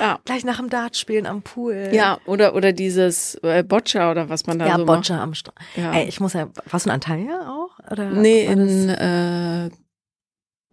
Ja. 0.00 0.18
Gleich 0.24 0.44
nach 0.44 0.58
dem 0.58 0.68
Dartspielen 0.68 1.26
am 1.26 1.42
Pool. 1.42 1.90
Ja, 1.92 2.18
oder, 2.26 2.54
oder 2.54 2.72
dieses 2.72 3.36
äh, 3.36 3.62
Boccia 3.62 4.10
oder 4.10 4.28
was 4.28 4.46
man 4.46 4.58
da 4.58 4.66
Ja, 4.66 4.76
so 4.76 4.84
Boccia 4.84 5.22
am 5.22 5.34
Strand. 5.34 5.58
Ja. 5.74 5.92
Ey, 5.92 6.08
ich 6.08 6.20
muss 6.20 6.34
ja, 6.34 6.48
warst 6.70 6.86
du 6.86 6.90
in 6.90 6.94
Antalya 6.94 7.48
auch? 7.48 7.78
Oder 7.90 8.10
macht. 8.10 8.20
Nee, 8.20 8.44
in 8.44 8.88
äh, 8.88 9.70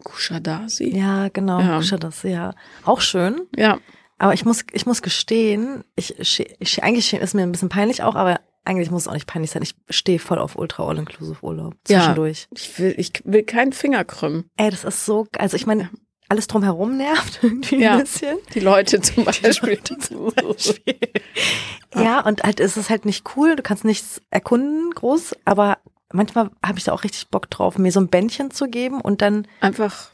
Kushadasi. 0.03 0.95
Ja, 0.95 1.29
genau. 1.29 1.59
Ja. 1.59 1.79
Das, 1.97 2.23
ja. 2.23 2.53
Auch 2.83 3.01
schön. 3.01 3.41
ja. 3.55 3.79
Aber 4.19 4.33
ich 4.33 4.45
muss, 4.45 4.63
ich 4.71 4.85
muss 4.85 5.01
gestehen, 5.01 5.83
ich, 5.95 6.17
ich 6.59 6.83
eigentlich 6.83 7.13
ist 7.13 7.33
mir 7.33 7.41
ein 7.41 7.51
bisschen 7.51 7.69
peinlich 7.69 8.03
auch, 8.03 8.15
aber 8.15 8.39
eigentlich 8.65 8.91
muss 8.91 9.03
es 9.03 9.07
auch 9.07 9.13
nicht 9.13 9.27
peinlich 9.27 9.51
sein. 9.51 9.61
Ich 9.63 9.75
stehe 9.89 10.19
voll 10.19 10.39
auf 10.39 10.55
Ultra 10.57 10.87
All-Inclusive 10.87 11.37
Urlaub. 11.41 11.75
Ja. 11.87 11.99
Zwischendurch. 11.99 12.47
Ich 12.51 12.79
will, 12.79 12.93
ich 12.97 13.11
will 13.25 13.43
keinen 13.43 13.73
Finger 13.73 14.03
krümmen. 14.05 14.45
Ey, 14.57 14.69
das 14.69 14.83
ist 14.83 15.05
so, 15.05 15.27
also 15.37 15.55
ich 15.57 15.65
meine, 15.65 15.89
alles 16.29 16.47
drumherum 16.47 16.95
nervt 16.97 17.39
irgendwie 17.43 17.81
Ja. 17.81 17.93
ein 17.93 17.99
bisschen. 18.01 18.37
Die 18.53 18.59
Leute 18.61 19.01
zum 19.01 19.25
Beispiel. 19.25 19.79
Ja, 21.95 22.21
und 22.21 22.43
halt 22.43 22.59
ist 22.59 22.77
es 22.77 22.89
halt 22.89 23.05
nicht 23.05 23.23
cool. 23.35 23.55
Du 23.55 23.61
kannst 23.63 23.85
nichts 23.85 24.19
erkunden 24.31 24.91
groß, 24.91 25.35
aber 25.45 25.77
manchmal 26.11 26.49
habe 26.65 26.77
ich 26.79 26.85
da 26.85 26.91
auch 26.93 27.03
richtig 27.03 27.27
Bock 27.27 27.49
drauf, 27.51 27.77
mir 27.77 27.91
so 27.91 27.99
ein 27.99 28.07
Bändchen 28.07 28.49
zu 28.49 28.67
geben 28.67 28.99
und 28.99 29.21
dann 29.21 29.47
Einfach 29.61 30.09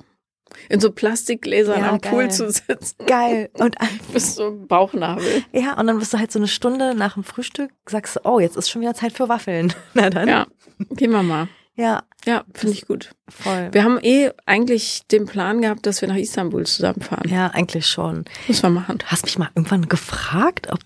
in 0.70 0.80
so 0.80 0.92
Plastikgläsern 0.92 1.82
Ja, 1.82 1.90
am 1.90 2.02
Pool 2.02 2.24
geil. 2.24 2.32
zu 2.32 2.50
sitzen. 2.52 2.96
geil 3.06 3.50
und 3.60 3.76
Bis 4.14 4.36
zum 4.36 4.68
Bauchnabel. 4.68 5.44
ja, 5.52 5.78
und 5.80 5.88
dann 5.88 6.00
bist 6.00 6.14
du 6.14 6.18
halt 6.20 6.32
so 6.32 6.40
eine 6.40 6.48
Stunde 6.48 6.96
nach 6.96 7.14
dem 7.16 7.24
Frühstück, 7.24 7.72
sagst 7.88 8.16
du, 8.18 8.20
oh, 8.26 8.40
jetzt 8.40 8.56
ist 8.58 8.70
schon 8.70 8.82
wieder 8.82 8.94
Zeit 8.94 9.14
für 9.14 9.30
Waffeln. 9.30 9.74
Na 9.94 10.10
dann. 10.10 10.28
Ja, 10.28 10.48
gehen 10.92 11.12
wir 11.12 11.24
mal. 11.24 11.48
Ja, 11.76 12.04
Ja, 12.26 12.44
finde 12.54 12.74
ich 12.76 12.86
gut. 12.88 13.12
voll. 13.30 13.70
Wir 13.72 13.84
haben 13.86 14.00
eh 14.02 14.32
eigentlich 14.46 15.08
den 15.08 15.26
Plan 15.26 15.62
gehabt, 15.62 15.86
dass 15.86 16.02
wir 16.02 16.10
nach 16.10 16.18
Istanbul 16.18 16.66
zusammenfahren. 16.66 17.30
Ja, 17.30 17.48
eigentlich 17.48 17.86
schon. 17.86 18.26
Muss 18.50 18.62
man 18.64 18.74
machen. 18.74 18.98
Du 18.98 19.06
hast 19.06 19.24
mich 19.24 19.38
mal 19.38 19.50
irgendwann 19.56 19.88
gefragt, 19.88 20.68
ob, 20.72 20.80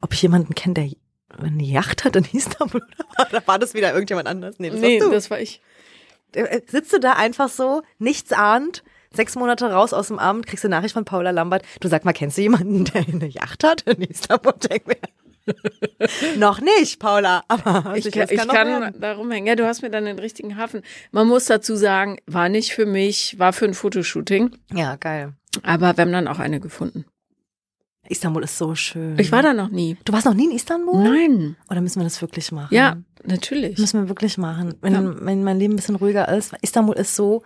ob 0.00 0.14
ich 0.14 0.22
jemanden 0.22 0.54
kenne, 0.54 0.72
der 0.74 0.90
eine 1.38 1.62
Yacht 1.62 2.04
hat 2.06 2.16
in 2.16 2.24
Istanbul. 2.32 2.82
Oder 3.28 3.46
war 3.46 3.58
das 3.58 3.74
wieder 3.74 3.92
irgendjemand 3.92 4.26
anders? 4.26 4.54
Nee, 4.58 4.70
das 4.70 4.80
Nee, 4.80 4.98
das 5.00 5.30
war 5.30 5.38
ich. 5.38 5.60
Äh, 6.32 6.60
Sitzt 6.66 6.94
du 6.94 6.98
da 6.98 7.12
einfach 7.12 7.50
so, 7.50 7.82
nichts 7.98 8.32
ahnt, 8.32 8.82
sechs 9.18 9.34
Monate 9.34 9.70
raus 9.70 9.92
aus 9.92 10.08
dem 10.08 10.18
Amt, 10.18 10.46
kriegst 10.46 10.62
du 10.64 10.68
eine 10.68 10.76
Nachricht 10.76 10.94
von 10.94 11.04
Paula 11.04 11.30
Lambert. 11.32 11.62
Du 11.80 11.88
sag 11.88 12.04
mal, 12.04 12.12
kennst 12.12 12.38
du 12.38 12.42
jemanden, 12.42 12.84
der 12.84 13.02
eine 13.06 13.26
Yacht 13.26 13.64
hat 13.64 13.82
in 13.82 14.00
Istanbul? 14.02 14.54
Denk 14.70 14.86
mir. 14.86 14.96
noch 16.36 16.60
nicht, 16.60 16.98
Paula, 17.00 17.42
aber 17.48 17.94
Ich, 17.96 18.04
sicher, 18.04 18.26
kann, 18.26 18.36
ich 18.36 18.48
kann 18.48 18.94
da 19.00 19.12
rumhängen. 19.14 19.46
Ja, 19.46 19.56
du 19.56 19.66
hast 19.66 19.82
mir 19.82 19.90
dann 19.90 20.04
den 20.04 20.18
richtigen 20.18 20.56
Hafen. 20.56 20.82
Man 21.10 21.26
muss 21.26 21.46
dazu 21.46 21.74
sagen, 21.74 22.18
war 22.26 22.48
nicht 22.48 22.72
für 22.72 22.86
mich, 22.86 23.38
war 23.38 23.52
für 23.52 23.64
ein 23.64 23.74
Fotoshooting. 23.74 24.50
Ja, 24.72 24.96
geil. 24.96 25.32
Aber 25.62 25.96
wir 25.96 26.02
haben 26.02 26.12
dann 26.12 26.28
auch 26.28 26.38
eine 26.38 26.60
gefunden. 26.60 27.06
Istanbul 28.10 28.44
ist 28.44 28.56
so 28.56 28.74
schön. 28.74 29.18
Ich 29.18 29.32
war 29.32 29.42
da 29.42 29.52
noch 29.52 29.68
nie. 29.70 29.96
Du 30.04 30.12
warst 30.12 30.26
noch 30.26 30.34
nie 30.34 30.46
in 30.46 30.52
Istanbul? 30.52 31.02
Nein. 31.02 31.56
Oder 31.70 31.80
müssen 31.80 32.00
wir 32.00 32.04
das 32.04 32.20
wirklich 32.22 32.52
machen? 32.52 32.74
Ja, 32.74 32.96
natürlich. 33.24 33.78
Müssen 33.78 34.00
wir 34.02 34.08
wirklich 34.08 34.38
machen. 34.38 34.74
Wenn, 34.80 34.94
Ja. 34.94 35.14
wenn 35.26 35.44
mein 35.44 35.58
Leben 35.58 35.74
ein 35.74 35.76
bisschen 35.76 35.96
ruhiger 35.96 36.28
ist. 36.28 36.52
Istanbul 36.62 36.96
ist 36.96 37.16
so, 37.16 37.42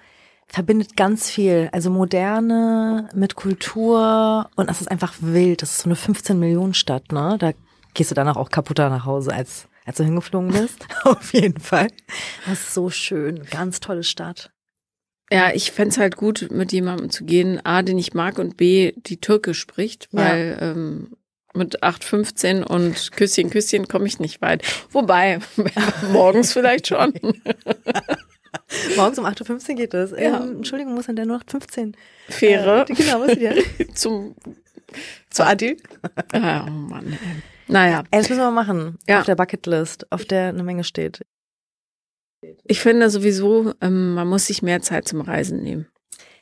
verbindet 0.52 0.96
ganz 0.96 1.30
viel. 1.30 1.68
Also 1.72 1.90
Moderne 1.90 3.08
mit 3.14 3.34
Kultur 3.34 4.48
und 4.54 4.70
es 4.70 4.80
ist 4.80 4.90
einfach 4.90 5.14
wild. 5.20 5.62
Das 5.62 5.70
ist 5.72 5.78
so 5.78 5.88
eine 5.88 5.96
15 5.96 6.38
Millionen 6.38 6.74
Stadt, 6.74 7.10
ne? 7.10 7.36
Da 7.38 7.52
gehst 7.94 8.10
du 8.10 8.14
danach 8.14 8.36
auch 8.36 8.50
kaputter 8.50 8.88
nach 8.90 9.04
Hause, 9.06 9.32
als, 9.32 9.66
als 9.86 9.96
du 9.96 10.04
hingeflogen 10.04 10.52
bist. 10.52 10.86
Auf 11.04 11.32
jeden 11.32 11.58
Fall. 11.60 11.88
Das 12.46 12.60
ist 12.60 12.74
so 12.74 12.90
schön. 12.90 13.42
Ganz 13.50 13.80
tolle 13.80 14.04
Stadt. 14.04 14.50
Ja, 15.30 15.50
ich 15.54 15.72
fänd's 15.72 15.96
halt 15.96 16.16
gut, 16.16 16.48
mit 16.50 16.72
jemandem 16.72 17.08
zu 17.08 17.24
gehen, 17.24 17.64
A, 17.64 17.80
den 17.80 17.96
ich 17.96 18.12
mag 18.12 18.38
und 18.38 18.58
B, 18.58 18.92
die 18.96 19.18
Türkisch 19.18 19.58
spricht, 19.60 20.08
Ja. 20.12 20.20
weil 20.20 20.58
ähm, 20.60 21.16
mit 21.54 21.82
8,15 21.82 22.62
und 22.62 23.12
Küsschen, 23.12 23.48
Küsschen 23.48 23.88
komme 23.88 24.06
ich 24.06 24.20
nicht 24.20 24.42
weit. 24.42 24.62
Wobei, 24.90 25.38
morgens 26.12 26.52
vielleicht 26.52 26.88
schon. 26.88 27.14
Morgens 28.96 29.18
um 29.18 29.26
8.15 29.26 29.70
Uhr 29.70 29.76
geht 29.76 29.94
das. 29.94 30.10
Ja. 30.12 30.42
Ähm, 30.42 30.56
Entschuldigung, 30.56 30.94
muss 30.94 31.08
an 31.08 31.16
der 31.16 31.26
nur 31.26 31.40
15. 31.46 31.96
Fähre 32.28 32.86
Äh, 32.88 32.94
genau, 32.94 33.20
was 33.20 33.36
die 33.36 33.88
zum 33.94 34.34
Zu 35.30 35.44
Adi. 35.46 35.76
ah, 36.32 36.66
Oh 36.66 36.70
Mann. 36.70 37.12
Ey. 37.12 37.18
Naja, 37.68 38.04
Ey, 38.10 38.20
das 38.20 38.28
müssen 38.28 38.42
wir 38.42 38.50
machen. 38.50 38.98
Ja. 39.08 39.20
Auf 39.20 39.26
der 39.26 39.36
Bucketlist, 39.36 40.10
auf 40.12 40.24
der 40.24 40.48
eine 40.48 40.62
Menge 40.62 40.84
steht. 40.84 41.22
ich 42.64 42.80
finde 42.80 43.08
sowieso, 43.08 43.72
ähm, 43.80 44.14
man 44.14 44.28
muss 44.28 44.46
sich 44.46 44.62
mehr 44.62 44.82
Zeit 44.82 45.08
zum 45.08 45.20
Reisen 45.20 45.62
nehmen. 45.62 45.86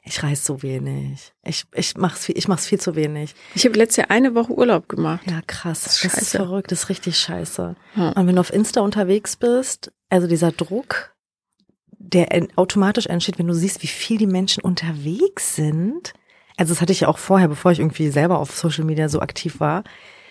Ich 0.03 0.23
reise 0.23 0.43
so 0.43 0.63
wenig. 0.63 1.33
Ich, 1.45 1.67
ich 1.75 1.97
mach's 1.97 2.25
viel, 2.25 2.37
ich 2.39 2.49
mach's 2.49 2.67
viel 2.67 2.81
zu 2.81 2.97
wenig. 2.97 3.35
Ich 3.55 3.67
habe 3.67 3.77
letztes 3.77 3.99
Jahr 3.99 4.11
eine 4.11 4.35
Woche 4.35 4.53
Urlaub 4.53 4.89
gemacht. 4.89 5.31
Ja, 5.31 5.41
krass. 5.47 5.85
Das 5.85 5.97
ist 5.97 6.05
Das 6.05 6.23
ist 6.23 6.31
verrückt, 6.31 6.73
das 6.73 6.85
ist 6.85 6.89
richtig 6.89 7.19
scheiße. 7.19 7.77
Ja. 7.97 8.09
Und 8.13 8.27
wenn 8.27 8.35
du 8.35 8.41
auf 8.41 8.53
Insta 8.53 8.81
unterwegs 8.81 9.37
bist, 9.37 9.93
also 10.09 10.27
dieser 10.27 10.53
Druck, 10.53 11.15
der 12.13 12.49
automatisch 12.57 13.07
entsteht, 13.07 13.39
wenn 13.39 13.47
du 13.47 13.55
siehst, 13.55 13.83
wie 13.83 13.89
viel 13.89 14.19
die 14.19 14.27
Menschen 14.27 14.63
unterwegs 14.63 15.57
sind. 15.57 16.13
Also 16.57 16.75
das 16.75 16.81
hatte 16.81 16.93
ich 16.93 17.01
ja 17.01 17.09
auch 17.09 17.19
vorher, 17.19 17.49
bevor 17.49 17.73
ich 17.73 17.79
irgendwie 17.81 18.11
selber 18.11 18.39
auf 18.39 18.57
Social 18.57 18.85
Media 18.85 19.09
so 19.09 19.21
aktiv 19.21 19.61
war, 19.61 19.85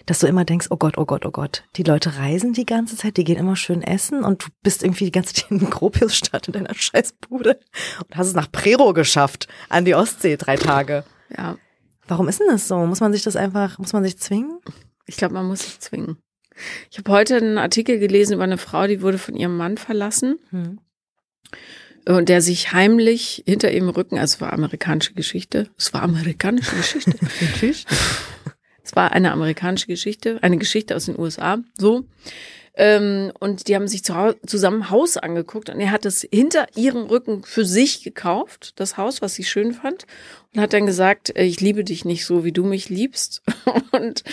dass 0.05 0.19
du 0.19 0.27
immer 0.27 0.45
denkst, 0.45 0.67
oh 0.69 0.77
Gott, 0.77 0.97
oh 0.97 1.05
Gott, 1.05 1.25
oh 1.25 1.31
Gott, 1.31 1.63
die 1.75 1.83
Leute 1.83 2.17
reisen 2.17 2.53
die 2.53 2.65
ganze 2.65 2.97
Zeit, 2.97 3.17
die 3.17 3.23
gehen 3.23 3.37
immer 3.37 3.55
schön 3.55 3.81
essen 3.81 4.23
und 4.23 4.45
du 4.45 4.47
bist 4.63 4.83
irgendwie 4.83 5.05
die 5.05 5.11
ganze 5.11 5.33
Zeit 5.33 5.51
in 5.51 5.69
Gropiusstadt 5.69 6.47
in 6.47 6.53
deiner 6.53 6.73
Scheißbude 6.73 7.59
und 8.05 8.15
hast 8.15 8.27
es 8.27 8.33
nach 8.33 8.51
Prero 8.51 8.93
geschafft, 8.93 9.47
an 9.69 9.85
die 9.85 9.95
Ostsee 9.95 10.37
drei 10.37 10.55
Tage. 10.55 11.03
Ja, 11.35 11.57
Warum 12.09 12.27
ist 12.27 12.39
denn 12.39 12.47
das 12.49 12.67
so? 12.67 12.75
Muss 12.87 13.01
man 13.01 13.13
sich 13.13 13.21
das 13.21 13.35
einfach, 13.35 13.77
muss 13.77 13.93
man 13.93 14.03
sich 14.03 14.17
zwingen? 14.17 14.59
ich 15.05 15.17
glaube, 15.17 15.35
man 15.35 15.45
muss 15.47 15.61
sich 15.61 15.79
zwingen. 15.79 16.17
Ich 16.91 16.97
habe 16.97 17.11
heute 17.11 17.37
einen 17.37 17.57
Artikel 17.57 17.99
gelesen 17.99 18.33
über 18.33 18.43
eine 18.43 18.57
Frau, 18.57 18.87
die 18.87 19.01
wurde 19.01 19.17
von 19.19 19.35
ihrem 19.35 19.55
Mann 19.55 19.77
verlassen 19.77 20.39
Hm. 20.49 20.79
Und 22.06 22.30
der 22.30 22.41
sich 22.41 22.73
heimlich 22.73 23.43
hinter 23.45 23.71
ihrem 23.71 23.89
Rücken, 23.89 24.17
also 24.17 24.36
es 24.36 24.41
war 24.41 24.54
amerikanische 24.54 25.13
Geschichte, 25.13 25.69
es 25.78 25.93
war 25.93 26.02
amerikanische 26.04 26.75
Geschichte, 26.75 27.13
es 28.84 28.95
war 28.95 29.12
eine 29.12 29.32
amerikanische 29.32 29.88
Geschichte, 29.88 30.39
eine 30.41 30.58
Geschichte 30.58 30.95
aus 30.95 31.06
den 31.06 31.19
USA, 31.19 31.60
so. 31.78 32.06
Ähm, 32.81 33.33
und 33.41 33.67
die 33.67 33.75
haben 33.75 33.89
sich 33.89 34.03
zusammen 34.03 34.89
Haus 34.89 35.17
angeguckt 35.17 35.69
und 35.69 35.81
er 35.81 35.91
hat 35.91 36.05
es 36.05 36.25
hinter 36.31 36.65
ihrem 36.77 37.07
Rücken 37.07 37.43
für 37.43 37.65
sich 37.65 38.03
gekauft, 38.03 38.71
das 38.79 38.95
Haus, 38.95 39.21
was 39.21 39.35
sie 39.35 39.43
schön 39.43 39.73
fand, 39.73 40.05
und 40.55 40.61
hat 40.61 40.71
dann 40.71 40.85
gesagt, 40.85 41.35
äh, 41.35 41.43
ich 41.43 41.59
liebe 41.59 41.83
dich 41.83 42.05
nicht 42.05 42.25
so, 42.25 42.45
wie 42.45 42.53
du 42.53 42.63
mich 42.63 42.87
liebst. 42.87 43.43
Und 43.91 44.23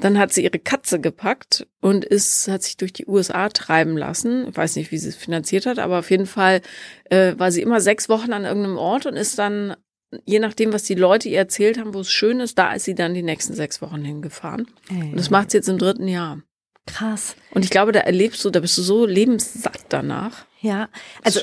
dann 0.00 0.18
hat 0.18 0.32
sie 0.32 0.42
ihre 0.42 0.58
Katze 0.58 0.98
gepackt 0.98 1.66
und 1.80 2.04
ist, 2.04 2.48
hat 2.48 2.62
sich 2.62 2.76
durch 2.76 2.92
die 2.92 3.06
USA 3.06 3.48
treiben 3.50 3.96
lassen. 3.96 4.48
Ich 4.48 4.56
weiß 4.56 4.76
nicht, 4.76 4.90
wie 4.90 4.98
sie 4.98 5.10
es 5.10 5.16
finanziert 5.16 5.66
hat, 5.66 5.78
aber 5.78 5.98
auf 5.98 6.10
jeden 6.10 6.26
Fall 6.26 6.62
äh, 7.10 7.34
war 7.36 7.52
sie 7.52 7.62
immer 7.62 7.80
sechs 7.80 8.08
Wochen 8.08 8.32
an 8.32 8.44
irgendeinem 8.44 8.78
Ort 8.78 9.06
und 9.06 9.14
ist 9.14 9.38
dann, 9.38 9.76
je 10.24 10.38
nachdem, 10.38 10.72
was 10.72 10.84
die 10.84 10.94
Leute 10.94 11.28
ihr 11.28 11.38
erzählt 11.38 11.78
haben, 11.78 11.94
wo 11.94 12.00
es 12.00 12.10
schön 12.10 12.40
ist, 12.40 12.58
da 12.58 12.72
ist 12.72 12.84
sie 12.84 12.94
dann 12.94 13.14
die 13.14 13.22
nächsten 13.22 13.54
sechs 13.54 13.80
Wochen 13.82 14.02
hingefahren. 14.04 14.66
Ey, 14.90 15.10
Und 15.10 15.16
das 15.16 15.30
macht 15.30 15.50
sie 15.50 15.58
jetzt 15.58 15.68
im 15.68 15.78
dritten 15.78 16.08
Jahr. 16.08 16.42
Krass. 16.86 17.36
Und 17.50 17.64
ich 17.64 17.70
glaube, 17.70 17.92
da 17.92 18.00
erlebst 18.00 18.44
du, 18.44 18.50
da 18.50 18.60
bist 18.60 18.76
du 18.78 18.82
so 18.82 19.06
lebenssatt 19.06 19.80
danach. 19.88 20.44
Ja, 20.60 20.88
Also 21.22 21.40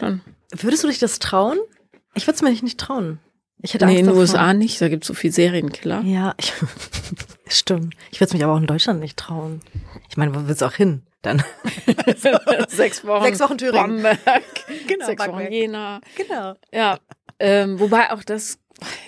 würdest 0.52 0.84
du 0.84 0.88
dich 0.88 1.00
das 1.00 1.20
trauen? 1.20 1.58
Ich 2.16 2.28
würde 2.28 2.36
es 2.36 2.42
mir 2.42 2.50
nicht 2.52 2.80
trauen. 2.80 3.20
Ich 3.64 3.74
hätte 3.76 3.86
Nee, 3.86 3.92
Angst 3.92 4.00
in 4.02 4.08
den. 4.08 4.18
USA 4.18 4.54
nicht, 4.54 4.82
da 4.82 4.90
gibt 4.90 5.04
es 5.04 5.08
so 5.08 5.14
viel 5.14 5.32
Serienkiller. 5.32 6.02
Ja, 6.02 6.34
ich, 6.40 6.52
stimmt. 7.48 7.96
Ich 8.12 8.20
würde 8.20 8.30
es 8.30 8.34
mich 8.34 8.44
aber 8.44 8.54
auch 8.54 8.58
in 8.58 8.66
Deutschland 8.68 9.00
nicht 9.00 9.18
trauen. 9.18 9.62
Ich 10.10 10.18
meine, 10.18 10.34
wo 10.34 10.48
willst 10.48 10.62
du 10.62 10.66
auch 10.66 10.74
hin? 10.74 11.04
Dann. 11.22 11.44
Sechs 12.70 13.06
Wochen. 13.06 13.24
Sechs 13.24 13.40
Wochen 13.40 13.58
Thüringen. 13.60 14.02
Bamberg. 14.02 14.44
Genau, 14.88 15.06
Sechs 15.06 15.28
Wochen. 15.28 15.52
Jena. 15.52 16.02
Genau. 16.16 16.56
Ja. 16.74 16.98
Ähm, 17.40 17.80
wobei 17.80 18.12
auch 18.12 18.24
das, 18.24 18.58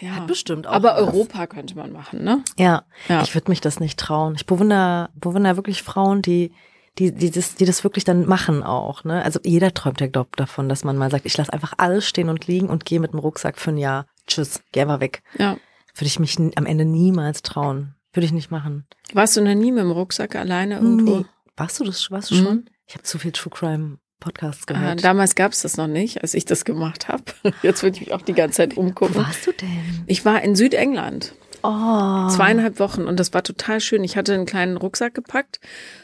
ja. 0.02 0.12
Hat 0.16 0.28
bestimmt 0.28 0.68
auch 0.68 0.74
Aber 0.74 0.94
was. 0.96 1.00
Europa 1.02 1.48
könnte 1.48 1.76
man 1.76 1.92
machen, 1.92 2.24
ne? 2.24 2.44
Ja, 2.58 2.84
Ja. 3.08 3.22
ich 3.24 3.34
würde 3.36 3.50
mich 3.52 3.62
das 3.62 3.80
nicht 3.80 4.00
trauen. 4.00 4.36
Ich 4.36 4.46
bewundere, 4.46 5.10
bewundere 5.16 5.56
wirklich 5.56 5.84
Frauen, 5.84 6.22
die, 6.22 6.52
die, 7.00 7.12
die, 7.12 7.32
das, 7.32 7.56
die 7.56 7.66
das 7.66 7.84
wirklich 7.84 8.04
dann 8.04 8.26
machen 8.28 8.62
auch. 8.64 9.04
Ne? 9.04 9.24
Also 9.24 9.40
jeder 9.44 9.74
träumt 9.74 10.00
ja, 10.02 10.08
glaubt 10.08 10.40
davon, 10.40 10.70
dass 10.70 10.84
man 10.84 10.98
mal 10.98 11.10
sagt, 11.10 11.26
ich 11.26 11.38
lasse 11.38 11.52
einfach 11.54 11.74
alles 11.78 12.08
stehen 12.08 12.30
und 12.30 12.46
liegen 12.48 12.70
und 12.70 12.86
gehe 12.86 13.00
mit 13.00 13.14
dem 13.14 13.20
Rucksack 13.20 13.58
für 13.58 13.72
ein 13.72 13.78
Jahr. 13.78 14.06
Tschüss, 14.28 14.62
geh 14.72 14.82
einfach 14.82 15.00
weg. 15.00 15.24
Ja. 15.38 15.58
Würde 15.96 16.06
ich 16.08 16.20
mich 16.20 16.38
am 16.38 16.66
Ende 16.66 16.86
niemals 16.86 17.42
trauen. 17.42 17.96
Würde 18.14 18.26
ich 18.26 18.32
nicht 18.32 18.52
machen. 18.52 18.86
Warst 19.14 19.36
du 19.38 19.42
noch 19.42 19.56
nie 19.56 19.72
mit 19.72 19.82
dem 19.84 19.92
Rucksack 19.92 20.36
alleine 20.36 20.76
irgendwo? 20.76 21.18
Nee. 21.18 21.26
Warst 21.58 21.80
du 21.80 21.84
das? 21.84 22.12
Warst 22.12 22.30
du 22.32 22.36
Mhm. 22.36 22.44
schon? 22.44 22.70
Ich 22.86 22.94
habe 22.96 23.04
zu 23.04 23.18
viel 23.18 23.32
True 23.32 23.52
Crime 23.52 23.98
Podcasts 24.24 24.64
Ah, 24.68 24.74
gehört. 24.74 25.04
damals 25.04 25.36
gab's 25.36 25.62
das 25.62 25.78
noch 25.78 25.88
nicht, 25.88 26.22
als 26.22 26.34
ich 26.34 26.46
das 26.46 26.66
gemacht 26.66 27.08
habe. 27.10 27.24
Jetzt 27.62 27.84
würde 27.84 27.96
ich 27.98 28.02
mich 28.02 28.14
auch 28.14 28.22
die 28.22 28.34
ganze 28.34 28.58
Zeit 28.58 28.76
Wo 28.76 28.82
umgucken. 28.82 29.16
warst 29.16 29.46
du 29.46 29.52
denn? 29.52 30.04
Ich 30.08 30.24
war 30.26 30.42
in 30.42 30.56
Südengland. 30.56 31.34
Oh. 31.62 32.28
Zweieinhalb 32.30 32.80
Wochen 32.80 33.04
und 33.04 33.20
das 33.20 33.34
war 33.34 33.44
total 33.44 33.80
schön. 33.80 34.04
Ich 34.04 34.18
hatte 34.18 34.34
einen 34.34 34.46
kleinen 34.46 34.76
Rucksack 34.78 35.14
gepackt, 35.14 35.60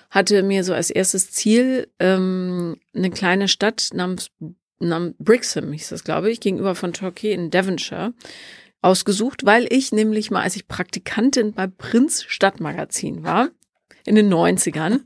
hatte 0.10 0.42
mir 0.44 0.64
so 0.64 0.74
als 0.74 0.90
erstes 0.90 1.32
Ziel 1.32 1.88
ähm, 2.00 2.78
eine 2.96 3.10
kleine 3.10 3.48
Stadt 3.50 3.90
namens, 3.94 4.30
namens 4.80 5.16
Brixham, 5.20 5.72
hieß 5.74 5.90
das, 5.90 6.04
glaube 6.06 6.32
ich, 6.32 6.40
gegenüber 6.40 6.76
von 6.76 6.94
Torquay 6.94 7.34
in 7.34 7.50
Devonshire 7.52 8.14
ausgesucht, 8.82 9.46
weil 9.46 9.68
ich 9.70 9.92
nämlich 9.92 10.32
mal, 10.32 10.42
als 10.44 10.56
ich 10.56 10.68
Praktikantin 10.70 11.52
bei 11.52 11.68
Prinz 11.68 12.24
Stadtmagazin 12.26 13.24
war, 13.24 13.50
in 14.10 14.16
den 14.16 14.34
90ern, 14.34 15.02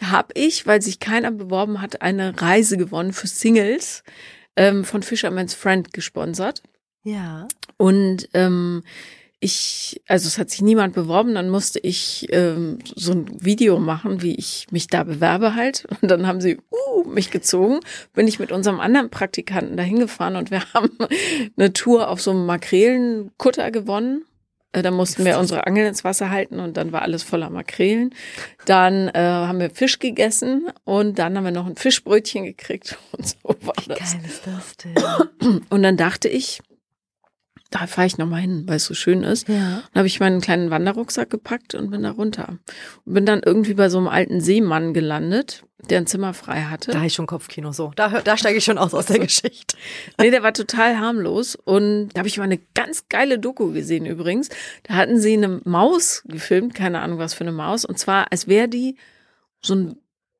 da 0.00 0.10
habe 0.10 0.32
ich, 0.34 0.66
weil 0.66 0.80
sich 0.80 1.00
keiner 1.00 1.32
beworben 1.32 1.82
hat, 1.82 2.00
eine 2.00 2.40
Reise 2.40 2.76
gewonnen 2.76 3.12
für 3.12 3.26
Singles 3.26 4.04
ähm, 4.56 4.84
von 4.84 5.02
Fisherman's 5.02 5.54
Friend 5.54 5.92
gesponsert. 5.92 6.62
Ja. 7.02 7.48
Und 7.76 8.28
ähm, 8.32 8.84
ich, 9.40 10.00
also 10.06 10.26
es 10.26 10.38
hat 10.38 10.48
sich 10.48 10.62
niemand 10.62 10.94
beworben, 10.94 11.34
dann 11.34 11.50
musste 11.50 11.78
ich 11.80 12.28
ähm, 12.30 12.78
so 12.94 13.12
ein 13.12 13.44
Video 13.44 13.78
machen, 13.78 14.22
wie 14.22 14.36
ich 14.36 14.68
mich 14.70 14.86
da 14.86 15.04
bewerbe 15.04 15.54
halt. 15.54 15.84
Und 16.00 16.10
dann 16.10 16.26
haben 16.26 16.40
sie 16.40 16.58
uh, 16.70 17.04
mich 17.04 17.30
gezogen, 17.30 17.80
bin 18.14 18.26
ich 18.26 18.38
mit 18.38 18.52
unserem 18.52 18.80
anderen 18.80 19.10
Praktikanten 19.10 19.76
dahin 19.76 19.98
gefahren 19.98 20.36
und 20.36 20.50
wir 20.50 20.62
haben 20.74 20.90
eine 21.58 21.72
Tour 21.72 22.08
auf 22.08 22.22
so 22.22 22.30
einem 22.30 22.46
Makrelenkutter 22.46 23.70
gewonnen. 23.70 24.24
Äh, 24.74 24.82
Da 24.82 24.90
mussten 24.90 25.24
wir 25.24 25.38
unsere 25.38 25.66
Angeln 25.66 25.86
ins 25.86 26.04
Wasser 26.04 26.30
halten 26.30 26.60
und 26.60 26.76
dann 26.76 26.92
war 26.92 27.02
alles 27.02 27.22
voller 27.22 27.48
Makrelen. 27.50 28.14
Dann 28.66 29.08
äh, 29.08 29.18
haben 29.18 29.60
wir 29.60 29.70
Fisch 29.70 29.98
gegessen 29.98 30.68
und 30.84 31.18
dann 31.18 31.36
haben 31.36 31.44
wir 31.44 31.52
noch 31.52 31.66
ein 31.66 31.76
Fischbrötchen 31.76 32.44
gekriegt 32.44 32.98
und 33.12 33.26
so 33.26 33.36
war 33.62 33.74
das. 33.86 34.12
Geil 34.12 34.20
ist 34.26 34.46
das 34.46 34.76
denn? 34.76 35.60
Und 35.70 35.82
dann 35.82 35.96
dachte 35.96 36.28
ich, 36.28 36.60
da 37.74 37.88
fahre 37.88 38.06
ich 38.06 38.18
nochmal 38.18 38.40
hin, 38.40 38.62
weil 38.66 38.76
es 38.76 38.84
so 38.84 38.94
schön 38.94 39.24
ist. 39.24 39.48
Ja. 39.48 39.82
Dann 39.92 39.96
habe 39.96 40.06
ich 40.06 40.20
meinen 40.20 40.40
kleinen 40.40 40.70
Wanderrucksack 40.70 41.28
gepackt 41.28 41.74
und 41.74 41.90
bin 41.90 42.04
da 42.04 42.12
runter. 42.12 42.58
Und 43.04 43.14
bin 43.14 43.26
dann 43.26 43.40
irgendwie 43.44 43.74
bei 43.74 43.88
so 43.88 43.98
einem 43.98 44.06
alten 44.06 44.40
Seemann 44.40 44.94
gelandet, 44.94 45.64
der 45.90 45.98
ein 45.98 46.06
Zimmer 46.06 46.34
frei 46.34 46.62
hatte. 46.62 46.92
Da 46.92 46.98
habe 46.98 47.08
ich 47.08 47.14
schon 47.14 47.26
Kopfkino 47.26 47.72
so. 47.72 47.90
Da, 47.96 48.20
da 48.20 48.36
steige 48.36 48.58
ich 48.58 48.64
schon 48.64 48.78
aus 48.78 48.94
aus 48.94 49.06
der 49.06 49.18
Geschichte. 49.26 49.76
Nee, 50.20 50.30
der 50.30 50.44
war 50.44 50.54
total 50.54 51.00
harmlos. 51.00 51.56
Und 51.56 52.10
da 52.10 52.20
habe 52.20 52.28
ich 52.28 52.38
mal 52.38 52.44
eine 52.44 52.60
ganz 52.74 53.08
geile 53.08 53.40
Doku 53.40 53.72
gesehen 53.72 54.06
übrigens. 54.06 54.50
Da 54.84 54.94
hatten 54.94 55.18
sie 55.18 55.32
eine 55.32 55.60
Maus 55.64 56.22
gefilmt, 56.26 56.74
keine 56.74 57.00
Ahnung 57.00 57.18
was 57.18 57.34
für 57.34 57.42
eine 57.42 57.52
Maus. 57.52 57.84
Und 57.84 57.98
zwar, 57.98 58.30
als 58.30 58.46
wäre 58.46 58.68
die 58.68 58.94
so 59.60 59.74
ein 59.74 59.96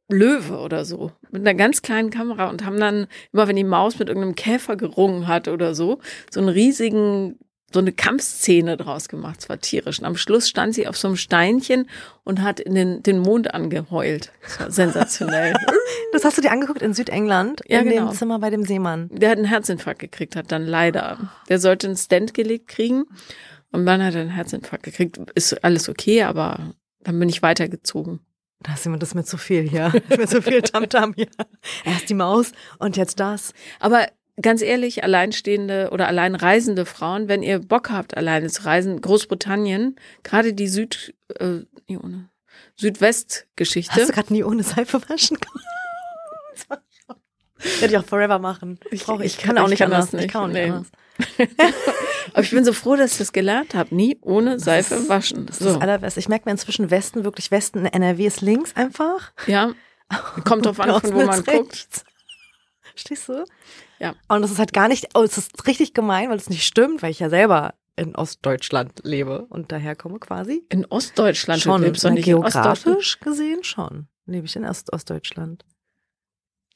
Löwe 0.08 0.58
oder 0.58 0.84
so. 0.84 1.12
Mit 1.30 1.42
einer 1.42 1.54
ganz 1.54 1.82
kleinen 1.82 2.10
Kamera 2.10 2.48
und 2.50 2.64
haben 2.64 2.78
dann, 2.78 3.06
immer 3.32 3.48
wenn 3.48 3.56
die 3.56 3.64
Maus 3.64 3.98
mit 3.98 4.08
irgendeinem 4.08 4.34
Käfer 4.34 4.76
gerungen 4.76 5.26
hat 5.26 5.48
oder 5.48 5.74
so, 5.74 5.98
so 6.30 6.40
einen 6.40 6.50
riesigen, 6.50 7.38
so 7.72 7.80
eine 7.80 7.92
Kampfszene 7.92 8.76
draus 8.76 9.08
gemacht. 9.08 9.40
Es 9.40 9.48
war 9.48 9.58
tierisch. 9.58 9.98
Und 9.98 10.04
am 10.04 10.16
Schluss 10.16 10.48
stand 10.48 10.74
sie 10.74 10.86
auf 10.86 10.96
so 10.96 11.08
einem 11.08 11.16
Steinchen 11.16 11.88
und 12.22 12.42
hat 12.42 12.60
in 12.60 12.74
den, 12.74 13.02
den 13.02 13.18
Mond 13.18 13.52
angeheult. 13.54 14.30
Das 14.42 14.60
war 14.60 14.70
sensationell. 14.70 15.54
Das 16.12 16.24
hast 16.24 16.38
du 16.38 16.42
dir 16.42 16.52
angeguckt 16.52 16.80
in 16.80 16.94
Südengland, 16.94 17.62
Ja, 17.66 17.80
in 17.80 17.88
genau. 17.88 18.06
dem 18.10 18.14
Zimmer 18.14 18.38
bei 18.38 18.48
dem 18.48 18.64
Seemann. 18.64 19.08
Der 19.10 19.30
hat 19.30 19.36
einen 19.38 19.48
Herzinfarkt 19.48 19.98
gekriegt, 19.98 20.36
hat 20.36 20.52
dann 20.52 20.64
leider. 20.64 21.32
Der 21.48 21.58
sollte 21.58 21.88
einen 21.88 21.96
Stent 21.96 22.34
gelegt 22.34 22.68
kriegen 22.68 23.04
und 23.72 23.84
dann 23.84 24.00
hat 24.02 24.14
er 24.14 24.20
einen 24.20 24.30
Herzinfarkt 24.30 24.84
gekriegt. 24.84 25.18
Ist 25.34 25.64
alles 25.64 25.88
okay, 25.88 26.22
aber 26.22 26.72
dann 27.00 27.18
bin 27.18 27.28
ich 27.28 27.42
weitergezogen. 27.42 28.20
Da 28.60 28.74
ist 28.74 28.84
jemand, 28.84 29.02
das 29.02 29.14
mir 29.14 29.24
zu 29.24 29.36
viel 29.36 29.68
hier. 29.68 29.92
Mir 30.16 30.26
zu 30.26 30.40
viel 30.40 30.62
Tamtam 30.62 31.12
hier. 31.14 31.28
Erst 31.84 32.08
die 32.08 32.14
Maus 32.14 32.52
und 32.78 32.96
jetzt 32.96 33.20
das. 33.20 33.52
Aber 33.78 34.06
ganz 34.40 34.62
ehrlich, 34.62 35.04
alleinstehende 35.04 35.90
oder 35.92 36.08
alleinreisende 36.08 36.86
Frauen, 36.86 37.28
wenn 37.28 37.42
ihr 37.42 37.58
Bock 37.58 37.90
habt, 37.90 38.16
alleine 38.16 38.48
zu 38.48 38.64
reisen, 38.64 39.00
Großbritannien, 39.00 39.96
gerade 40.22 40.54
die 40.54 40.68
Süd, 40.68 41.14
äh, 41.38 41.60
nee, 41.88 41.98
ohne, 41.98 42.30
Südwestgeschichte. 42.76 43.94
Hast 44.00 44.08
du 44.08 44.12
gerade 44.14 44.32
nie 44.32 44.44
ohne 44.44 44.62
Seife 44.62 45.00
waschen 45.08 45.38
können? 45.40 45.64
Hätte 47.80 47.92
ich 47.92 47.98
auch 47.98 48.04
forever 48.04 48.38
machen. 48.38 48.78
Ich- 48.90 49.06
ich, 49.08 49.20
ich 49.20 49.38
kann 49.38 49.56
kann- 49.56 49.58
auch 49.58 49.64
ich 49.64 49.70
nicht 49.70 49.82
anders. 49.82 50.12
nicht. 50.12 50.26
Ich 50.26 50.32
kann 50.32 50.42
auch 50.42 50.46
nicht 50.48 50.54
Nee. 50.56 50.70
anders. 50.70 50.86
Aber 52.32 52.42
ich 52.42 52.50
bin 52.50 52.64
so 52.64 52.72
froh, 52.72 52.96
dass 52.96 53.12
ich 53.12 53.18
das 53.18 53.32
gelernt 53.32 53.74
habe. 53.74 53.94
Nie 53.94 54.18
ohne 54.22 54.58
Seife 54.58 55.08
waschen. 55.08 55.46
Das 55.46 55.60
ist 55.60 55.66
das 55.66 55.74
So. 55.74 55.80
Allerbeste. 55.80 56.20
Ich 56.20 56.28
merke 56.28 56.46
mir 56.46 56.52
inzwischen 56.52 56.90
Westen, 56.90 57.24
wirklich 57.24 57.50
Westen, 57.50 57.86
NRW 57.86 58.26
ist 58.26 58.40
links 58.40 58.74
einfach. 58.74 59.32
Ja. 59.46 59.72
Kommt 60.44 60.66
drauf 60.66 60.80
an, 60.80 61.00
von 61.00 61.14
wo 61.14 61.24
man 61.24 61.44
guckt. 61.44 62.04
Stehst 62.94 63.28
du? 63.28 63.44
Ja. 63.98 64.14
Und 64.28 64.42
das 64.42 64.50
ist 64.50 64.58
halt 64.58 64.72
gar 64.72 64.88
nicht, 64.88 65.08
oh, 65.14 65.22
es 65.22 65.38
ist 65.38 65.66
richtig 65.66 65.94
gemein, 65.94 66.30
weil 66.30 66.36
es 66.36 66.50
nicht 66.50 66.64
stimmt, 66.64 67.02
weil 67.02 67.10
ich 67.10 67.20
ja 67.20 67.30
selber 67.30 67.74
in 67.96 68.14
Ostdeutschland 68.16 69.00
lebe 69.04 69.46
und 69.46 69.72
daherkomme 69.72 70.18
quasi. 70.18 70.64
In 70.68 70.84
Ostdeutschland 70.86 71.62
Schon, 71.62 71.80
du 71.80 71.86
lebst 71.86 72.04
doch 72.04 72.10
ne, 72.10 72.16
nicht 72.16 72.24
geografisch 72.24 73.20
gesehen 73.20 73.62
schon. 73.62 74.08
Lebe 74.26 74.46
ich 74.46 74.56
in 74.56 74.64
Ost 74.64 74.92
Ostdeutschland. 74.92 75.64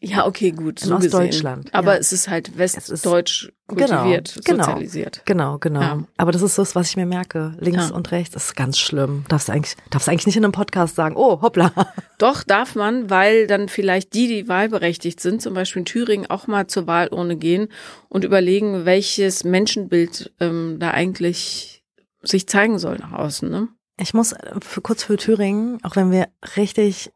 Ja, 0.00 0.26
okay, 0.26 0.52
gut. 0.52 0.80
In 0.82 0.88
So 0.88 0.96
gesehen. 0.96 1.08
Ostdeutschland, 1.12 1.74
Aber 1.74 1.94
ja. 1.94 1.98
es 1.98 2.12
ist 2.12 2.28
halt 2.28 2.48
ist- 2.48 2.58
westdeutsch 2.58 3.50
Genau, 3.66 3.96
kultiviert, 3.98 4.38
genau. 4.44 4.64
sozialisiert. 4.64 5.22
Genau, 5.26 5.58
genau. 5.58 5.80
Ja. 5.80 6.04
Aber 6.16 6.30
das 6.32 6.40
ist 6.40 6.56
das, 6.56 6.74
was 6.74 6.88
ich 6.90 6.96
mir 6.96 7.04
merke. 7.04 7.54
Links 7.58 7.88
Ja. 7.90 7.94
und 7.94 8.10
rechts 8.12 8.34
ist 8.36 8.54
ganz 8.56 8.78
schlimm. 8.78 9.24
Darfst 9.28 9.48
du 9.48 9.52
eigentlich, 9.52 9.76
darfst 9.90 10.08
eigentlich 10.08 10.26
nicht 10.26 10.36
in 10.36 10.44
einem 10.44 10.52
Podcast 10.52 10.94
sagen, 10.94 11.16
oh, 11.16 11.42
hoppla. 11.42 11.72
Doch, 12.18 12.44
darf 12.44 12.76
man, 12.76 13.10
weil 13.10 13.46
dann 13.48 13.68
vielleicht 13.68 14.14
die, 14.14 14.28
die 14.28 14.48
wahlberechtigt 14.48 15.20
sind, 15.20 15.42
zum 15.42 15.52
Beispiel 15.54 15.80
in 15.80 15.86
Thüringen, 15.86 16.30
auch 16.30 16.46
mal 16.46 16.66
zur 16.68 16.86
Wahlurne 16.86 17.36
gehen 17.36 17.68
und 18.08 18.24
überlegen, 18.24 18.84
welches 18.86 19.42
Menschenbild 19.44 20.32
ähm, 20.40 20.76
da 20.78 20.92
eigentlich 20.92 21.82
sich 22.22 22.46
zeigen 22.48 22.78
soll 22.78 22.98
nach 22.98 23.12
außen. 23.12 23.50
Ne? 23.50 23.68
Ich 24.00 24.14
muss 24.14 24.34
für, 24.62 24.80
kurz 24.80 25.02
für 25.02 25.16
Thüringen, 25.16 25.78
auch 25.82 25.96
wenn 25.96 26.10
wir 26.12 26.28
richtig 26.56 27.10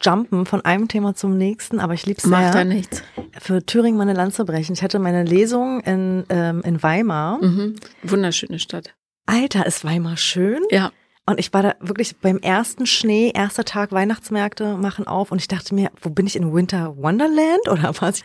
jumpen 0.00 0.46
von 0.46 0.64
einem 0.64 0.88
Thema 0.88 1.14
zum 1.14 1.36
nächsten, 1.36 1.80
aber 1.80 1.94
ich 1.94 2.06
lieb's 2.06 2.22
sehr. 2.22 2.30
Macht 2.32 2.54
da 2.54 2.64
nichts. 2.64 3.02
für 3.40 3.64
Thüringen 3.64 3.98
meine 3.98 4.14
Lanze 4.14 4.44
brechen. 4.44 4.72
Ich 4.72 4.82
hatte 4.82 4.98
meine 4.98 5.24
Lesung 5.24 5.80
in, 5.80 6.24
ähm, 6.28 6.62
in 6.64 6.82
Weimar. 6.82 7.38
Mhm. 7.42 7.76
Wunderschöne 8.02 8.58
Stadt. 8.58 8.94
Alter, 9.26 9.66
ist 9.66 9.84
Weimar 9.84 10.16
schön. 10.16 10.60
Ja. 10.70 10.92
Und 11.28 11.40
ich 11.40 11.52
war 11.52 11.62
da 11.62 11.74
wirklich 11.80 12.16
beim 12.18 12.38
ersten 12.38 12.86
Schnee, 12.86 13.32
erster 13.34 13.64
Tag 13.64 13.90
Weihnachtsmärkte 13.90 14.76
machen 14.76 15.08
auf 15.08 15.32
und 15.32 15.40
ich 15.40 15.48
dachte 15.48 15.74
mir, 15.74 15.90
wo 16.00 16.10
bin 16.10 16.26
ich 16.26 16.36
in 16.36 16.54
Winter 16.54 16.96
Wonderland 16.96 17.68
oder 17.70 17.92
was? 18.00 18.22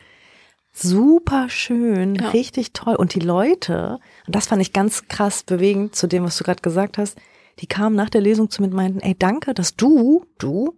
Super 0.74 1.50
schön, 1.50 2.16
Ja. 2.16 2.30
richtig 2.30 2.72
toll. 2.74 2.96
Und 2.96 3.14
die 3.16 3.20
Leute, 3.20 4.00
und 4.28 4.36
das 4.36 4.48
fand 4.48 4.62
ich 4.62 4.72
ganz 4.72 5.08
krass 5.08 5.44
bewegend 5.44 5.96
zu 5.96 6.08
dem, 6.08 6.24
was 6.24 6.38
du 6.38 6.44
gerade 6.44 6.62
gesagt 6.62 6.98
hast, 6.98 7.18
die 7.60 7.68
kamen 7.68 7.96
nach 7.96 8.10
der 8.10 8.22
Lesung 8.22 8.50
zu 8.50 8.62
mir 8.62 8.70
und 8.70 8.74
meinten, 8.76 9.00
ey, 9.02 9.16
danke, 9.18 9.54
dass 9.54 9.76
du, 9.76 10.26
du, 10.38 10.78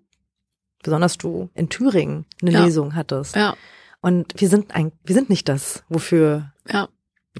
besonders 0.84 1.18
du, 1.18 1.50
in 1.56 1.70
Thüringen 1.70 2.26
eine 2.42 2.52
Ja. 2.52 2.66
Lesung 2.66 2.96
hattest. 2.96 3.36
Ja. 3.36 3.56
Und 4.02 4.34
wir 4.40 4.50
sind 4.50 4.76
ein, 4.76 4.92
wir 5.06 5.16
sind 5.16 5.30
nicht 5.30 5.48
das, 5.50 5.84
wofür 5.90 6.52
Ja. 6.70 6.90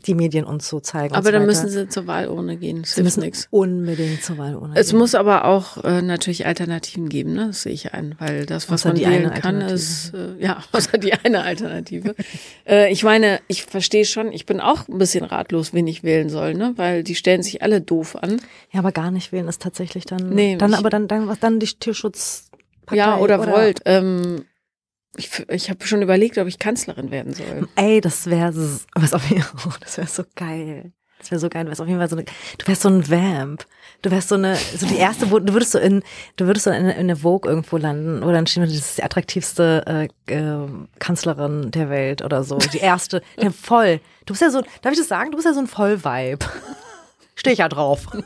die 0.08 0.16
Medien 0.16 0.46
uns 0.46 0.68
so 0.70 0.80
zeigen. 0.80 1.14
Aber 1.14 1.26
so 1.26 1.32
dann 1.34 1.46
müssen 1.46 1.70
sie 1.70 1.88
zur 1.90 2.08
Wahlurne 2.08 2.56
gehen. 2.58 2.82
Das 2.82 2.96
sie 2.96 3.04
müssen 3.04 3.20
nichts. 3.20 3.48
unbedingt 3.52 4.24
zur 4.24 4.38
Wahlurne 4.40 4.74
Es 4.76 4.90
gehen. 4.90 4.98
muss 4.98 5.14
aber 5.14 5.44
auch 5.46 5.84
äh, 5.84 6.02
natürlich 6.02 6.46
Alternativen 6.48 7.10
geben, 7.10 7.34
ne? 7.34 7.48
Das 7.48 7.62
sehe 7.64 7.74
ich 7.74 7.94
ein, 7.94 8.16
weil 8.18 8.46
das, 8.48 8.70
was 8.72 8.82
Außer 8.82 8.90
man 8.90 8.96
die 8.98 9.06
wählen 9.06 9.32
kann, 9.36 9.62
ist 9.62 10.14
äh, 10.16 10.42
ja 10.42 10.64
außer 10.72 10.98
die 10.98 11.14
eine 11.14 11.44
Alternative. 11.44 12.16
äh, 12.66 12.92
ich 12.92 13.04
meine, 13.04 13.40
ich 13.48 13.66
verstehe 13.66 14.06
schon, 14.06 14.32
ich 14.32 14.46
bin 14.48 14.62
auch 14.62 14.88
ein 14.88 14.98
bisschen 14.98 15.26
ratlos, 15.26 15.74
wen 15.74 15.86
ich 15.86 16.02
wählen 16.04 16.30
soll, 16.30 16.54
ne? 16.56 16.74
Weil 16.78 17.04
die 17.04 17.14
stellen 17.16 17.44
sich 17.44 17.62
alle 17.62 17.80
doof 17.82 18.16
an. 18.16 18.38
Ja, 18.72 18.80
aber 18.80 18.94
gar 18.94 19.12
nicht 19.12 19.32
wählen 19.34 19.48
ist 19.50 19.62
tatsächlich 19.62 20.06
dann, 20.06 20.30
Nee, 20.30 20.56
dann 20.56 20.74
aber 20.76 20.90
dann, 20.90 21.08
dann, 21.10 21.28
was 21.28 21.40
dann 21.40 21.60
die 21.60 21.68
Tierschutzpartei. 22.88 22.96
ja, 22.96 23.18
oder, 23.18 23.48
wollt. 23.48 23.82
Ähm, 23.86 24.46
ich 25.16 25.48
ich 25.50 25.70
habe 25.70 25.86
schon 25.86 26.02
überlegt, 26.02 26.38
ob 26.38 26.48
ich 26.48 26.60
Kanzlerin 26.60 27.12
werden 27.12 27.34
soll. 27.34 27.68
Ey, 27.76 28.02
das 28.02 28.30
wäre, 28.30 28.54
was 28.96 29.14
auf 29.14 29.30
jeden 29.30 29.44
Fall, 29.44 29.74
das 29.80 29.98
wäre 29.98 30.08
so 30.08 30.24
geil. 30.36 30.92
Das 31.20 31.32
wäre 31.32 31.40
so 31.40 31.48
geil. 31.48 31.64
Du 31.64 31.70
wärst 31.70 31.80
auf 31.80 31.88
jeden 31.88 32.00
Fall 32.00 32.10
so 32.10 32.18
eine, 32.18 32.26
du 32.58 32.68
wärst 32.68 32.82
so 32.82 32.90
ein 32.90 33.10
Vamp. 33.10 33.66
Du 34.02 34.12
wärst 34.12 34.28
so 34.28 34.36
eine, 34.36 34.58
so 34.58 34.86
die 34.86 34.98
erste, 34.98 35.26
du 35.26 35.54
würdest 35.54 35.72
so 35.72 35.80
in, 35.80 36.04
du 36.36 36.48
würdest 36.48 36.66
so 36.66 36.72
in, 36.72 36.84
in 36.84 36.92
eine 36.92 37.16
Vogue 37.16 37.50
irgendwo 37.50 37.78
landen 37.78 38.24
oder 38.24 38.34
dann 38.34 38.46
steht 38.46 38.64
das 38.64 38.74
ist 38.74 38.98
die 38.98 39.04
attraktivste 39.04 40.10
äh, 40.28 40.34
äh, 40.34 40.68
Kanzlerin 41.00 41.72
der 41.72 41.90
Welt 41.90 42.24
oder 42.24 42.44
so. 42.44 42.58
Die 42.58 42.80
erste, 42.80 43.22
der 43.42 43.52
voll. 43.52 44.02
Du 44.26 44.34
bist 44.34 44.42
ja 44.42 44.50
so, 44.50 44.62
darf 44.82 44.92
ich 44.92 45.00
das 45.00 45.08
sagen? 45.08 45.32
Du 45.32 45.38
bist 45.38 45.46
ja 45.46 45.54
so 45.54 45.62
ein 45.62 45.68
Vollvibe. 45.68 46.46
Stehe 47.36 47.54
ich 47.54 47.60
ja 47.60 47.70
drauf. 47.70 48.06
Bin 48.12 48.22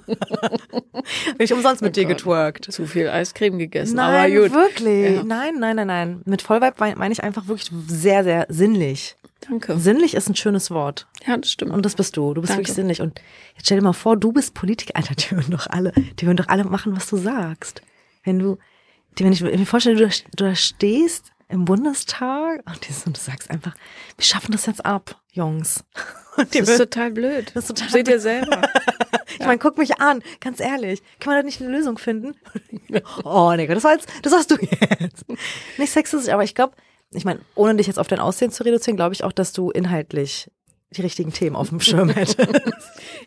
ich 1.39 1.53
umsonst 1.53 1.81
mit 1.81 1.95
dir 1.95 2.05
Gott. 2.05 2.17
getwerkt. 2.17 2.71
Zu 2.71 2.85
viel 2.85 3.09
Eiscreme 3.09 3.57
gegessen, 3.57 3.95
Nein, 3.95 4.33
aber 4.33 4.41
gut. 4.43 4.51
wirklich. 4.53 5.15
Ja. 5.15 5.23
Nein, 5.23 5.55
nein, 5.59 5.75
nein, 5.77 5.87
nein. 5.87 6.21
Mit 6.25 6.41
Vollvibe 6.41 6.95
meine 6.97 7.11
ich 7.13 7.23
einfach 7.23 7.47
wirklich 7.47 7.71
sehr, 7.87 8.23
sehr 8.23 8.45
sinnlich. 8.49 9.15
Danke. 9.47 9.77
Sinnlich 9.79 10.13
ist 10.15 10.27
ein 10.29 10.35
schönes 10.35 10.71
Wort. 10.71 11.07
Ja, 11.25 11.37
das 11.37 11.51
stimmt. 11.51 11.71
Und 11.71 11.85
das 11.85 11.95
bist 11.95 12.17
du. 12.17 12.33
Du 12.33 12.41
bist 12.41 12.51
Danke. 12.51 12.63
wirklich 12.63 12.75
sinnlich. 12.75 13.01
Und 13.01 13.21
jetzt 13.55 13.67
stell 13.67 13.77
dir 13.77 13.83
mal 13.83 13.93
vor, 13.93 14.17
du 14.17 14.31
bist 14.33 14.53
Politiker. 14.53 14.95
Alter, 14.95 15.15
die 15.15 15.31
würden 15.31 15.51
doch 15.51 15.67
alle, 15.69 15.93
die 16.19 16.25
würden 16.25 16.37
doch 16.37 16.47
alle 16.49 16.63
machen, 16.65 16.95
was 16.95 17.07
du 17.07 17.17
sagst. 17.17 17.81
Wenn 18.23 18.39
du, 18.39 18.57
die, 19.17 19.23
wenn 19.23 19.31
ich 19.31 19.41
mir 19.41 19.65
vorstelle, 19.65 19.95
du, 19.95 20.05
da- 20.07 20.13
du 20.35 20.43
da 20.45 20.55
stehst 20.55 21.31
im 21.49 21.63
Bundestag 21.65 22.61
und, 22.65 23.05
und 23.05 23.15
du 23.17 23.21
sagst 23.21 23.49
einfach, 23.49 23.73
wir 24.17 24.25
schaffen 24.25 24.51
das 24.51 24.65
jetzt 24.65 24.85
ab, 24.85 25.15
Jungs. 25.31 25.85
Und 26.37 26.53
das 26.53 26.69
ist 26.69 26.77
total 26.77 27.11
blöd. 27.11 27.51
Das 27.53 27.65
ist 27.65 27.75
total 27.75 27.89
Seht 27.89 28.07
ihr 28.07 28.19
selber. 28.19 28.61
ich 29.39 29.45
meine, 29.45 29.57
guck 29.57 29.77
mich 29.77 29.99
an, 29.99 30.21
ganz 30.39 30.59
ehrlich. 30.59 31.01
Kann 31.19 31.33
man 31.33 31.41
da 31.41 31.43
nicht 31.43 31.61
eine 31.61 31.71
Lösung 31.71 31.97
finden? 31.97 32.35
oh, 33.23 33.53
Digga, 33.57 33.73
das 33.73 33.83
war 33.83 33.93
jetzt, 33.93 34.07
das 34.21 34.33
hast 34.33 34.51
du 34.51 34.55
jetzt. 34.55 35.25
Nicht 35.77 35.91
sexistisch, 35.91 36.31
aber 36.33 36.43
ich 36.43 36.55
glaube, 36.55 36.75
ich 37.11 37.25
meine, 37.25 37.39
ohne 37.55 37.75
dich 37.75 37.87
jetzt 37.87 37.99
auf 37.99 38.07
dein 38.07 38.19
Aussehen 38.19 38.51
zu 38.51 38.63
reduzieren, 38.63 38.97
glaube 38.97 39.13
ich 39.13 39.23
auch, 39.23 39.31
dass 39.31 39.53
du 39.53 39.71
inhaltlich 39.71 40.49
die 40.91 41.01
richtigen 41.01 41.33
Themen 41.33 41.55
auf 41.55 41.69
dem 41.69 41.79
Schirm 41.79 42.09
hättest. 42.09 42.37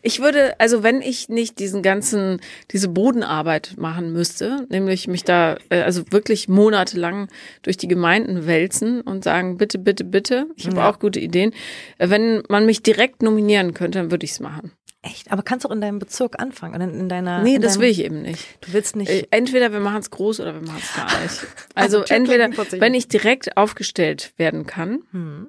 Ich 0.03 0.19
würde, 0.19 0.59
also 0.59 0.81
wenn 0.81 0.99
ich 1.01 1.29
nicht 1.29 1.59
diesen 1.59 1.83
ganzen, 1.83 2.41
diese 2.71 2.87
Bodenarbeit 2.87 3.75
machen 3.77 4.11
müsste, 4.13 4.65
nämlich 4.69 5.07
mich 5.07 5.23
da, 5.23 5.57
äh, 5.69 5.81
also 5.81 6.11
wirklich 6.11 6.49
monatelang 6.49 7.27
durch 7.61 7.77
die 7.77 7.87
Gemeinden 7.87 8.47
wälzen 8.47 9.01
und 9.01 9.23
sagen, 9.23 9.57
bitte, 9.57 9.77
bitte, 9.77 10.03
bitte, 10.03 10.47
ich 10.55 10.65
habe 10.65 10.77
Ja. 10.77 10.89
auch 10.89 10.97
gute 10.97 11.19
Ideen. 11.19 11.51
Äh, 11.99 12.09
Wenn 12.09 12.41
man 12.49 12.65
mich 12.65 12.81
direkt 12.81 13.21
nominieren 13.21 13.75
könnte, 13.75 13.99
dann 13.99 14.09
würde 14.09 14.23
ich 14.25 14.31
es 14.31 14.39
machen. 14.39 14.71
Echt? 15.03 15.31
Aber 15.31 15.43
kannst 15.43 15.65
du 15.65 15.69
auch 15.69 15.73
in 15.73 15.81
deinem 15.81 15.99
Bezirk 15.99 16.39
anfangen? 16.39 16.81
In, 16.81 16.99
in 17.01 17.09
deiner, 17.09 17.43
Nee, 17.43 17.55
in 17.55 17.61
das 17.61 17.73
deinem, 17.73 17.81
will 17.83 17.89
ich 17.89 18.03
eben 18.03 18.23
nicht. 18.23 18.43
Du 18.61 18.73
willst 18.73 18.95
nicht. 18.95 19.09
Äh, 19.11 19.27
Entweder 19.29 19.71
wir 19.71 19.81
machen 19.81 19.99
es 19.99 20.09
groß 20.09 20.39
oder 20.39 20.55
wir 20.55 20.61
machen 20.67 20.81
es 20.81 20.95
gar 20.95 21.21
nicht. 21.21 21.45
Also 21.75 21.99
Also, 22.01 22.13
entweder, 22.13 22.49
wenn 22.79 22.95
ich 22.95 23.07
direkt 23.07 23.55
aufgestellt 23.55 24.33
werden 24.37 24.65
kann 24.65 25.03
hm. 25.11 25.47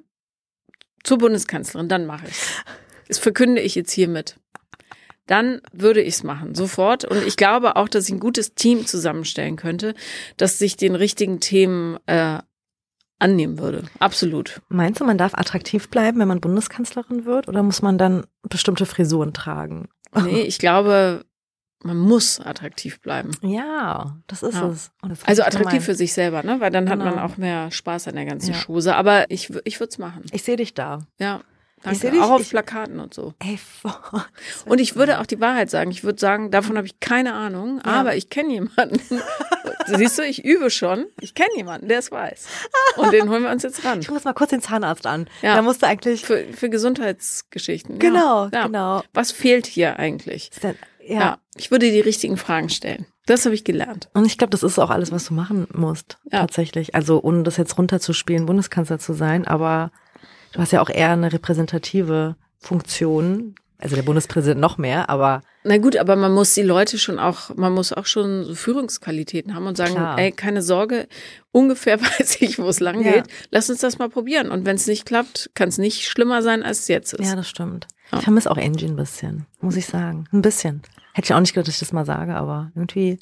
Zur 1.03 1.17
Bundeskanzlerin, 1.17 1.89
dann 1.89 2.05
mache 2.05 2.27
ich 2.27 2.35
Das 3.07 3.19
verkünde 3.19 3.61
ich 3.61 3.75
jetzt 3.75 3.91
hiermit. 3.91 4.37
Dann 5.27 5.61
würde 5.71 6.01
ich 6.01 6.15
es 6.15 6.23
machen, 6.23 6.53
sofort. 6.53 7.05
Und 7.05 7.25
ich 7.25 7.37
glaube 7.37 7.77
auch, 7.77 7.87
dass 7.87 8.07
ich 8.07 8.13
ein 8.13 8.19
gutes 8.19 8.55
Team 8.55 8.85
zusammenstellen 8.85 9.55
könnte, 9.55 9.93
das 10.35 10.59
sich 10.59 10.75
den 10.75 10.95
richtigen 10.95 11.39
Themen 11.39 11.97
äh, 12.07 12.39
annehmen 13.19 13.57
würde. 13.57 13.83
Absolut. 13.99 14.61
Meinst 14.67 14.99
du, 14.99 15.05
man 15.05 15.17
darf 15.17 15.33
attraktiv 15.33 15.89
bleiben, 15.89 16.19
wenn 16.19 16.27
man 16.27 16.41
Bundeskanzlerin 16.41 17.25
wird? 17.25 17.47
Oder 17.47 17.63
muss 17.63 17.81
man 17.81 17.97
dann 17.97 18.25
bestimmte 18.49 18.85
Frisuren 18.85 19.33
tragen? 19.33 19.87
Nee, 20.23 20.41
ich 20.41 20.59
glaube, 20.59 21.25
man 21.83 21.97
muss 21.97 22.39
attraktiv 22.39 22.99
bleiben. 23.01 23.31
Ja, 23.41 24.17
das 24.27 24.43
ist 24.43 24.55
Ja. 24.55 24.67
es. 24.69 24.91
Das 25.07 25.23
Also 25.25 25.43
attraktiv 25.43 25.83
für 25.83 25.95
sich 25.95 26.13
selber, 26.13 26.43
ne? 26.43 26.59
Weil 26.59 26.71
dann 26.71 26.89
hat 26.89 26.99
man 26.99 27.11
Genau. 27.15 27.25
auch 27.25 27.37
mehr 27.37 27.71
Spaß 27.71 28.07
an 28.07 28.15
der 28.15 28.25
ganzen 28.25 28.53
Ja. 28.53 28.59
Chose. 28.65 28.95
Aber 28.95 29.29
ich, 29.29 29.51
ich 29.65 29.79
würde 29.79 29.89
es 29.91 29.97
machen. 29.97 30.23
Ich 30.31 30.43
sehe 30.43 30.55
dich 30.57 30.73
da. 30.73 30.99
Ja. 31.19 31.41
Ich 31.91 31.99
seh 31.99 32.07
Danke. 32.07 32.11
dich, 32.11 32.21
auch 32.25 32.31
auf 32.35 32.41
ich- 32.41 32.49
Plakaten 32.51 33.01
und 33.01 33.13
so. 33.13 33.33
Ey, 33.39 33.57
voll. 33.57 33.91
Und 34.65 34.79
ich 34.79 34.95
würde 34.95 35.19
auch 35.19 35.25
die 35.25 35.41
Wahrheit 35.41 35.69
sagen. 35.69 35.91
Ich 35.91 36.05
würde 36.05 36.17
sagen, 36.17 36.49
davon 36.49 36.77
habe 36.77 36.87
ich 36.87 37.01
keine 37.01 37.33
Ahnung, 37.33 37.81
Ja. 37.85 37.91
aber 37.91 38.15
ich 38.15 38.29
kenne 38.29 38.53
jemanden. 38.53 39.01
Siehst 39.87 40.17
du, 40.17 40.23
ich 40.23 40.45
übe 40.45 40.69
schon. 40.69 41.07
Ich 41.19 41.33
kenne 41.35 41.49
jemanden, 41.57 41.89
der 41.89 41.99
es 41.99 42.09
weiß. 42.09 42.45
Und 42.95 43.11
den 43.11 43.29
holen 43.29 43.43
wir 43.43 43.51
uns 43.51 43.63
jetzt 43.63 43.83
ran. 43.83 43.99
Ich 43.99 44.09
muss 44.09 44.23
mal 44.23 44.31
kurz 44.31 44.51
den 44.51 44.61
Zahnarzt 44.61 45.05
an. 45.05 45.27
Ja. 45.41 45.55
Da 45.57 45.61
musst 45.61 45.81
du 45.81 45.87
eigentlich. 45.87 46.25
Für, 46.25 46.45
für 46.53 46.69
Gesundheitsgeschichten. 46.69 47.99
Genau. 47.99 48.47
Ja. 48.53 48.65
genau. 48.67 49.03
Was 49.13 49.33
fehlt 49.33 49.65
hier 49.65 49.99
eigentlich? 49.99 50.51
Ist 50.53 50.63
denn- 50.63 50.77
Ja. 51.07 51.19
Ja. 51.19 51.37
Ich 51.55 51.71
würde 51.71 51.91
die 51.91 51.99
richtigen 51.99 52.37
Fragen 52.37 52.69
stellen. 52.69 53.05
Das 53.25 53.45
habe 53.45 53.55
ich 53.55 53.63
gelernt. 53.63 54.09
Und 54.13 54.25
ich 54.25 54.37
glaube, 54.37 54.51
das 54.51 54.63
ist 54.63 54.79
auch 54.79 54.89
alles, 54.89 55.11
was 55.11 55.25
du 55.25 55.33
machen 55.33 55.67
musst. 55.73 56.17
Ja. 56.31 56.39
Tatsächlich. 56.39 56.93
Also, 56.95 57.21
ohne 57.23 57.43
das 57.43 57.57
jetzt 57.57 57.77
runterzuspielen, 57.77 58.45
Bundeskanzler 58.45 58.99
zu 58.99 59.13
sein, 59.13 59.47
aber 59.47 59.91
du 60.51 60.59
hast 60.59 60.71
ja 60.73 60.81
auch 60.81 60.89
eher 60.89 61.11
eine 61.11 61.31
repräsentative 61.31 62.35
Funktion. 62.59 63.55
Also 63.79 63.97
der 63.97 64.03
Bundespräsident 64.03 64.61
noch 64.61 64.77
mehr, 64.77 65.09
aber 65.09 65.41
Na 65.65 65.77
gut, 65.77 65.97
aber 65.97 66.15
man 66.15 66.31
muss 66.31 66.53
die 66.53 66.61
Leute 66.61 66.97
schon 66.97 67.19
auch, 67.19 67.53
man 67.55 67.73
muss 67.73 67.91
auch 67.91 68.05
schon 68.05 68.45
so 68.45 68.55
Führungsqualitäten 68.55 69.55
haben 69.55 69.67
und 69.67 69.75
sagen, 69.75 69.95
Klar. 69.95 70.17
ey, 70.17 70.31
keine 70.31 70.61
Sorge, 70.61 71.09
ungefähr 71.51 71.99
weiß 72.01 72.37
ich, 72.39 72.59
wo 72.59 72.69
es 72.69 72.79
lang 72.79 73.03
Ja. 73.03 73.11
geht. 73.11 73.25
Lass 73.51 73.69
uns 73.69 73.81
das 73.81 73.97
mal 73.97 74.07
probieren. 74.09 74.51
Und 74.51 74.65
wenn 74.65 74.77
es 74.77 74.87
nicht 74.87 75.05
klappt, 75.05 75.51
kann 75.53 75.67
es 75.67 75.77
nicht 75.79 76.07
schlimmer 76.07 76.41
sein, 76.41 76.63
als 76.63 76.81
es 76.81 76.87
jetzt 76.87 77.13
ist. 77.13 77.27
ja, 77.27 77.35
das 77.35 77.49
stimmt. 77.49 77.87
Ja. 78.11 78.17
Ich 78.19 78.23
vermisse 78.23 78.51
auch 78.51 78.57
Angie 78.57 78.85
ein 78.85 78.95
bisschen, 78.95 79.45
muss 79.61 79.75
ich 79.75 79.85
sagen. 79.85 80.27
Ein 80.31 80.41
bisschen. 80.41 80.81
Hätte 81.13 81.25
ich 81.27 81.33
auch 81.33 81.39
nicht 81.39 81.53
gedacht, 81.53 81.67
dass 81.67 81.75
ich 81.75 81.79
das 81.79 81.93
mal 81.93 82.05
sage, 82.05 82.35
aber 82.35 82.71
irgendwie, 82.75 83.19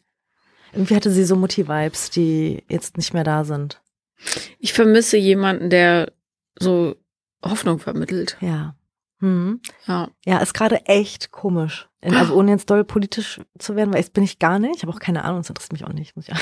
irgendwie 0.73 0.95
hatte 0.95 1.11
sie 1.11 1.23
so 1.23 1.35
Mutti-Vibes, 1.35 2.09
die 2.09 2.63
jetzt 2.69 2.97
nicht 2.97 3.13
mehr 3.13 3.23
da 3.23 3.43
sind. 3.43 3.81
Ich 4.59 4.73
vermisse 4.73 5.17
jemanden, 5.17 5.69
der 5.69 6.11
so 6.59 6.95
Hoffnung 7.43 7.79
vermittelt. 7.79 8.37
Ja. 8.41 8.75
Hm. 9.19 9.61
Ja. 9.87 10.09
Ja, 10.25 10.39
ist 10.39 10.53
gerade 10.53 10.85
echt 10.87 11.31
komisch. 11.31 11.87
Also 12.01 12.33
ohne 12.35 12.51
jetzt 12.51 12.69
doll 12.69 12.83
politisch 12.83 13.39
zu 13.59 13.75
werden, 13.75 13.91
weil 13.93 13.99
jetzt 13.99 14.13
bin 14.13 14.23
ich 14.23 14.39
gar 14.39 14.57
nicht. 14.57 14.77
Ich 14.77 14.81
habe 14.83 14.91
auch 14.93 14.99
keine 14.99 15.23
Ahnung, 15.23 15.41
das 15.41 15.49
interessiert 15.49 15.73
mich 15.73 15.85
auch 15.85 15.93
nicht. 15.93 16.15
Muss 16.15 16.27
ich, 16.27 16.33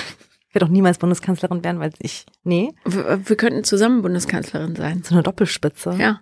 ich 0.47 0.55
werde 0.55 0.65
auch 0.65 0.69
niemals 0.69 0.97
Bundeskanzlerin 0.97 1.63
werden, 1.63 1.79
weil 1.81 1.91
ich, 1.99 2.25
nee, 2.43 2.73
Wir, 2.85 3.27
wir 3.27 3.35
könnten 3.35 3.63
zusammen 3.65 4.01
Bundeskanzlerin 4.01 4.75
sein. 4.75 5.03
so 5.03 5.15
eine 5.15 5.23
Doppelspitze. 5.23 5.95
Ja. 5.99 6.21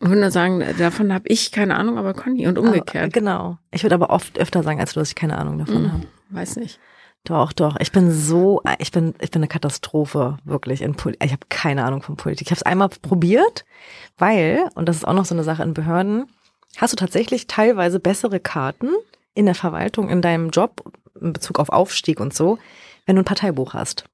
Ich 0.00 0.06
würde 0.08 0.20
nur 0.20 0.30
sagen, 0.30 0.62
davon 0.78 1.12
habe 1.12 1.26
ich 1.28 1.50
keine 1.50 1.76
Ahnung, 1.76 1.98
aber 1.98 2.14
Conny 2.14 2.46
und 2.46 2.56
Aber, 2.58 2.68
umgekehrt. 2.68 3.12
genau. 3.12 3.58
Ich 3.72 3.82
würde 3.82 3.96
aber 3.96 4.10
oft 4.10 4.38
öfter 4.38 4.62
sagen, 4.62 4.78
als 4.80 4.92
du, 4.92 5.00
dass 5.00 5.08
ich 5.08 5.14
keine 5.16 5.36
Ahnung 5.38 5.58
davon 5.58 5.74
Hm, 5.76 5.92
habe. 5.92 6.06
weiß 6.30 6.56
nicht. 6.56 6.78
Doch, 7.24 7.52
doch. 7.52 7.76
Ich 7.80 7.90
bin 7.90 8.12
so, 8.12 8.62
ich 8.78 8.92
bin, 8.92 9.14
ich 9.20 9.32
bin 9.32 9.40
eine 9.40 9.48
Katastrophe, 9.48 10.38
wirklich. 10.44 10.82
In 10.82 10.94
Poli 10.94 11.16
ich 11.20 11.32
habe 11.32 11.44
keine 11.48 11.84
Ahnung 11.84 12.02
von 12.02 12.16
Politik. 12.16 12.46
Ich 12.46 12.50
habe 12.52 12.58
es 12.58 12.62
einmal 12.62 12.88
probiert, 12.88 13.64
weil, 14.18 14.68
und 14.76 14.88
das 14.88 14.96
ist 14.96 15.04
auch 15.06 15.14
noch 15.14 15.24
so 15.24 15.34
eine 15.34 15.42
Sache 15.42 15.64
in 15.64 15.74
Behörden, 15.74 16.26
hast 16.76 16.92
du 16.92 16.96
tatsächlich 16.96 17.48
teilweise 17.48 17.98
bessere 17.98 18.38
Karten 18.38 18.90
in 19.34 19.46
der 19.46 19.56
Verwaltung, 19.56 20.08
in 20.10 20.22
deinem 20.22 20.50
Job, 20.50 20.92
in 21.20 21.32
Bezug 21.32 21.58
auf 21.58 21.70
Aufstieg 21.70 22.20
und 22.20 22.32
so, 22.34 22.58
wenn 23.04 23.16
du 23.16 23.22
ein 23.22 23.26
Parteibuch 23.26 23.74
hast. 23.74 24.04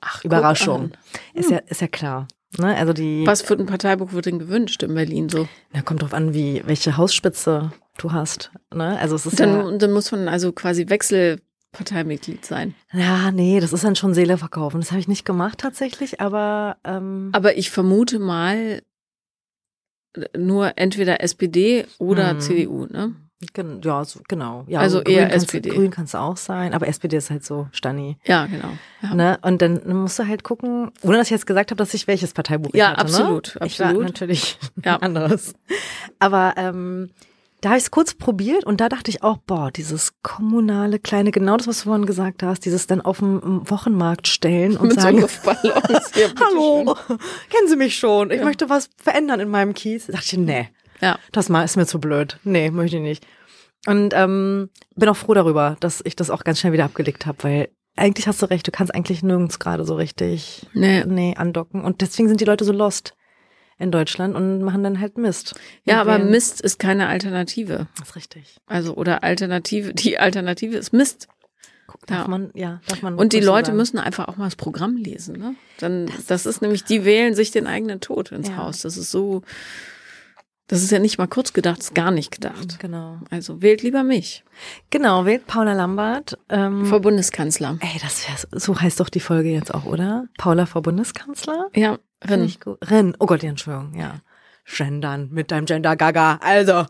Ach, 0.00 0.24
Überraschung. 0.24 0.90
Ist 1.34 1.50
ja, 1.50 1.58
ist 1.58 1.80
ja 1.80 1.86
klar. 1.88 2.26
Ne? 2.56 2.74
Also 2.76 2.92
die. 2.94 3.26
Was 3.26 3.42
für 3.42 3.54
ein 3.54 3.66
Parteibuch 3.66 4.12
wird 4.12 4.26
denn 4.26 4.38
gewünscht 4.38 4.82
in 4.82 4.94
Berlin 4.94 5.28
so? 5.28 5.46
na, 5.72 5.82
kommt 5.82 6.00
drauf 6.02 6.14
an, 6.14 6.32
wie, 6.32 6.62
welche 6.64 6.96
hausspitze 6.96 7.72
du 7.98 8.12
hast. 8.12 8.50
Ne? 8.74 8.98
Also 8.98 9.16
es 9.16 9.26
ist 9.26 9.38
ja, 9.38 9.46
Dann, 9.46 9.78
dann 9.78 9.92
muss 9.92 10.10
man 10.12 10.28
also 10.28 10.52
quasi 10.52 10.88
Wechselparteimitglied 10.88 12.44
sein. 12.44 12.74
ja, 12.92 13.30
nee, 13.32 13.60
das 13.60 13.72
ist 13.72 13.84
dann 13.84 13.96
schon 13.96 14.14
Seele 14.14 14.38
verkaufen. 14.38 14.80
Das 14.80 14.90
habe 14.92 15.00
ich 15.00 15.08
nicht 15.08 15.24
gemacht 15.26 15.58
tatsächlich, 15.58 16.20
aber, 16.20 16.76
ähm, 16.84 17.30
Aber 17.32 17.56
ich 17.58 17.70
vermute 17.70 18.18
mal 18.18 18.82
nur 20.36 20.72
entweder 20.76 21.22
SPD 21.22 21.84
oder 21.98 22.34
Mhm. 22.34 22.40
CDU, 22.40 22.86
ne? 22.86 23.14
Gen 23.54 23.80
ja, 23.84 24.04
so, 24.04 24.18
genau. 24.26 24.64
Ja, 24.66 24.80
Also 24.80 25.00
grün 25.00 25.14
eher 25.14 25.28
kannst, 25.28 25.46
SPD. 25.54 25.70
Grün 25.70 25.92
kannst 25.92 26.14
du 26.14 26.18
auch 26.18 26.36
sein, 26.36 26.74
aber 26.74 26.88
SPD 26.88 27.16
ist 27.18 27.30
halt 27.30 27.44
so 27.44 27.68
Stani. 27.70 28.18
Ja, 28.24 28.46
genau. 28.46 28.72
Ja, 29.00 29.14
Ne? 29.14 29.38
Und 29.42 29.62
dann 29.62 29.80
musst 29.96 30.18
du 30.18 30.26
halt 30.26 30.42
gucken, 30.42 30.90
ohne 31.02 31.18
dass 31.18 31.28
ich 31.28 31.30
jetzt 31.30 31.46
gesagt 31.46 31.70
habe, 31.70 31.78
dass 31.78 31.94
ich 31.94 32.08
welches 32.08 32.32
Parteibuch 32.32 32.70
ich 32.72 32.80
Ja, 32.80 32.88
hatte. 32.90 32.98
absolut, 33.02 33.56
Ne? 33.60 33.66
Ich 33.66 33.78
war 33.78 33.86
absolut. 33.90 34.06
natürlich 34.08 34.58
Ja. 34.84 34.96
anderes. 34.96 35.54
Aber 36.18 36.54
ähm, 36.56 37.10
da 37.60 37.68
habe 37.70 37.78
ich 37.78 37.84
es 37.84 37.90
kurz 37.92 38.14
probiert 38.14 38.64
und 38.64 38.80
da 38.80 38.88
dachte 38.88 39.08
ich 39.12 39.22
auch, 39.22 39.36
boah, 39.38 39.70
dieses 39.70 40.14
kommunale 40.22 40.98
kleine, 40.98 41.30
genau 41.30 41.56
das, 41.56 41.68
was 41.68 41.78
du 41.78 41.84
vorhin 41.84 42.06
gesagt 42.06 42.42
hast, 42.42 42.64
dieses 42.64 42.88
dann 42.88 43.00
auf 43.00 43.18
dem 43.18 43.68
Wochenmarkt 43.70 44.26
stellen 44.26 44.76
und 44.76 44.88
Mit 44.88 44.94
so 44.96 45.00
sagen, 45.00 45.16
bitteschön. 45.44 46.34
hallo, 46.44 46.96
kennen 47.50 47.68
Sie 47.68 47.76
mich 47.76 47.96
schon? 47.96 48.32
Ich 48.32 48.38
Ja. 48.38 48.44
möchte 48.44 48.68
was 48.68 48.90
verändern 48.96 49.38
in 49.38 49.48
meinem 49.48 49.74
Kiez. 49.74 50.06
Da 50.06 50.14
dachte 50.14 50.26
ich, 50.26 50.38
nee, 50.38 50.68
Ja. 51.00 51.18
das 51.32 51.48
mal 51.48 51.64
ist 51.64 51.76
mir 51.76 51.86
zu 51.86 52.00
blöd. 52.00 52.38
Nee, 52.44 52.70
möchte 52.70 52.96
ich 52.96 53.02
nicht. 53.02 53.26
Und 53.86 54.12
ähm, 54.14 54.70
bin 54.96 55.08
auch 55.08 55.16
froh 55.16 55.34
darüber, 55.34 55.76
dass 55.80 56.00
ich 56.04 56.16
das 56.16 56.30
auch 56.30 56.44
ganz 56.44 56.58
schnell 56.60 56.72
wieder 56.72 56.84
abgelegt 56.84 57.26
habe, 57.26 57.38
weil 57.44 57.68
eigentlich 57.96 58.26
hast 58.28 58.42
du 58.42 58.46
recht, 58.46 58.66
du 58.66 58.70
kannst 58.70 58.94
eigentlich 58.94 59.22
nirgends 59.22 59.58
gerade 59.58 59.84
so 59.84 59.94
richtig 59.96 60.66
Nee. 60.72 61.04
nee, 61.04 61.34
andocken. 61.36 61.82
Und 61.84 62.00
deswegen 62.00 62.28
sind 62.28 62.40
die 62.40 62.44
Leute 62.44 62.64
so 62.64 62.72
lost 62.72 63.14
in 63.78 63.92
Deutschland 63.92 64.34
und 64.34 64.62
machen 64.62 64.82
dann 64.82 65.00
halt 65.00 65.16
Mist. 65.18 65.54
Ja, 65.84 66.00
aber 66.00 66.18
Mist 66.18 66.60
ist 66.60 66.78
keine 66.80 67.06
Alternative. 67.08 67.86
Das 67.98 68.08
ist 68.10 68.16
richtig. 68.16 68.56
Also, 68.66 68.94
oder 68.94 69.22
Alternative, 69.22 69.94
die 69.94 70.18
Alternative 70.18 70.76
ist 70.76 70.92
Mist. 70.92 71.28
Guck, 71.86 72.04
darf 72.06 72.22
Ja. 72.22 72.28
man, 72.28 72.50
ja, 72.54 72.80
darf 72.88 73.02
man. 73.02 73.14
Und 73.14 73.32
die 73.32 73.40
Leute 73.40 73.66
sagen. 73.66 73.76
müssen 73.78 73.98
einfach 73.98 74.26
auch 74.28 74.36
mal 74.36 74.44
das 74.46 74.56
Programm 74.56 74.96
lesen, 74.96 75.38
ne? 75.38 75.54
Dann, 75.78 76.10
das, 76.26 76.44
ist 76.44 76.60
nämlich, 76.60 76.84
die 76.84 77.04
wählen 77.04 77.34
sich 77.34 77.50
den 77.52 77.66
eigenen 77.68 78.00
Tod 78.00 78.30
ins 78.32 78.48
Ja. 78.48 78.56
Haus. 78.58 78.80
Das 78.82 78.96
ist 78.96 79.10
so, 79.12 79.42
das 80.68 80.82
ist 80.82 80.90
ja 80.90 80.98
nicht 80.98 81.18
mal 81.18 81.26
kurz 81.26 81.52
gedacht, 81.52 81.80
ist 81.80 81.94
gar 81.94 82.10
nicht 82.10 82.30
gedacht. 82.30 82.78
Genau. 82.78 83.18
Also 83.30 83.60
wählt 83.62 83.82
lieber 83.82 84.02
mich. 84.04 84.44
Genau, 84.90 85.24
wählt 85.24 85.46
Paula 85.46 85.72
Lambert. 85.72 86.38
Ähm, 86.48 86.86
Vor 86.86 87.00
Bundeskanzler. 87.00 87.78
ey, 87.80 87.98
das 88.00 88.28
wäre 88.28 88.60
so 88.60 88.80
heißt 88.80 89.00
doch 89.00 89.08
die 89.08 89.20
Folge 89.20 89.50
jetzt 89.50 89.74
auch, 89.74 89.84
oder? 89.84 90.26
Paula 90.38 90.66
vor 90.66 90.82
Bundeskanzler? 90.82 91.68
Ja, 91.74 91.98
Rin. 92.28 92.52
Rin. 92.90 93.16
Oh 93.18 93.26
Gott, 93.26 93.42
die 93.42 93.46
Entschuldigung, 93.46 93.98
ja. 93.98 94.20
Gendern 94.64 95.28
mit 95.32 95.50
deinem 95.50 95.64
Gender 95.64 95.96
Gaga. 95.96 96.38
Also, 96.42 96.84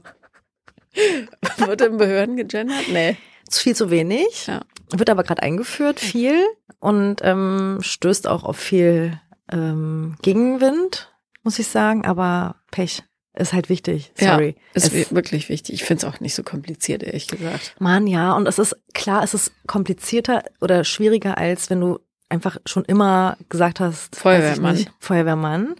Wird 1.58 1.80
in 1.80 1.96
Behörden 1.96 2.36
gegendert? 2.36 2.88
Nee. 2.90 3.16
ist 3.48 3.60
viel 3.60 3.76
zu 3.76 3.90
wenig. 3.90 4.46
Ja. 4.46 4.62
Wird 4.90 5.10
aber 5.10 5.22
gerade 5.22 5.42
eingeführt, 5.42 6.00
viel. 6.00 6.44
Und 6.80 7.20
ähm, 7.22 7.78
stößt 7.80 8.26
auch 8.26 8.44
auf 8.44 8.56
viel 8.56 9.20
ähm, 9.50 10.16
Gegenwind, 10.22 11.12
muss 11.42 11.58
ich 11.58 11.68
sagen. 11.68 12.04
Aber 12.04 12.56
Pech 12.70 13.02
ist 13.38 13.52
halt 13.52 13.68
wichtig. 13.68 14.12
Sorry. 14.16 14.56
Ja, 14.56 14.62
ist 14.74 14.86
Es- 14.86 14.92
wi- 14.94 15.06
wirklich 15.14 15.48
wichtig. 15.48 15.74
Ich 15.76 15.84
finde 15.84 16.06
es 16.06 16.12
auch 16.12 16.20
nicht 16.20 16.34
so 16.34 16.42
kompliziert, 16.42 17.02
ehrlich 17.02 17.26
gesagt. 17.28 17.74
Mann, 17.78 18.06
ja, 18.06 18.32
und 18.32 18.46
es 18.46 18.58
ist 18.58 18.76
klar, 18.94 19.22
es 19.22 19.34
ist 19.34 19.52
komplizierter 19.66 20.42
oder 20.60 20.84
schwieriger, 20.84 21.38
als 21.38 21.70
wenn 21.70 21.80
du 21.80 21.98
einfach 22.28 22.58
schon 22.66 22.84
immer 22.84 23.36
gesagt 23.48 23.80
hast, 23.80 24.16
Feuerwehrmann. 24.16 24.74
ich 24.74 24.86
nicht, 24.86 24.92
Feuerwehrmann. 25.00 25.74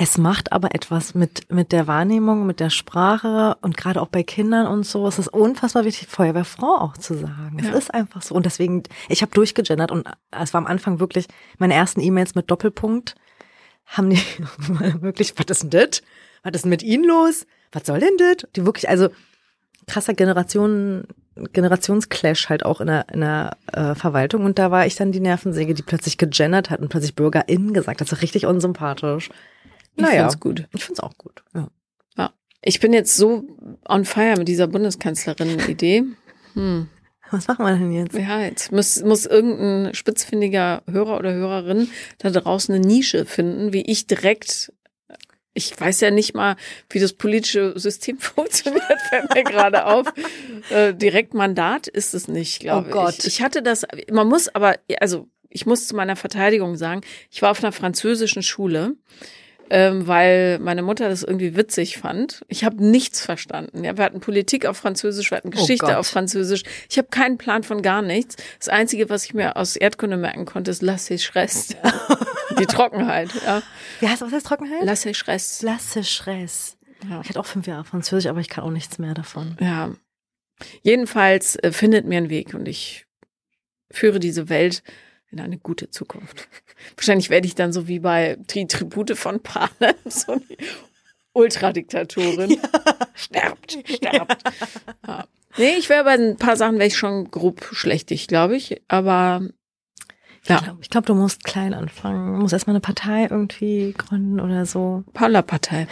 Es 0.00 0.16
macht 0.16 0.52
aber 0.52 0.74
etwas 0.76 1.14
mit, 1.16 1.50
mit 1.52 1.72
der 1.72 1.88
Wahrnehmung, 1.88 2.46
mit 2.46 2.60
der 2.60 2.70
Sprache 2.70 3.56
und 3.62 3.76
gerade 3.76 4.00
auch 4.00 4.06
bei 4.06 4.22
Kindern 4.22 4.68
und 4.68 4.84
so. 4.86 5.08
Es 5.08 5.18
ist 5.18 5.26
unfassbar 5.26 5.84
wichtig, 5.84 6.06
Feuerwehrfrau 6.06 6.76
auch 6.78 6.96
zu 6.96 7.14
sagen. 7.14 7.56
Es 7.58 7.66
Ja. 7.66 7.72
ist 7.74 7.92
einfach 7.92 8.22
so. 8.22 8.34
Und 8.36 8.46
deswegen, 8.46 8.84
ich 9.08 9.22
habe 9.22 9.32
durchgegendert 9.34 9.90
und 9.90 10.06
es 10.30 10.54
war 10.54 10.58
am 10.60 10.66
Anfang 10.68 11.00
wirklich 11.00 11.26
meine 11.58 11.74
ersten 11.74 12.00
E-Mails 12.00 12.36
mit 12.36 12.48
Doppelpunkt. 12.48 13.16
Haben 13.86 14.10
die 14.10 14.20
wirklich, 15.00 15.34
was 15.36 15.46
ist 15.48 15.62
denn 15.64 15.70
das? 15.70 16.02
Was 16.42 16.52
ist 16.54 16.62
denn 16.62 16.70
mit 16.70 16.82
ihnen 16.82 17.04
los? 17.04 17.46
Was 17.72 17.86
soll 17.86 18.00
denn 18.00 18.16
das? 18.18 18.48
Die 18.56 18.64
wirklich, 18.64 18.88
also 18.88 19.08
krasser 19.86 20.14
Generationen, 20.14 21.06
Generationsclash 21.52 22.48
halt 22.48 22.64
auch 22.64 22.80
in 22.80 22.88
der, 22.88 23.06
in 23.12 23.20
der 23.20 23.56
äh, 23.72 23.94
Verwaltung. 23.94 24.44
Und 24.44 24.58
da 24.58 24.70
war 24.70 24.86
ich 24.86 24.96
dann 24.96 25.12
die 25.12 25.20
Nervensäge, 25.20 25.74
die 25.74 25.82
plötzlich 25.82 26.18
gegendert 26.18 26.70
hat 26.70 26.80
und 26.80 26.88
plötzlich 26.88 27.14
BürgerInnen 27.14 27.72
gesagt 27.72 28.00
hat. 28.00 28.10
Das 28.10 28.18
ist 28.18 28.22
richtig 28.22 28.46
unsympathisch. 28.46 29.30
Ich 29.96 30.02
Naja, 30.02 30.22
find's 30.22 30.40
gut. 30.40 30.68
ich 30.72 30.84
find's 30.84 31.00
auch 31.00 31.16
gut. 31.18 31.42
Ja. 31.54 31.68
Ja. 32.16 32.30
Ich 32.62 32.80
bin 32.80 32.92
jetzt 32.92 33.16
so 33.16 33.44
on 33.88 34.04
fire 34.04 34.36
mit 34.36 34.48
dieser 34.48 34.66
Bundeskanzlerin-Idee. 34.68 36.04
Hm. 36.54 36.88
Was 37.30 37.46
machen 37.46 37.66
wir 37.66 37.72
denn 37.76 37.92
jetzt? 37.92 38.14
Ja, 38.14 38.40
jetzt 38.40 38.72
muss, 38.72 39.02
muss 39.02 39.26
irgendein 39.26 39.94
spitzfindiger 39.94 40.82
Hörer 40.90 41.18
oder 41.18 41.34
Hörerin 41.34 41.88
da 42.18 42.30
draußen 42.30 42.74
eine 42.74 42.86
Nische 42.86 43.26
finden, 43.26 43.72
wie 43.72 43.82
ich 43.82 44.06
direkt. 44.06 44.72
Ich 45.58 45.78
weiß 45.78 46.00
ja 46.02 46.10
nicht 46.12 46.34
mal, 46.34 46.54
wie 46.90 47.00
das 47.00 47.12
politische 47.12 47.72
System 47.78 48.18
funktioniert, 48.20 48.82
fällt 49.08 49.34
mir 49.34 49.42
gerade 49.44 49.86
auf. 49.86 50.06
Äh, 50.70 50.94
Direktmandat 50.94 51.88
ist 51.88 52.14
es 52.14 52.28
nicht, 52.28 52.60
glaube 52.60 52.88
Oh 52.88 52.92
Gott. 52.92 53.18
ich. 53.18 53.26
Ich 53.26 53.42
hatte 53.42 53.60
das, 53.62 53.84
man 54.10 54.28
muss 54.28 54.48
aber, 54.54 54.76
also 55.00 55.28
ich 55.50 55.66
muss 55.66 55.88
zu 55.88 55.96
meiner 55.96 56.14
Verteidigung 56.14 56.76
sagen, 56.76 57.00
ich 57.30 57.42
war 57.42 57.50
auf 57.50 57.62
einer 57.62 57.72
französischen 57.72 58.42
Schule 58.42 58.94
ähm, 59.70 60.06
weil 60.06 60.58
meine 60.60 60.80
Mutter 60.80 61.10
das 61.10 61.22
irgendwie 61.22 61.54
witzig 61.54 61.98
fand. 61.98 62.42
Ich 62.48 62.64
habe 62.64 62.82
nichts 62.82 63.20
verstanden. 63.20 63.84
Ja, 63.84 63.98
wir 63.98 64.04
hatten 64.06 64.20
Politik 64.20 64.64
auf 64.64 64.78
Französisch, 64.78 65.30
wir 65.30 65.36
hatten 65.36 65.48
Oh 65.48 65.60
Geschichte 65.60 65.84
Gott. 65.84 65.94
auf 65.96 66.06
Französisch. 66.06 66.62
Ich 66.88 66.96
habe 66.96 67.08
keinen 67.08 67.36
Plan 67.36 67.62
von 67.64 67.82
gar 67.82 68.00
nichts. 68.00 68.36
Das 68.58 68.70
Einzige, 68.70 69.10
was 69.10 69.26
ich 69.26 69.34
mir 69.34 69.56
aus 69.58 69.76
Erdkunde 69.76 70.16
merken 70.16 70.46
konnte, 70.46 70.70
ist 70.70 70.80
La 70.80 70.94
Sécheresse. 70.94 71.74
Die 72.58 72.66
Trockenheit. 72.66 73.30
Ja. 73.44 73.62
Wie 74.00 74.08
heißt 74.08 74.22
was 74.22 74.32
heißt 74.32 74.46
Trockenheit? 74.46 74.84
La 74.84 74.92
Sécheresse. 74.94 75.64
Lasse 75.64 76.04
Schress. 76.04 76.76
Ja. 77.08 77.20
Ich 77.22 77.28
hatte 77.28 77.40
auch 77.40 77.46
fünf 77.46 77.66
Jahre 77.66 77.84
Französisch, 77.84 78.28
aber 78.28 78.40
ich 78.40 78.48
kann 78.48 78.64
auch 78.64 78.70
nichts 78.70 78.98
mehr 78.98 79.14
davon. 79.14 79.56
ja. 79.60 79.90
Jedenfalls 80.82 81.54
äh, 81.54 81.70
findet 81.70 82.04
mir 82.04 82.18
einen 82.18 82.30
Weg 82.30 82.52
und 82.52 82.66
ich 82.66 83.06
führe 83.92 84.18
diese 84.18 84.48
Welt 84.48 84.82
in 85.30 85.38
eine 85.38 85.56
gute 85.56 85.90
Zukunft. 85.90 86.48
Wahrscheinlich 86.96 87.30
werde 87.30 87.46
ich 87.46 87.54
dann 87.54 87.72
so 87.72 87.86
wie 87.86 88.00
bei 88.00 88.36
die 88.40 88.66
Tribute 88.66 89.16
von 89.16 89.40
Panem 89.40 89.94
so 90.06 90.32
eine 90.32 90.42
Ultradiktatorin. 91.32 92.58
Sterbt, 93.14 93.78
sterbt. 93.86 94.42
Ja. 95.06 95.26
Nee, 95.56 95.76
ich 95.78 95.88
wäre 95.88 96.04
bei 96.04 96.14
ein 96.14 96.36
paar 96.36 96.56
Sachen 96.56 96.74
wäre 96.78 96.88
ich 96.88 96.96
schon 96.96 97.30
grob 97.30 97.64
schlechtig, 97.72 98.26
glaube 98.26 98.56
ich. 98.56 98.82
Aber 98.88 99.48
Ich 100.48 100.54
Ja. 100.54 100.60
glaube, 100.60 100.80
glaub, 100.88 101.06
du 101.06 101.14
musst 101.14 101.44
klein 101.44 101.74
anfangen. 101.74 102.34
Du 102.34 102.40
musst 102.40 102.52
erstmal 102.54 102.72
eine 102.74 102.80
Partei 102.80 103.24
irgendwie 103.30 103.92
gründen 103.96 104.40
oder 104.40 104.64
so. 104.64 105.04
Paula-Partei. 105.12 105.86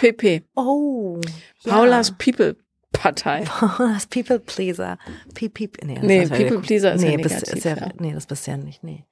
PP. 0.00 0.44
Oh. 0.56 1.20
Paulas 1.64 2.12
People-Partei. 2.12 3.42
Paulas 3.44 4.06
People 4.06 4.40
Pleaser. 4.40 4.98
Piep, 5.34 5.54
piep. 5.54 5.76
Nee, 5.84 5.94
das 5.96 6.04
Nee, 6.04 6.22
ja 6.22 6.28
People 6.28 6.60
Pleaser 6.60 6.94
ist 6.94 7.02
ja 7.02 7.10
nee, 7.10 7.16
bist, 7.18 7.34
negativ, 7.34 7.54
ist 7.54 7.64
ja, 7.64 7.76
ja. 7.76 7.88
Nee, 7.98 8.12
das 8.14 8.26
bist 8.26 8.46
ja 8.46 8.56
nicht. 8.56 8.82
Nee. 8.82 9.04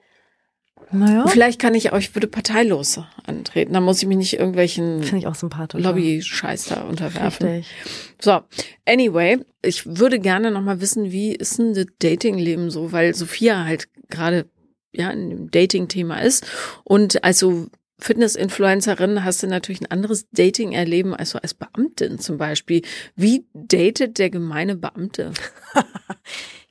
Naja, 0.92 1.26
Vielleicht 1.26 1.60
kann 1.60 1.74
ich 1.74 1.92
auch, 1.92 1.98
ich 1.98 2.14
würde 2.14 2.28
parteilos 2.28 3.00
antreten. 3.26 3.72
Da 3.72 3.80
muss 3.80 4.00
ich 4.00 4.06
mich 4.08 4.18
nicht 4.18 4.34
irgendwelchen 4.38 5.02
finde 5.02 5.18
ich 5.18 5.26
auch 5.26 5.34
sympathisch. 5.34 5.82
Lobby-Scheiß 5.82 6.66
da 6.66 6.82
unterwerfen. 6.82 7.46
Richtig. 7.48 7.74
So, 8.20 8.40
anyway, 8.86 9.38
ich 9.62 9.84
würde 9.98 10.20
gerne 10.20 10.50
noch 10.52 10.62
mal 10.62 10.80
wissen, 10.80 11.10
wie 11.10 11.34
ist 11.34 11.58
denn 11.58 11.74
das 11.74 11.86
Datingleben 11.98 12.70
so, 12.70 12.92
weil 12.92 13.14
Sophia 13.14 13.64
halt 13.64 13.88
gerade 14.10 14.48
ja 14.96 15.10
in 15.10 15.30
dem 15.30 15.50
Dating-Thema 15.50 16.22
ist 16.22 16.46
und 16.84 17.22
also 17.24 17.66
Fitness-Influencerin 17.98 19.24
hast 19.24 19.42
du 19.42 19.46
natürlich 19.46 19.80
ein 19.80 19.90
anderes 19.90 20.28
Dating-Erleben 20.30 21.14
als 21.14 21.30
so 21.30 21.38
als 21.38 21.54
Beamtin 21.54 22.18
zum 22.18 22.36
Beispiel. 22.36 22.82
Wie 23.14 23.46
datet 23.54 24.18
der 24.18 24.30
gemeine 24.30 24.76
Beamte? 24.76 25.32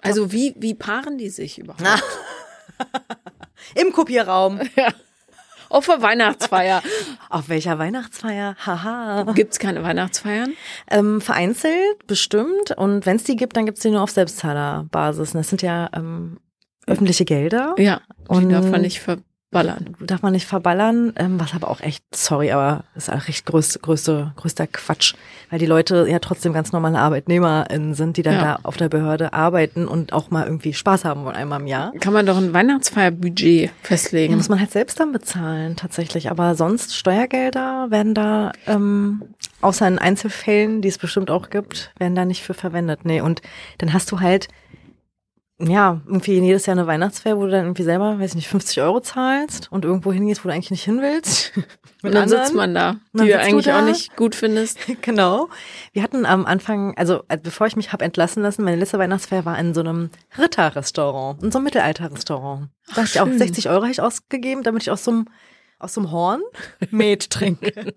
Also 0.02 0.32
wie, 0.32 0.54
wie 0.60 0.76
paaren 0.76 1.18
die 1.18 1.30
sich 1.30 1.58
überhaupt? 1.58 1.82
Im 3.76 3.92
Kopierraum. 3.92 4.60
Auf 5.70 5.88
der 5.88 6.02
Weihnachtsfeier. 6.02 6.84
Auf 7.30 7.50
welcher 7.50 7.80
Weihnachtsfeier? 7.80 8.56
Haha. 8.64 9.24
Gibt's 9.34 9.58
keine 9.58 9.84
Weihnachtsfeiern? 9.84 10.54
Ähm, 10.92 11.22
vereinzelt, 11.22 12.06
bestimmt. 12.06 12.78
Und 12.78 13.06
wenn 13.06 13.16
es 13.16 13.24
die 13.24 13.36
gibt, 13.36 13.58
dann 13.58 13.66
gibt's 13.66 13.82
die 13.82 13.90
nur 13.90 14.02
auf 14.02 14.12
Selbstzahlerbasis. 14.12 15.34
Und 15.34 15.40
das 15.40 15.50
sind 15.50 15.64
ja 15.64 15.90
ähm, 15.94 16.38
öffentliche 16.88 17.26
Gelder. 17.26 17.76
Ja, 17.78 18.02
die 18.30 18.36
Und- 18.36 18.50
darf 18.50 18.70
man 18.70 18.82
nicht 18.82 19.00
verballern. 19.00 19.96
Darf 20.02 20.22
man 20.22 20.34
nicht 20.34 20.46
verballern, 20.48 21.14
ähm, 21.16 21.40
was 21.40 21.54
aber 21.54 21.70
auch 21.70 21.80
echt, 21.80 22.04
sorry, 22.14 22.52
aber 22.52 22.84
ist 22.96 23.10
auch 23.10 23.28
recht 23.30 23.46
größte, 23.46 23.80
größte, 23.80 24.34
größter 24.36 24.68
Quatsch, 24.68 25.14
weil 25.50 25.60
die 25.60 25.66
Leute 25.66 26.08
ja 26.10 26.20
trotzdem 26.20 26.52
ganz 26.52 26.74
normale 26.74 27.00
ArbeitnehmerInnen 27.00 27.94
sind, 27.94 28.18
die 28.18 28.22
dann 28.22 28.34
Ja. 28.34 28.42
da 28.42 28.60
auf 28.64 28.76
der 28.76 28.90
Behörde 28.90 29.32
arbeiten 29.32 29.88
und 29.88 30.12
auch 30.12 30.30
mal 30.30 30.44
irgendwie 30.46 30.74
Spaß 30.74 31.06
haben 31.06 31.24
wollen 31.24 31.38
einmal 31.38 31.62
im 31.62 31.68
Jahr. 31.68 31.94
Kann 32.02 32.12
man 32.12 32.26
doch 32.26 32.36
ein 32.38 32.54
Weihnachtsfeierbudget 32.54 33.72
festlegen. 33.82 34.32
Ja, 34.34 34.38
muss 34.38 34.50
man 34.50 34.60
halt 34.60 34.72
selbst 34.72 35.00
dann 35.00 35.14
bezahlen, 35.14 35.78
tatsächlich. 35.78 36.30
Aber 36.30 36.56
sonst 36.56 36.94
Steuergelder 36.96 37.88
werden 37.92 38.14
da, 38.14 38.52
ähm, 38.68 39.24
außer 39.62 39.88
in 39.88 40.00
Einzelfällen, 40.00 40.82
die 40.82 40.90
es 40.90 40.98
bestimmt 40.98 41.32
auch 41.32 41.50
gibt, 41.50 41.92
werden 41.98 42.16
da 42.16 42.26
nicht 42.26 42.44
für 42.44 42.54
verwendet. 42.54 43.06
Nee, 43.06 43.22
und 43.22 43.42
dann 43.78 43.94
hast 43.94 44.12
du 44.12 44.20
halt, 44.20 44.50
ja, 45.58 46.02
irgendwie 46.06 46.40
jedes 46.42 46.66
Jahr 46.66 46.76
eine 46.76 46.86
Weihnachtsfeier, 46.86 47.38
wo 47.38 47.46
du 47.46 47.52
dann 47.52 47.64
irgendwie 47.64 47.84
selber, 47.84 48.20
weiß 48.20 48.32
ich 48.32 48.36
nicht, 48.36 48.50
50 48.50 48.82
Euro 48.82 49.00
zahlst 49.00 49.72
und 49.72 49.86
irgendwo 49.86 50.12
hingehst, 50.12 50.44
wo 50.44 50.50
du 50.50 50.54
eigentlich 50.54 50.72
nicht 50.72 50.84
hin 50.84 51.02
willst. 51.02 51.54
Und 52.04 52.14
dann 52.14 52.30
sitzt 52.30 52.54
man 52.54 52.76
da, 52.76 52.98
die 53.14 53.20
du 53.20 53.26
du 53.30 53.40
eigentlich 53.40 53.66
da. 53.66 53.80
auch 53.80 53.86
nicht 53.86 54.16
gut 54.16 54.36
findest. 54.36 54.78
Genau. 55.02 55.50
Wir 55.92 56.04
hatten 56.04 56.28
am 56.28 56.46
Anfang, 56.46 56.96
also 56.98 57.24
äh, 57.30 57.38
bevor 57.38 57.66
ich 57.66 57.76
mich 57.76 57.94
habe 57.94 58.06
entlassen 58.06 58.44
lassen, 58.44 58.64
meine 58.64 58.78
letzte 58.78 59.00
Weihnachtsfeier 59.00 59.44
war 59.46 59.58
in 59.58 59.74
so 59.74 59.80
einem 59.80 60.12
Ritterrestaurant, 60.38 61.42
in 61.42 61.52
so 61.52 61.58
einem 61.58 61.64
Mittelalterrestaurant. 61.64 62.70
Da 62.90 62.98
hab 62.98 63.06
ich 63.06 63.20
auch 63.20 63.26
schön. 63.26 63.40
60 63.40 63.70
Euro 63.70 63.84
hab 63.84 63.90
ich 63.90 64.02
ausgegeben, 64.02 64.62
damit 64.62 64.84
ich 64.84 64.92
aus 64.92 65.04
so 65.04 65.12
einem 65.12 65.26
aus 65.80 65.96
so 65.96 66.02
einem 66.02 66.12
Horn 66.12 66.42
Met 66.92 67.30
trinke. 67.32 67.94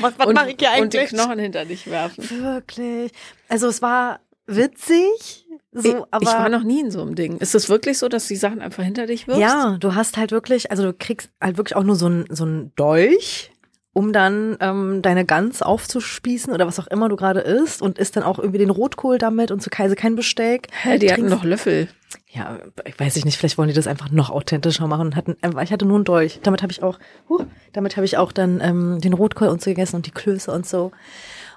was 0.00 0.18
was 0.18 0.26
und, 0.26 0.34
mache 0.34 0.50
ich 0.50 0.56
hier 0.58 0.82
und 0.82 0.92
die 0.92 0.98
eigentlich? 0.98 1.10
Knochen 1.10 1.38
hinter 1.38 1.64
dich 1.64 1.88
werfen. 1.88 2.28
Wirklich. 2.42 3.12
Also 3.48 3.68
es 3.68 3.80
war 3.80 4.20
witzig, 4.56 5.46
so, 5.72 5.88
ich, 5.88 5.94
aber 6.10 6.22
ich 6.22 6.28
war 6.28 6.48
noch 6.48 6.64
nie 6.64 6.80
in 6.80 6.90
so 6.90 7.00
einem 7.00 7.14
Ding. 7.14 7.38
Ist 7.38 7.54
es 7.54 7.68
wirklich 7.68 7.98
so, 7.98 8.08
dass 8.08 8.26
die 8.26 8.36
Sachen 8.36 8.60
einfach 8.60 8.82
hinter 8.82 9.06
dich 9.06 9.28
wirfst? 9.28 9.40
Ja, 9.40 9.76
du 9.78 9.94
hast 9.94 10.16
halt 10.16 10.32
wirklich, 10.32 10.70
also 10.70 10.82
du 10.82 10.92
kriegst 10.92 11.30
halt 11.40 11.56
wirklich 11.58 11.76
auch 11.76 11.84
nur 11.84 11.96
so 11.96 12.08
ein, 12.08 12.24
so 12.28 12.44
ein 12.44 12.72
Dolch, 12.76 13.52
um 13.92 14.12
dann 14.12 14.56
ähm, 14.60 15.02
deine 15.02 15.24
Gans 15.24 15.62
aufzuspießen 15.62 16.52
oder 16.52 16.66
was 16.66 16.78
auch 16.80 16.86
immer 16.88 17.08
du 17.08 17.16
gerade 17.16 17.40
isst 17.40 17.82
und 17.82 17.98
isst 17.98 18.16
dann 18.16 18.22
auch 18.24 18.38
irgendwie 18.38 18.58
den 18.58 18.70
Rotkohl 18.70 19.18
damit 19.18 19.50
und 19.50 19.62
zu 19.62 19.70
Kaiser 19.70 19.96
kein 19.96 20.14
Besteck. 20.16 20.68
Hä, 20.72 20.98
die 20.98 21.12
hatten 21.12 21.30
doch 21.30 21.44
Löffel. 21.44 21.88
Ja, 22.32 22.58
ich 22.84 22.98
weiß 22.98 23.16
ich 23.16 23.24
nicht, 23.24 23.36
vielleicht 23.36 23.58
wollen 23.58 23.68
die 23.68 23.74
das 23.74 23.88
einfach 23.88 24.10
noch 24.10 24.30
authentischer 24.30 24.86
machen 24.86 25.08
und 25.08 25.16
hatten, 25.16 25.36
einfach- 25.42 25.62
ich 25.62 25.72
hatte 25.72 25.86
nur 25.86 25.96
einen 25.96 26.04
Dolch. 26.04 26.40
Damit 26.44 26.62
habe 26.62 26.72
ich 26.72 26.82
auch, 26.82 26.98
huh, 27.28 27.44
damit 27.72 27.96
habe 27.96 28.04
ich 28.04 28.16
auch 28.16 28.30
dann 28.32 28.60
ähm, 28.60 29.00
den 29.00 29.12
Rotkohl 29.12 29.48
und 29.48 29.60
so 29.60 29.70
gegessen 29.70 29.96
und 29.96 30.06
die 30.06 30.12
Klöße 30.12 30.50
und 30.52 30.66
so. 30.66 30.92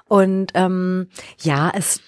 Und 0.08 0.52
ähm, 0.56 1.08
ja, 1.40 1.72
es 1.76 2.02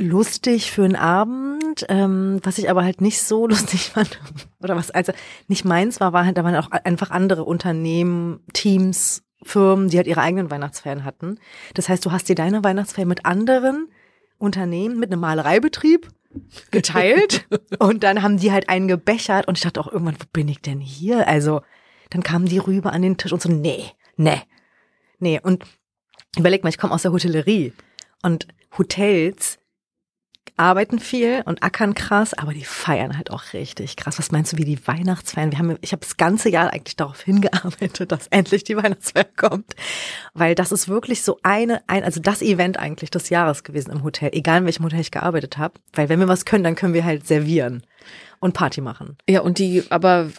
lustig 0.00 0.72
für 0.72 0.84
einen 0.84 0.96
Abend, 0.96 1.84
ähm, 1.88 2.40
was 2.42 2.58
ich 2.58 2.70
aber 2.70 2.84
halt 2.84 3.00
nicht 3.00 3.22
so 3.22 3.46
lustig 3.48 3.90
fand 3.90 4.18
oder 4.60 4.76
was 4.76 4.90
also 4.90 5.12
nicht 5.48 5.64
meins 5.64 6.00
war, 6.00 6.12
war 6.12 6.24
halt 6.24 6.38
da 6.38 6.44
waren 6.44 6.56
auch 6.56 6.70
einfach 6.70 7.10
andere 7.10 7.44
Unternehmen, 7.44 8.40
Teams, 8.52 9.22
Firmen, 9.42 9.88
die 9.88 9.96
halt 9.96 10.06
ihre 10.06 10.20
eigenen 10.20 10.50
Weihnachtsfeiern 10.50 11.04
hatten. 11.04 11.38
Das 11.74 11.88
heißt, 11.88 12.04
du 12.04 12.12
hast 12.12 12.28
dir 12.28 12.34
deine 12.34 12.62
Weihnachtsfeier 12.62 13.06
mit 13.06 13.24
anderen 13.24 13.88
Unternehmen, 14.38 14.98
mit 14.98 15.12
einem 15.12 15.20
Malereibetrieb 15.20 16.08
geteilt 16.70 17.46
und 17.78 18.02
dann 18.02 18.22
haben 18.22 18.38
die 18.38 18.52
halt 18.52 18.68
einen 18.68 18.88
gebechert 18.88 19.48
und 19.48 19.58
ich 19.58 19.64
dachte 19.64 19.80
auch 19.80 19.90
irgendwann, 19.90 20.16
wo 20.16 20.24
bin 20.32 20.48
ich 20.48 20.60
denn 20.60 20.80
hier? 20.80 21.26
Also 21.26 21.62
dann 22.10 22.22
kamen 22.22 22.46
die 22.46 22.58
rüber 22.58 22.92
an 22.92 23.02
den 23.02 23.16
Tisch 23.16 23.32
und 23.32 23.42
so, 23.42 23.50
nee, 23.50 23.84
nee, 24.16 24.42
nee. 25.18 25.40
Und 25.42 25.64
überleg 26.36 26.62
mal, 26.62 26.70
ich 26.70 26.78
komme 26.78 26.94
aus 26.94 27.02
der 27.02 27.12
Hotellerie 27.12 27.72
und 28.22 28.46
Hotels 28.76 29.58
arbeiten 30.56 30.98
viel 30.98 31.42
und 31.44 31.62
ackern 31.62 31.94
krass, 31.94 32.34
aber 32.34 32.52
die 32.52 32.64
feiern 32.64 33.16
halt 33.16 33.30
auch 33.30 33.52
richtig 33.52 33.96
krass. 33.96 34.18
Was 34.18 34.30
meinst 34.30 34.52
du, 34.52 34.58
wie 34.58 34.64
die 34.64 34.86
Weihnachtsfeiern? 34.86 35.50
Wir 35.50 35.58
haben, 35.58 35.76
ich 35.80 35.92
habe 35.92 36.00
das 36.00 36.16
ganze 36.16 36.48
Jahr 36.48 36.72
eigentlich 36.72 36.96
darauf 36.96 37.20
hingearbeitet, 37.24 38.12
dass 38.12 38.26
endlich 38.28 38.64
die 38.64 38.76
Weihnachtsfeier 38.76 39.26
kommt, 39.36 39.74
weil 40.34 40.54
das 40.54 40.72
ist 40.72 40.88
wirklich 40.88 41.22
so 41.22 41.38
eine, 41.42 41.82
ein, 41.86 42.04
also 42.04 42.20
das 42.20 42.42
Event 42.42 42.78
eigentlich 42.78 43.10
des 43.10 43.28
Jahres 43.30 43.64
gewesen 43.64 43.90
im 43.90 44.02
Hotel, 44.02 44.30
egal 44.32 44.58
in 44.58 44.64
welchem 44.66 44.84
Hotel 44.84 45.00
ich 45.00 45.10
gearbeitet 45.10 45.58
habe, 45.58 45.74
weil 45.92 46.08
wenn 46.08 46.20
wir 46.20 46.28
was 46.28 46.44
können, 46.44 46.64
dann 46.64 46.74
können 46.74 46.94
wir 46.94 47.04
halt 47.04 47.26
servieren 47.26 47.82
und 48.40 48.54
Party 48.54 48.80
machen. 48.80 49.16
Ja, 49.28 49.40
und 49.40 49.58
die, 49.58 49.84
aber 49.90 50.30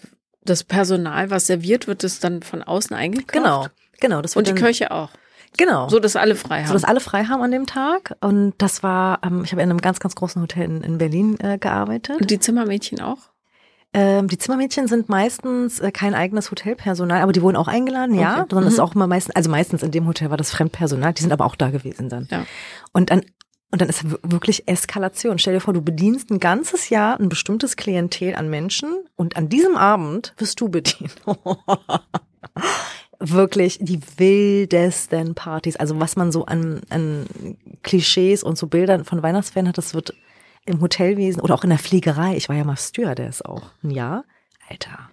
das 0.44 0.64
Personal, 0.64 1.30
was 1.30 1.48
serviert, 1.48 1.88
wird 1.88 2.04
es 2.04 2.20
dann 2.20 2.42
von 2.42 2.64
außen 2.64 2.96
eingekauft? 2.96 3.32
Genau, 3.32 3.68
genau. 4.00 4.22
Das 4.22 4.36
wird 4.36 4.48
Und 4.48 4.58
die 4.58 4.62
Köche 4.62 4.92
auch. 4.92 5.10
Genau. 5.58 5.90
So, 5.90 6.00
dass 6.00 6.16
alle 6.16 6.36
frei 6.36 6.62
so 6.62 6.68
haben. 6.68 6.74
dass 6.74 6.84
alle 6.84 7.00
frei 7.00 7.26
haben 7.26 7.42
an 7.42 7.52
dem 7.52 7.66
Tag. 7.66 8.16
Und 8.22 8.54
das 8.58 8.84
war, 8.84 9.20
ähm, 9.24 9.44
ich 9.44 9.52
habe 9.52 9.62
in 9.62 9.70
einem 9.70 9.82
ganz, 9.82 10.00
ganz 10.00 10.16
großen 10.16 10.42
Hotel 10.42 10.66
in, 10.66 10.82
in 10.82 10.98
Berlin 10.98 11.40
äh, 11.40 11.58
gearbeitet. 11.58 12.22
und 12.22 12.30
die 12.32 12.40
Zimmermädchen 12.40 13.02
auch? 13.02 13.18
Ähm, 13.94 14.30
die 14.30 14.38
Zimmermädchen 14.38 14.88
sind 14.88 15.10
meistens 15.10 15.80
äh, 15.82 15.92
kein 15.92 16.14
eigenes 16.16 16.50
Hotelpersonal, 16.50 17.22
aber 17.22 17.34
die 17.34 17.42
wurden 17.42 17.58
auch 17.58 17.68
eingeladen, 17.68 18.16
ja. 18.16 18.40
Okay. 18.42 18.46
Sondern 18.52 18.68
es 18.68 18.74
ist 18.76 18.80
Mhm. 18.80 18.86
auch 18.86 18.96
immer 18.96 19.08
meistens, 19.08 19.36
also 19.36 19.50
meistens 19.50 19.84
in 19.84 19.92
dem 19.92 20.08
Hotel 20.08 20.30
war 20.30 20.38
das 20.38 20.50
Fremdpersonal, 20.52 21.12
die 21.14 21.22
sind 21.22 21.34
aber 21.34 21.46
auch 21.46 21.56
da 21.56 21.72
gewesen 21.72 22.08
dann. 22.08 22.28
Ja. 22.32 22.46
Und 22.94 23.10
dann 23.10 23.24
und 23.74 23.80
dann 23.82 23.88
ist 23.88 24.04
wirklich 24.24 24.68
Eskalation. 24.68 25.40
Stell 25.40 25.54
dir 25.54 25.62
vor, 25.62 25.74
du 25.74 25.82
bedienst 25.82 26.30
ein 26.30 26.42
ganzes 26.42 26.90
Jahr 26.90 27.18
ein 27.18 27.30
bestimmtes 27.30 27.78
Klientel 27.78 28.36
an 28.36 28.50
Menschen 28.50 28.94
und 29.16 29.38
an 29.38 29.48
diesem 29.48 29.78
Abend 29.78 30.34
wirst 30.38 30.60
du 30.60 30.68
bedient. 30.68 31.16
wirklich 33.22 33.78
die 33.80 34.00
wildesten 34.18 35.36
Partys. 35.36 35.76
Also 35.76 36.00
was 36.00 36.16
man 36.16 36.32
so 36.32 36.46
an, 36.46 36.82
an 36.90 37.26
Klischees 37.84 38.44
und 38.44 38.58
so 38.58 38.68
Bildern 38.68 39.06
von 39.06 39.24
Weihnachtsferien 39.24 39.68
hat, 39.68 39.78
das 39.78 39.94
wird 39.94 40.14
im 40.66 40.82
Hotelwesen 40.82 41.42
oder 41.42 41.54
auch 41.54 41.64
in 41.64 41.70
der 41.70 41.80
Fliegerei. 41.80 42.36
Ich 42.36 42.50
war 42.50 42.56
ja 42.56 42.64
mal 42.64 42.78
Stewardess 42.78 43.42
auch 43.42 43.64
ein 43.84 43.92
Jahr. 43.92 44.26
Alter. 44.70 45.10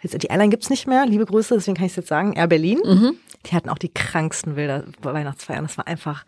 Jetzt, 0.00 0.22
die 0.22 0.26
Airline 0.26 0.50
gibt's 0.50 0.70
nicht 0.70 0.86
mehr. 0.86 1.06
Liebe 1.06 1.24
Grüße, 1.26 1.54
deswegen 1.54 1.76
kann 1.76 1.86
ich 1.86 1.96
jetzt 1.96 2.08
sagen. 2.08 2.34
Air 2.34 2.48
Berlin. 2.48 2.80
Die 3.46 3.54
hatten 3.54 3.68
auch 3.68 3.78
die 3.78 3.92
kranksten 3.92 4.54
Bilder 4.54 4.84
Weihnachtsfeiern. 5.02 5.64
Das 5.64 5.78
war 5.78 5.86
einfach 5.86 6.24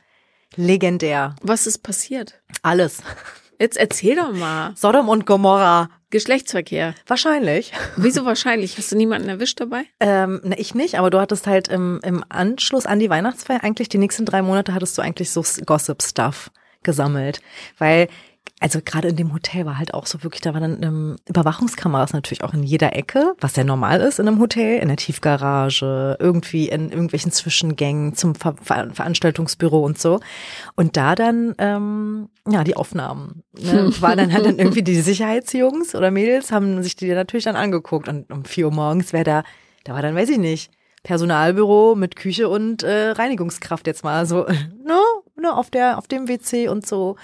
legendär. 0.56 1.34
Was 1.42 1.66
ist 1.66 1.78
passiert? 1.78 2.40
Alles. 2.62 3.02
Jetzt 3.58 3.76
erzähl 3.76 4.16
doch 4.16 4.32
mal. 4.32 4.72
Sodom 4.76 5.08
und 5.08 5.26
Gomorra. 5.26 5.90
Geschlechtsverkehr. 6.10 6.94
Wahrscheinlich. 7.06 7.72
Wieso 7.96 8.24
wahrscheinlich? 8.24 8.78
Hast 8.78 8.92
du 8.92 8.96
niemanden 8.96 9.28
erwischt 9.28 9.60
dabei? 9.60 9.84
Ähm, 9.98 10.40
ne, 10.44 10.56
ich 10.58 10.74
nicht, 10.74 10.98
aber 10.98 11.10
du 11.10 11.20
hattest 11.20 11.46
halt 11.46 11.68
im, 11.68 12.00
im 12.04 12.24
Anschluss 12.28 12.86
an 12.86 13.00
die 13.00 13.10
Weihnachtsfeier 13.10 13.64
eigentlich 13.64 13.88
die 13.88 13.98
nächsten 13.98 14.24
drei 14.24 14.42
Monate 14.42 14.72
hattest 14.72 14.96
du 14.96 15.02
eigentlich 15.02 15.30
so 15.30 15.44
Gossip-Stuff 15.64 16.50
gesammelt. 16.84 17.40
Weil, 17.78 18.08
also 18.58 18.80
gerade 18.82 19.08
in 19.08 19.16
dem 19.16 19.34
Hotel 19.34 19.66
war 19.66 19.76
halt 19.76 19.92
auch 19.92 20.06
so 20.06 20.22
wirklich, 20.22 20.40
da 20.40 20.54
waren 20.54 20.62
dann 20.62 20.82
ähm, 20.82 21.16
Überwachungskameras 21.28 22.14
natürlich 22.14 22.42
auch 22.42 22.54
in 22.54 22.62
jeder 22.62 22.96
Ecke, 22.96 23.34
was 23.38 23.54
ja 23.56 23.64
normal 23.64 24.00
ist 24.00 24.18
in 24.18 24.26
einem 24.26 24.40
Hotel, 24.40 24.78
in 24.80 24.88
der 24.88 24.96
Tiefgarage, 24.96 26.16
irgendwie 26.18 26.68
in 26.68 26.88
irgendwelchen 26.88 27.32
Zwischengängen 27.32 28.14
zum 28.14 28.34
Ver 28.34 28.54
Ver 28.62 28.88
Veranstaltungsbüro 28.94 29.80
und 29.80 29.98
so. 29.98 30.20
Und 30.74 30.96
da 30.96 31.14
dann, 31.14 31.54
ähm, 31.58 32.30
ja, 32.48 32.64
die 32.64 32.76
Aufnahmen. 32.76 33.42
Ne, 33.58 33.90
war 34.00 34.16
dann 34.16 34.32
halt 34.32 34.46
dann 34.46 34.58
irgendwie 34.58 34.82
die 34.82 35.00
Sicherheitsjungs 35.00 35.94
oder 35.94 36.10
Mädels 36.10 36.50
haben 36.50 36.82
sich 36.82 36.96
die 36.96 37.12
natürlich 37.12 37.44
dann 37.44 37.56
angeguckt 37.56 38.08
und 38.08 38.32
um 38.32 38.46
vier 38.46 38.66
Uhr 38.66 38.72
morgens 38.72 39.12
wäre 39.12 39.24
da, 39.24 39.42
da 39.84 39.92
war 39.92 40.00
dann, 40.00 40.14
weiß 40.14 40.30
ich 40.30 40.38
nicht, 40.38 40.70
Personalbüro 41.02 41.94
mit 41.94 42.16
Küche 42.16 42.48
und 42.48 42.82
äh, 42.82 43.10
Reinigungskraft 43.10 43.86
jetzt 43.86 44.02
mal 44.02 44.24
so, 44.24 44.44
ne, 44.84 44.98
ne, 45.36 45.54
auf 45.54 45.70
der, 45.70 45.98
auf 45.98 46.06
dem 46.08 46.28
WC 46.28 46.68
und 46.68 46.86
so. 46.86 47.16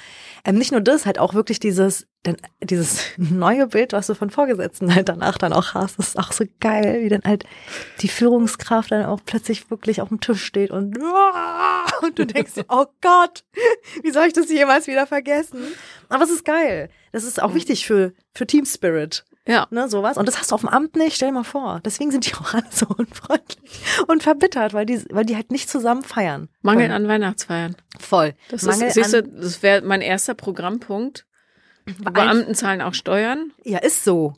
Ähm, 0.45 0.57
nicht 0.57 0.73
nur 0.73 0.81
das, 0.81 1.07
halt 1.07 1.19
auch 1.19 1.35
wirklich 1.35 1.61
dieses, 1.61 2.07
dann, 2.23 2.37
dieses 2.63 3.05
neue 3.17 3.69
Bild, 3.69 3.93
was 3.93 4.07
du 4.07 4.15
von 4.15 4.31
Vorgesetzten 4.31 4.95
halt 4.95 5.09
danach 5.09 5.39
dann 5.39 5.53
auch 5.53 5.75
hast, 5.75 5.99
das 5.99 6.09
ist 6.09 6.19
auch 6.19 6.33
so 6.33 6.45
geil, 6.61 7.03
wie 7.03 7.09
dann 7.09 7.23
halt 7.25 7.45
die 8.01 8.09
Führungskraft 8.09 8.91
dann 8.91 9.05
auch 9.05 9.21
plötzlich 9.25 9.71
wirklich 9.71 10.01
auf 10.01 10.09
dem 10.09 10.21
Tisch 10.21 10.45
steht 10.45 10.71
und, 10.71 10.99
und 12.03 12.19
du 12.19 12.27
denkst, 12.27 12.53
oh 12.69 12.87
Gott, 13.01 13.45
wie 14.03 14.11
soll 14.11 14.27
ich 14.27 14.33
das 14.33 14.51
jemals 14.51 14.87
wieder 14.87 15.07
vergessen? 15.07 15.63
Aber 16.09 16.25
es 16.25 16.31
ist 16.31 16.45
geil. 16.45 16.91
Das 17.13 17.25
ist 17.25 17.43
auch 17.43 17.55
wichtig 17.55 17.87
für, 17.87 18.13
für 18.35 18.47
Team 18.47 18.65
Spirit 18.65 19.25
Ja. 19.47 19.67
ne, 19.71 19.89
sowas. 19.89 20.17
Und 20.17 20.27
das 20.29 20.39
hast 20.39 20.51
du 20.51 20.55
auf 20.55 20.61
dem 20.61 20.69
Amt 20.69 20.97
nicht, 20.97 21.17
stell 21.17 21.29
dir 21.29 21.35
mal 21.35 21.45
vor. 21.45 21.81
Deswegen 21.85 22.11
sind 22.11 22.27
die 22.27 22.35
auch 22.35 22.55
alle 22.55 22.65
so 22.71 22.87
unfreundlich 22.97 23.83
und 24.07 24.23
verbittert, 24.23 24.73
weil 24.73 24.87
die, 24.87 25.05
weil 25.11 25.25
die 25.25 25.37
halt 25.37 25.51
nicht 25.51 25.69
zusammen 25.69 26.03
feiern. 26.03 26.49
Mangel 26.61 26.91
an 26.91 27.09
Weihnachtsfeiern. 27.09 27.77
Voll. 27.99 28.35
Das 28.51 28.63
Mangel 28.63 28.89
ist, 28.89 28.95
siehst 28.95 29.13
du, 29.13 29.23
das 29.23 29.63
wäre 29.63 29.83
mein 29.83 30.01
erster 30.01 30.35
Programmpunkt. 30.35 31.27
Beamten 31.99 32.55
zahlen 32.55 32.81
auch 32.81 32.95
Steuern 32.95 33.53
ja, 33.65 33.79
ist 33.79 34.05
so. 34.05 34.35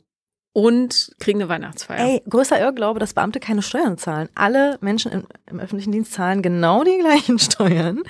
Und 0.55 1.13
kriegen 1.19 1.41
eine 1.41 1.49
Weihnachtsfeier. 1.49 1.99
Ey, 1.99 2.23
größter 2.29 2.57
Irrglaube, 2.57 2.97
dass 2.97 3.13
Beamte 3.13 3.41
keine 3.41 3.61
Steuern 3.61 3.97
zahlen. 3.97 4.29
Alle 4.35 4.77
Menschen 4.79 5.11
im, 5.11 5.23
im 5.47 5.59
öffentlichen 5.59 5.91
Dienst 5.91 6.13
zahlen 6.13 6.41
genau 6.41 6.85
die 6.85 6.97
gleichen 7.01 7.39
Steuern. 7.39 8.03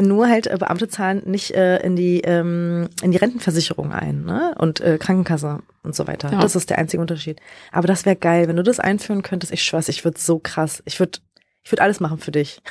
Nur 0.00 0.26
halt 0.26 0.46
äh, 0.46 0.56
Beamte 0.58 0.88
zahlen 0.88 1.20
nicht 1.26 1.50
äh, 1.50 1.84
in 1.84 1.94
die 1.94 2.22
ähm, 2.22 2.88
in 3.02 3.12
die 3.12 3.18
Rentenversicherung 3.18 3.92
ein, 3.92 4.24
ne? 4.24 4.54
Und 4.58 4.80
äh, 4.80 4.96
Krankenkasse 4.96 5.58
und 5.82 5.94
so 5.94 6.06
weiter. 6.06 6.32
Ja. 6.32 6.40
Das 6.40 6.56
ist 6.56 6.70
der 6.70 6.78
einzige 6.78 7.02
Unterschied. 7.02 7.40
Aber 7.72 7.88
das 7.88 8.06
wäre 8.06 8.16
geil, 8.16 8.48
wenn 8.48 8.56
du 8.56 8.62
das 8.62 8.80
einführen 8.80 9.20
könntest. 9.20 9.52
Ich 9.52 9.62
schwör's, 9.62 9.90
ich 9.90 10.02
würde 10.02 10.18
so 10.18 10.38
krass. 10.38 10.82
Ich 10.86 10.98
würde 10.98 11.18
ich 11.62 11.70
würde 11.70 11.82
alles 11.82 12.00
machen 12.00 12.16
für 12.16 12.32
dich. 12.32 12.62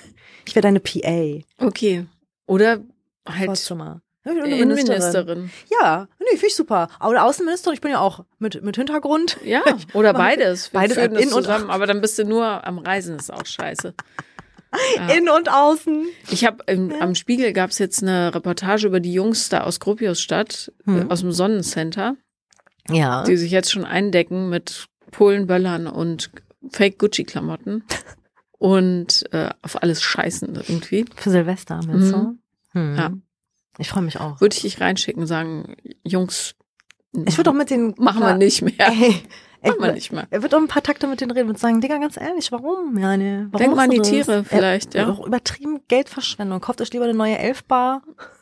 Ich 0.48 0.56
wäre 0.56 0.64
deine 0.64 0.80
PA. 0.80 1.44
Okay. 1.64 2.08
Oder 2.48 2.80
halt 3.28 3.46
Vorzimmer. 3.46 3.86
Ja, 3.86 4.02
eine 4.24 4.56
Innenministerin. 4.56 5.50
Ja, 5.82 6.08
nee, 6.20 6.26
finde 6.32 6.48
ich 6.48 6.56
super. 6.56 6.90
Aber 7.00 7.24
Außenministerin, 7.24 7.74
ich 7.76 7.82
bin 7.82 7.92
ja 7.92 8.00
auch 8.00 8.24
mit, 8.40 8.64
mit 8.64 8.76
Hintergrund. 8.76 9.38
Ja, 9.44 9.64
oder 9.94 10.14
beides. 10.26 10.72
Wir 10.74 10.80
Beides 10.82 10.98
führen 10.98 11.16
in 11.16 11.34
und 11.34 11.44
zusammen, 11.44 11.70
aber 11.70 11.88
dann 11.88 12.02
bist 12.02 12.20
du 12.20 12.26
nur 12.26 12.66
am 12.68 12.78
Reisen, 12.80 13.16
ist 13.18 13.32
auch 13.34 13.46
scheiße. 13.46 13.94
Ja. 14.96 15.10
Innen 15.10 15.28
und 15.28 15.52
außen. 15.52 16.06
Ich 16.30 16.46
habe 16.46 16.64
am 17.02 17.14
Spiegel 17.14 17.52
gab 17.52 17.72
es 17.72 17.78
jetzt 17.78 18.02
eine 18.02 18.34
Reportage 18.34 18.88
über 18.88 19.02
die 19.02 19.12
Jungs 19.12 19.50
da 19.50 19.64
aus 19.66 19.82
Gropiusstadt, 19.82 20.72
äh, 20.88 21.04
aus 21.10 21.20
dem 21.20 21.34
Sonnencenter, 21.34 22.16
Ja. 22.90 23.26
die 23.26 23.36
sich 23.36 23.52
jetzt 23.52 23.70
schon 23.70 23.84
eindecken 23.84 24.48
mit 24.50 24.86
Polenböllern 25.12 25.88
und 25.88 26.32
Fake 26.70 27.00
Gucci-Klamotten 27.00 27.84
und 28.60 29.26
äh, 29.34 29.50
auf 29.62 29.84
alles 29.84 30.02
scheißen 30.04 30.56
irgendwie. 30.56 31.04
Für 31.18 31.32
Silvester, 31.32 31.82
meinst 31.86 32.14
du? 32.14 32.38
Hm. 32.72 32.96
Ja. 32.96 33.12
Ich 33.78 33.90
freue 33.90 34.04
mich 34.04 34.20
auch. 34.20 34.42
Würde 34.42 34.56
ich 34.56 34.62
dich 34.62 34.82
reinschicken, 34.82 35.26
sagen, 35.28 35.76
Jungs, 36.04 36.56
Ich 37.26 37.38
würde 37.38 37.50
auch 37.50 37.56
mit 37.56 37.70
den. 37.70 37.94
machen 37.98 38.22
wir 38.22 38.36
nicht 38.36 38.62
mehr. 38.62 38.74
Ey, 39.64 39.70
Machen 39.70 39.82
wir 39.82 39.88
ich- 39.90 39.94
nicht 39.96 40.12
mehr. 40.12 40.26
Er 40.32 40.42
wird 40.42 40.56
auch 40.56 40.60
ein 40.60 40.68
paar 40.68 40.82
Takte 40.82 41.06
mit 41.06 41.22
denen 41.22 41.30
reden 41.32 41.50
und 41.50 41.60
sagen, 41.60 41.82
Digga, 41.82 41.98
ganz 42.00 42.18
ehrlich, 42.18 42.52
warum? 42.52 42.98
Ja, 42.98 43.16
ne, 43.16 43.48
warum 43.52 43.64
Denk 43.64 43.76
mal 43.76 43.84
an 43.84 43.90
die 43.92 43.98
das? 44.00 44.10
Tiere 44.10 44.44
vielleicht, 44.44 44.96
ja. 44.96 45.08
Auch 45.08 45.24
übertrieben 45.26 45.82
Geldverschwendung. 45.88 46.62
Kauft 46.62 46.82
euch 46.82 46.92
lieber 46.94 47.04
eine 47.06 47.14
neue 47.14 47.38
Elfbar. 47.38 48.02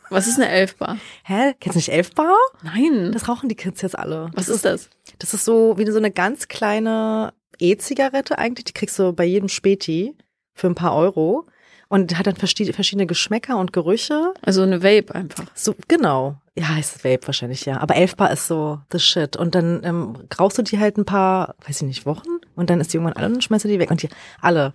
Was 0.09 0.27
ist 0.27 0.37
eine 0.39 0.47
Elfbar? 0.49 0.97
Hä? 1.25 1.53
Kennst 1.59 1.75
du 1.75 1.79
nicht 1.79 1.89
Elfbar? 1.91 2.33
Nein. 2.63 3.11
Das 3.11 3.27
rauchen 3.27 3.49
die 3.49 3.55
Kids 3.55 3.81
jetzt 3.81 3.99
alle. 3.99 4.31
Was 4.33 4.47
ist 4.47 4.63
das? 4.63 4.89
Das 5.19 5.33
ist 5.33 5.43
so 5.45 5.77
wie 5.77 5.85
so 5.91 5.97
eine 5.97 6.09
ganz 6.09 6.47
kleine 6.47 7.33
E-Zigarette 7.59 8.37
eigentlich. 8.39 8.63
Die 8.65 8.73
kriegst 8.73 8.97
du 8.97 9.11
bei 9.11 9.25
jedem 9.25 9.49
Späti 9.49 10.15
für 10.53 10.67
ein 10.67 10.75
paar 10.75 10.95
Euro. 10.95 11.45
Und 11.91 12.17
hat 12.19 12.27
dann 12.27 12.35
verschiedene, 12.35 13.07
Geschmäcker 13.07 13.57
und 13.57 13.73
Gerüche. 13.73 14.33
Also 14.43 14.61
eine 14.61 14.83
Vape 14.83 15.13
einfach. 15.15 15.45
So, 15.55 15.73
genau. 15.87 16.35
Ja, 16.55 16.67
heißt 16.69 17.03
Vape 17.03 17.25
wahrscheinlich, 17.25 17.65
ja. 17.65 17.79
Aber 17.79 17.95
Elfbar 17.95 18.31
ist 18.31 18.45
so 18.47 18.79
the 18.91 18.99
shit. 18.99 19.35
Und 19.35 19.55
dann 19.55 19.81
ähm, 19.83 20.15
rauchst 20.39 20.59
du 20.59 20.61
die 20.61 20.77
halt 20.77 20.97
ein 20.97 21.05
paar, 21.05 21.55
weiß 21.65 21.81
ich 21.81 21.87
nicht, 21.87 22.05
Wochen 22.05 22.27
und 22.55 22.69
dann 22.69 22.79
ist 22.79 22.93
die 22.93 22.97
irgendwann 22.97 23.15
alle 23.17 23.25
und 23.27 23.33
dann 23.33 23.41
schmeißt 23.41 23.65
du 23.65 23.69
die 23.69 23.79
weg. 23.79 23.89
Und 23.89 24.03
die 24.03 24.09
alle. 24.39 24.73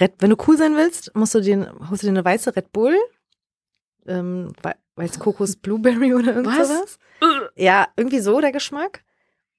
Red, 0.00 0.14
wenn 0.18 0.30
du 0.30 0.36
cool 0.48 0.56
sein 0.56 0.74
willst, 0.74 1.14
musst 1.14 1.34
du 1.34 1.40
dir, 1.40 1.72
holst 1.88 2.02
du 2.02 2.06
dir 2.08 2.12
eine 2.12 2.24
weiße 2.24 2.56
Red 2.56 2.72
Bull, 2.72 2.96
ähm, 4.06 4.52
wei- 4.62 4.74
weiß 4.96 5.18
Kokos 5.20 5.56
Blueberry 5.56 6.12
oder 6.14 6.34
irgend 6.34 6.46
Was? 6.58 6.98
Ja, 7.56 7.86
irgendwie 7.96 8.20
so 8.20 8.40
der 8.40 8.50
Geschmack. 8.52 9.04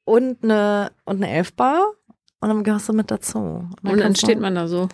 Und 0.03 0.43
eine, 0.43 0.91
und 1.05 1.17
eine 1.23 1.29
Elfbar. 1.31 1.91
Und 2.41 2.49
dann 2.49 2.63
gehörst 2.63 2.89
du 2.89 2.93
mit 2.93 3.09
dazu. 3.11 3.37
Und 3.37 3.75
dann 3.83 3.99
kannst 3.99 4.21
du- 4.21 4.25
steht 4.27 4.39
man 4.39 4.55
da 4.55 4.67
so. 4.67 4.89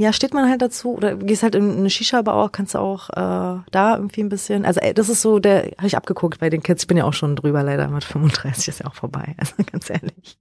Ja, 0.00 0.14
steht 0.14 0.32
man 0.32 0.48
halt 0.48 0.62
dazu 0.62 0.94
oder 0.94 1.14
gehst 1.14 1.42
halt 1.42 1.54
in 1.54 1.76
eine 1.76 1.90
Shisha-Bar 1.90 2.34
auch, 2.34 2.52
kannst 2.52 2.74
du 2.74 2.78
auch 2.78 3.10
äh, 3.10 3.60
da 3.70 3.96
irgendwie 3.96 4.22
ein 4.22 4.30
bisschen, 4.30 4.64
also 4.64 4.80
ey, 4.80 4.94
das 4.94 5.10
ist 5.10 5.20
so, 5.20 5.40
der 5.40 5.72
habe 5.76 5.88
ich 5.88 5.94
abgeguckt 5.94 6.40
bei 6.40 6.48
den 6.48 6.62
Kids, 6.62 6.84
ich 6.84 6.88
bin 6.88 6.96
ja 6.96 7.04
auch 7.04 7.12
schon 7.12 7.36
drüber 7.36 7.62
leider, 7.62 7.86
mit 7.88 8.04
35 8.04 8.68
ist 8.68 8.80
ja 8.80 8.86
auch 8.86 8.94
vorbei, 8.94 9.34
also 9.38 9.52
ganz 9.70 9.90
ehrlich. 9.90 10.38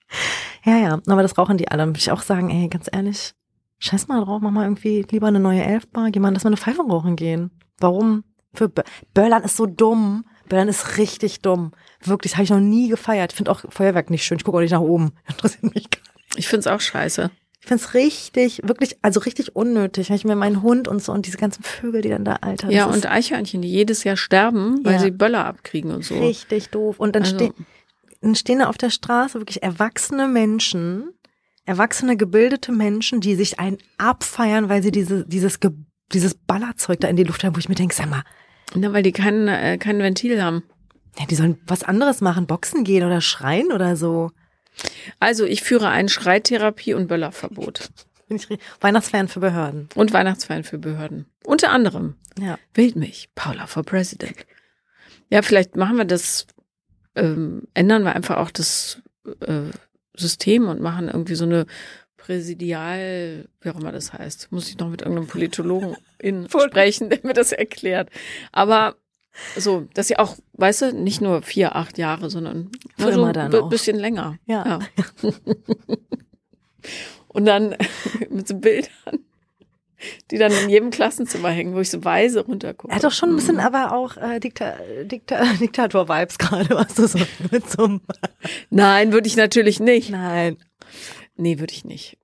Ja, 0.63 0.77
ja, 0.77 1.01
aber 1.05 1.23
das 1.23 1.37
rauchen 1.37 1.57
die 1.57 1.67
alle, 1.67 1.85
würde 1.87 1.99
ich 1.99 2.09
auch 2.09 2.21
sagen, 2.21 2.49
ey, 2.49 2.69
ganz 2.69 2.87
ehrlich, 2.89 3.33
scheiß 3.79 4.07
mal 4.07 4.23
drauf, 4.23 4.39
mach 4.41 4.49
mal 4.49 4.63
irgendwie 4.63 5.05
lieber 5.11 5.27
eine 5.27 5.41
neue 5.41 5.61
Elfbar, 5.61 6.09
geh 6.11 6.21
mal, 6.21 6.31
lass 6.31 6.45
mal 6.45 6.51
eine 6.51 6.57
Pfeife 6.57 6.81
rauchen 6.81 7.17
gehen. 7.17 7.51
Warum? 7.79 8.23
Für 8.53 8.69
Bö 8.69 8.83
Böllern 9.13 9.43
ist 9.43 9.57
so 9.57 9.65
dumm. 9.65 10.23
Böllern 10.47 10.69
ist 10.69 10.97
richtig 10.97 11.41
dumm. 11.41 11.73
Wirklich, 12.01 12.31
das 12.31 12.37
habe 12.37 12.45
ich 12.45 12.49
noch 12.49 12.61
nie 12.61 12.87
gefeiert. 12.87 13.33
Ich 13.33 13.37
finde 13.37 13.51
auch 13.51 13.65
Feuerwerk 13.69 14.09
nicht 14.09 14.23
schön. 14.23 14.37
Ich 14.37 14.45
gucke 14.45 14.57
auch 14.57 14.61
nicht 14.61 14.71
nach 14.71 14.79
oben. 14.79 15.11
Interessiert 15.27 15.75
mich 15.75 15.89
gar 15.89 16.01
nicht. 16.01 16.37
Ich 16.37 16.47
find's 16.47 16.65
auch 16.65 16.79
scheiße. 16.79 17.29
Ich 17.61 17.67
find's 17.67 17.93
richtig, 17.93 18.61
wirklich, 18.63 18.97
also 19.01 19.19
richtig 19.19 19.55
unnötig. 19.55 20.09
Wenn 20.09 20.15
ich 20.15 20.23
mir 20.25 20.35
meinen 20.35 20.61
Hund 20.61 20.87
und 20.87 21.03
so 21.03 21.11
und 21.11 21.25
diese 21.25 21.37
ganzen 21.37 21.61
Vögel, 21.63 22.01
die 22.01 22.09
dann 22.09 22.23
da 22.23 22.35
alter. 22.35 22.67
das 22.67 22.75
Ja, 22.75 22.85
und 22.85 23.05
Eichhörnchen, 23.05 23.61
die 23.61 23.69
jedes 23.69 24.03
Jahr 24.05 24.15
sterben, 24.17 24.79
weil 24.85 24.93
Ja. 24.93 24.99
sie 24.99 25.11
Böller 25.11 25.45
abkriegen 25.45 25.91
und 25.91 26.03
so. 26.05 26.17
richtig 26.19 26.69
doof. 26.69 26.99
Und 26.99 27.15
dann, 27.15 27.23
Also- 27.23 27.35
ste 27.35 27.53
dann 28.21 28.35
stehen 28.35 28.59
da 28.59 28.67
auf 28.67 28.77
der 28.77 28.89
Straße 28.89 29.39
wirklich 29.39 29.61
erwachsene 29.63 30.27
Menschen, 30.27 31.09
erwachsene, 31.65 32.17
gebildete 32.17 32.71
Menschen, 32.71 33.19
die 33.21 33.35
sich 33.35 33.59
einen 33.59 33.77
abfeiern, 33.97 34.69
weil 34.69 34.81
sie 34.83 34.91
diese, 34.91 35.25
dieses, 35.25 35.59
Ge 35.59 35.71
dieses 36.11 36.33
Ballerzeug 36.33 36.99
da 37.01 37.07
in 37.07 37.15
die 37.17 37.23
Luft 37.23 37.43
haben, 37.43 37.55
wo 37.55 37.59
ich 37.59 37.69
mir 37.69 37.75
denke, 37.75 37.93
sag 37.93 38.09
mal, 38.09 38.23
Na, 38.73 38.91
weil 38.93 39.03
die 39.03 39.11
kein, 39.11 39.47
äh, 39.47 39.77
kein 39.77 39.99
Ventil 39.99 40.41
haben. 40.41 40.63
ja, 41.19 41.25
die 41.27 41.35
sollen 41.35 41.59
was 41.67 41.83
anderes 41.83 42.19
machen, 42.21 42.47
Boxen 42.47 42.83
gehen 42.83 43.05
oder 43.05 43.21
schreien 43.21 43.71
oder 43.71 43.95
so. 43.95 44.31
Also 45.19 45.45
ich 45.45 45.63
führe 45.63 45.89
ein 45.89 46.07
Schreitherapie- 46.09 46.93
und 46.93 47.07
Böllerverbot. 47.07 47.89
Weihnachtsfan 48.81 49.27
für 49.27 49.39
Behörden. 49.39 49.89
Und 49.95 50.13
Weihnachtsfeiern 50.13 50.63
für 50.63 50.77
Behörden. 50.77 51.25
Unter 51.43 51.71
anderem 51.71 52.15
Ja. 52.39 52.57
wählt 52.73 52.95
mich 52.95 53.29
Paula 53.35 53.67
for 53.67 53.83
President. 53.83 54.45
Ja, 55.29 55.41
vielleicht 55.41 55.75
machen 55.75 55.97
wir 55.97 56.05
das, 56.05 56.47
ähm, 57.15 57.63
ändern 57.73 58.03
wir 58.03 58.15
einfach 58.15 58.37
auch 58.37 58.51
das 58.51 59.01
äh, 59.41 59.71
System 60.15 60.67
und 60.67 60.81
machen 60.81 61.07
irgendwie 61.07 61.35
so 61.35 61.45
eine 61.45 61.65
Präsidial, 62.17 63.47
wie 63.61 63.69
auch 63.69 63.79
immer 63.79 63.91
das 63.91 64.13
heißt. 64.13 64.51
Muss 64.51 64.69
ich 64.69 64.77
noch 64.77 64.89
mit 64.89 65.01
irgendeinem 65.01 65.27
Politologen 65.27 65.95
in 66.19 66.47
sprechen, 66.67 67.09
der 67.09 67.19
mir 67.23 67.33
das 67.33 67.51
erklärt. 67.51 68.09
Aber 68.51 68.95
so, 69.57 69.87
dass 69.93 70.07
sie 70.07 70.17
auch, 70.17 70.37
weißt 70.53 70.81
du, 70.81 70.93
nicht 70.93 71.21
nur 71.21 71.41
vier, 71.41 71.75
acht 71.75 71.97
Jahre, 71.97 72.29
sondern 72.29 72.69
Für 72.97 73.07
ne, 73.07 73.13
so 73.13 73.23
ein 73.25 73.55
auch. 73.55 73.69
bisschen 73.69 73.97
länger. 73.97 74.37
Ja. 74.45 74.79
Und 77.27 77.45
dann 77.45 77.75
mit 78.29 78.47
so 78.47 78.55
Bildern, 78.55 78.89
die 80.31 80.37
dann 80.37 80.51
in 80.51 80.69
jedem 80.69 80.91
Klassenzimmer 80.91 81.49
hängen, 81.49 81.75
wo 81.75 81.79
ich 81.79 81.89
so 81.89 82.03
weise 82.03 82.41
runtergucke. 82.45 82.91
Er 82.91 82.97
hat 82.97 83.03
doch 83.03 83.11
schon 83.11 83.29
ein 83.31 83.35
bisschen 83.35 83.59
aber 83.59 83.93
auch 83.93 84.17
äh, 84.17 84.39
Dikta 84.39 84.75
Dikta 85.03 85.43
Diktator-Vibes 85.59 86.37
gerade, 86.37 86.69
was 86.71 86.93
du 86.95 87.07
so 87.07 87.19
mit 87.51 87.69
so 87.69 87.99
Nein, 88.69 89.11
würde 89.11 89.27
ich 89.27 89.35
natürlich 89.35 89.79
nicht. 89.79 90.09
Nein. 90.09 90.57
Nee, 91.35 91.59
würde 91.59 91.73
ich 91.73 91.85
nicht. 91.85 92.17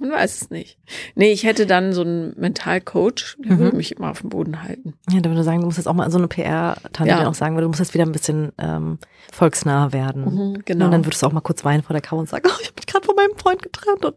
Man 0.00 0.10
weiß 0.12 0.40
es 0.42 0.50
nicht. 0.50 0.78
Nee, 1.14 1.30
ich 1.30 1.44
hätte 1.44 1.66
dann 1.66 1.92
so 1.92 2.00
einen 2.00 2.32
Mentalcoach, 2.38 3.36
der 3.38 3.58
würde 3.58 3.76
mich 3.76 3.92
immer 3.96 4.10
auf 4.10 4.22
dem 4.22 4.30
Boden 4.30 4.62
halten. 4.62 4.94
Ja, 5.10 5.20
da 5.20 5.28
würde 5.28 5.40
ich 5.40 5.44
sagen, 5.44 5.60
du 5.60 5.66
musst 5.66 5.76
jetzt 5.78 5.86
auch 5.86 5.94
mal 5.94 6.10
so 6.10 6.16
eine 6.18 6.26
PR-Tante, 6.26 7.10
Ja. 7.10 7.28
auch 7.28 7.34
sagen 7.34 7.54
würde, 7.54 7.64
du 7.64 7.68
musst 7.68 7.80
jetzt 7.80 7.92
wieder 7.92 8.06
ein 8.06 8.12
bisschen 8.12 8.50
ähm, 8.58 8.98
volksnah 9.30 9.92
werden. 9.92 10.24
Mhm, 10.24 10.62
genau. 10.64 10.86
Und 10.86 10.90
dann 10.92 11.04
würdest 11.04 11.22
du 11.22 11.26
auch 11.26 11.32
mal 11.32 11.40
kurz 11.42 11.64
weinen 11.64 11.82
vor 11.82 11.92
der 11.92 12.00
Kamera 12.00 12.22
und 12.22 12.28
sagen, 12.30 12.48
oh, 12.48 12.58
ich 12.60 12.68
habe 12.68 12.76
mich 12.76 12.86
gerade 12.86 13.04
von 13.06 13.14
meinem 13.14 13.36
Freund 13.36 13.62
getrennt 13.62 14.04
und 14.06 14.14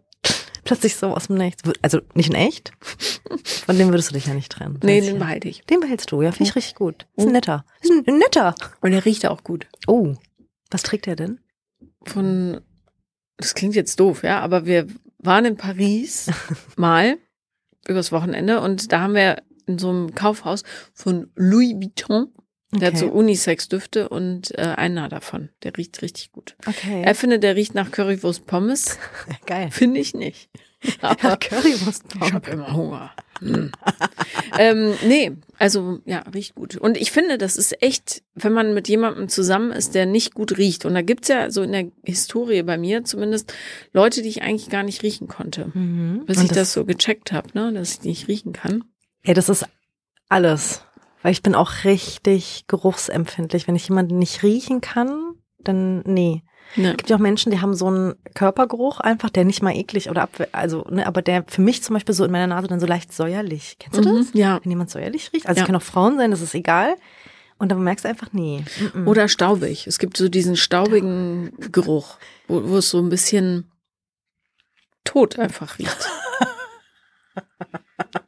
plötzlich 0.63 0.95
so 0.95 1.07
aus 1.07 1.27
dem 1.27 1.35
Nichts. 1.37 1.63
Also 1.81 1.99
nicht 2.13 2.29
in 2.29 2.35
echt. 2.35 2.71
Von 3.65 3.77
dem 3.77 3.89
würdest 3.89 4.09
du 4.09 4.13
dich 4.13 4.25
ja 4.25 4.33
nicht 4.33 4.51
trennen. 4.53 4.79
Nee, 4.83 5.01
den 5.01 5.19
behalte 5.19 5.49
ich. 5.49 5.65
Den 5.65 5.81
behältst 5.81 6.09
du, 6.13 6.21
ja, 6.21 6.31
finde 6.31 6.49
ich 6.49 6.55
richtig 6.55 6.75
gut. 6.75 7.07
Ist 7.17 7.25
ein 7.27 7.33
netter. 7.33 7.65
Ist 7.81 7.91
ein, 7.91 8.17
netter. 8.17 8.55
Und 8.79 8.91
der 8.91 9.03
riecht 9.03 9.25
auch 9.25 9.43
gut. 9.43 9.67
Oh, 9.87 10.13
was 10.71 10.83
trägt 10.83 11.07
er 11.07 11.17
denn? 11.17 11.39
Von, 12.05 12.61
das 13.37 13.53
klingt 13.53 13.75
jetzt 13.75 13.99
doof, 13.99 14.23
ja, 14.23 14.39
aber 14.39 14.65
wir 14.65 14.87
waren 15.25 15.45
in 15.45 15.57
Paris 15.57 16.29
mal 16.75 17.17
übers 17.87 18.11
Wochenende 18.11 18.61
und 18.61 18.91
da 18.91 19.01
haben 19.01 19.15
wir 19.15 19.41
in 19.65 19.77
so 19.77 19.89
einem 19.89 20.13
Kaufhaus 20.15 20.63
von 20.93 21.31
Louis 21.35 21.73
Vuitton, 21.75 22.27
der 22.71 22.87
hat 22.87 22.95
Okay. 22.95 23.05
so 23.05 23.11
Unisex-Düfte 23.11 24.09
und 24.09 24.57
äh, 24.57 24.61
einer 24.61 25.07
davon, 25.09 25.49
der 25.63 25.77
riecht 25.77 26.01
richtig 26.01 26.31
gut. 26.31 26.55
Okay. 26.67 27.01
Er 27.05 27.15
findet, 27.15 27.43
der 27.43 27.55
riecht 27.55 27.75
nach 27.75 27.91
Currywurst 27.91 28.45
Pommes. 28.45 28.97
Geil. 29.45 29.69
Finde 29.71 29.99
ich 29.99 30.13
nicht. 30.13 30.49
Aber 31.01 31.37
Currywurst. 31.37 32.03
ich 32.21 32.33
habe 32.33 32.51
immer 32.51 32.73
Hunger. 32.73 33.11
Hm. 33.39 33.71
ähm, 34.57 34.93
nee, 35.05 35.31
also 35.63 35.99
ja, 36.03 36.25
riecht 36.33 36.55
gut. 36.55 36.75
Und 36.75 36.97
ich 36.97 37.13
finde, 37.13 37.37
das 37.37 37.55
ist 37.55 37.81
echt, 37.81 38.21
wenn 38.35 38.51
man 38.51 38.73
mit 38.73 38.89
jemandem 38.89 39.29
zusammen 39.29 39.71
ist, 39.71 39.95
der 39.95 40.05
nicht 40.05 40.33
gut 40.33 40.57
riecht. 40.57 40.83
Und 40.83 40.93
da 40.93 41.01
gibt's 41.01 41.29
ja 41.29 41.49
so 41.51 41.61
in 41.61 41.71
der 41.71 41.89
Historie 42.03 42.63
bei 42.63 42.77
mir 42.77 43.05
zumindest 43.05 43.53
Leute, 43.93 44.21
die 44.21 44.27
ich 44.27 44.41
eigentlich 44.41 44.69
gar 44.69 44.83
nicht 44.83 45.03
riechen 45.03 45.29
konnte. 45.29 45.71
Mhm. 45.73 46.25
Bis 46.25 46.39
Und 46.39 46.43
ich 46.43 46.51
das 46.51 46.73
so 46.73 46.83
gecheckt 46.83 47.31
habe, 47.31 47.47
ne, 47.53 47.71
dass 47.71 47.93
ich 47.93 48.03
nicht 48.03 48.27
riechen 48.27 48.51
kann. 48.51 48.83
Ja, 49.23 49.33
das 49.33 49.47
ist 49.47 49.65
alles. 50.27 50.81
Weil 51.21 51.31
ich 51.31 51.43
bin 51.43 51.55
auch 51.55 51.85
richtig 51.85 52.65
geruchsempfindlich. 52.67 53.65
Wenn 53.65 53.77
ich 53.77 53.87
jemanden 53.87 54.19
nicht 54.19 54.43
riechen 54.43 54.81
kann, 54.81 55.35
dann 55.59 56.01
nee. 56.01 56.43
Ja. 56.75 56.91
Es 56.91 56.97
gibt 56.97 57.09
ja 57.09 57.15
auch 57.17 57.21
Menschen, 57.21 57.51
die 57.51 57.61
haben 57.61 57.73
so 57.75 57.87
einen 57.87 58.15
Körpergeruch 58.33 58.99
einfach, 58.99 59.29
der 59.29 59.45
nicht 59.45 59.61
mal 59.61 59.75
eklig 59.75 60.09
oder 60.09 60.23
ab, 60.23 60.31
also, 60.51 60.85
ne, 60.89 61.05
aber 61.05 61.21
der 61.21 61.43
für 61.47 61.61
mich 61.61 61.83
zum 61.83 61.93
Beispiel 61.93 62.15
so 62.15 62.25
in 62.25 62.31
meiner 62.31 62.47
Nase 62.47 62.67
dann 62.67 62.79
so 62.79 62.87
leicht 62.87 63.13
säuerlich. 63.13 63.77
Kennst 63.79 63.99
du 63.99 64.03
das? 64.03 64.33
Mhm, 64.33 64.39
ja. 64.39 64.59
Wenn 64.63 64.71
jemand 64.71 64.89
säuerlich 64.89 65.31
riecht? 65.33 65.45
Also 65.47 65.59
Ja. 65.59 65.63
es 65.63 65.65
können 65.67 65.77
auch 65.77 65.81
Frauen 65.83 66.17
sein, 66.17 66.31
das 66.31 66.41
ist 66.41 66.55
egal. 66.55 66.95
Und 67.59 67.69
dann 67.69 67.83
merkst 67.83 68.05
du 68.05 68.09
einfach, 68.09 68.29
nee. 68.33 68.63
mm-mm. 68.79 69.07
Oder 69.07 69.27
staubig. 69.27 69.85
Es 69.87 69.99
gibt 69.99 70.17
so 70.17 70.27
diesen 70.29 70.55
staubigen 70.57 71.53
Geruch, 71.71 72.17
wo, 72.47 72.67
wo 72.67 72.77
es 72.77 72.89
so 72.89 72.97
ein 72.99 73.09
bisschen 73.09 73.71
tot 75.03 75.37
einfach 75.37 75.77
riecht. 75.79 75.95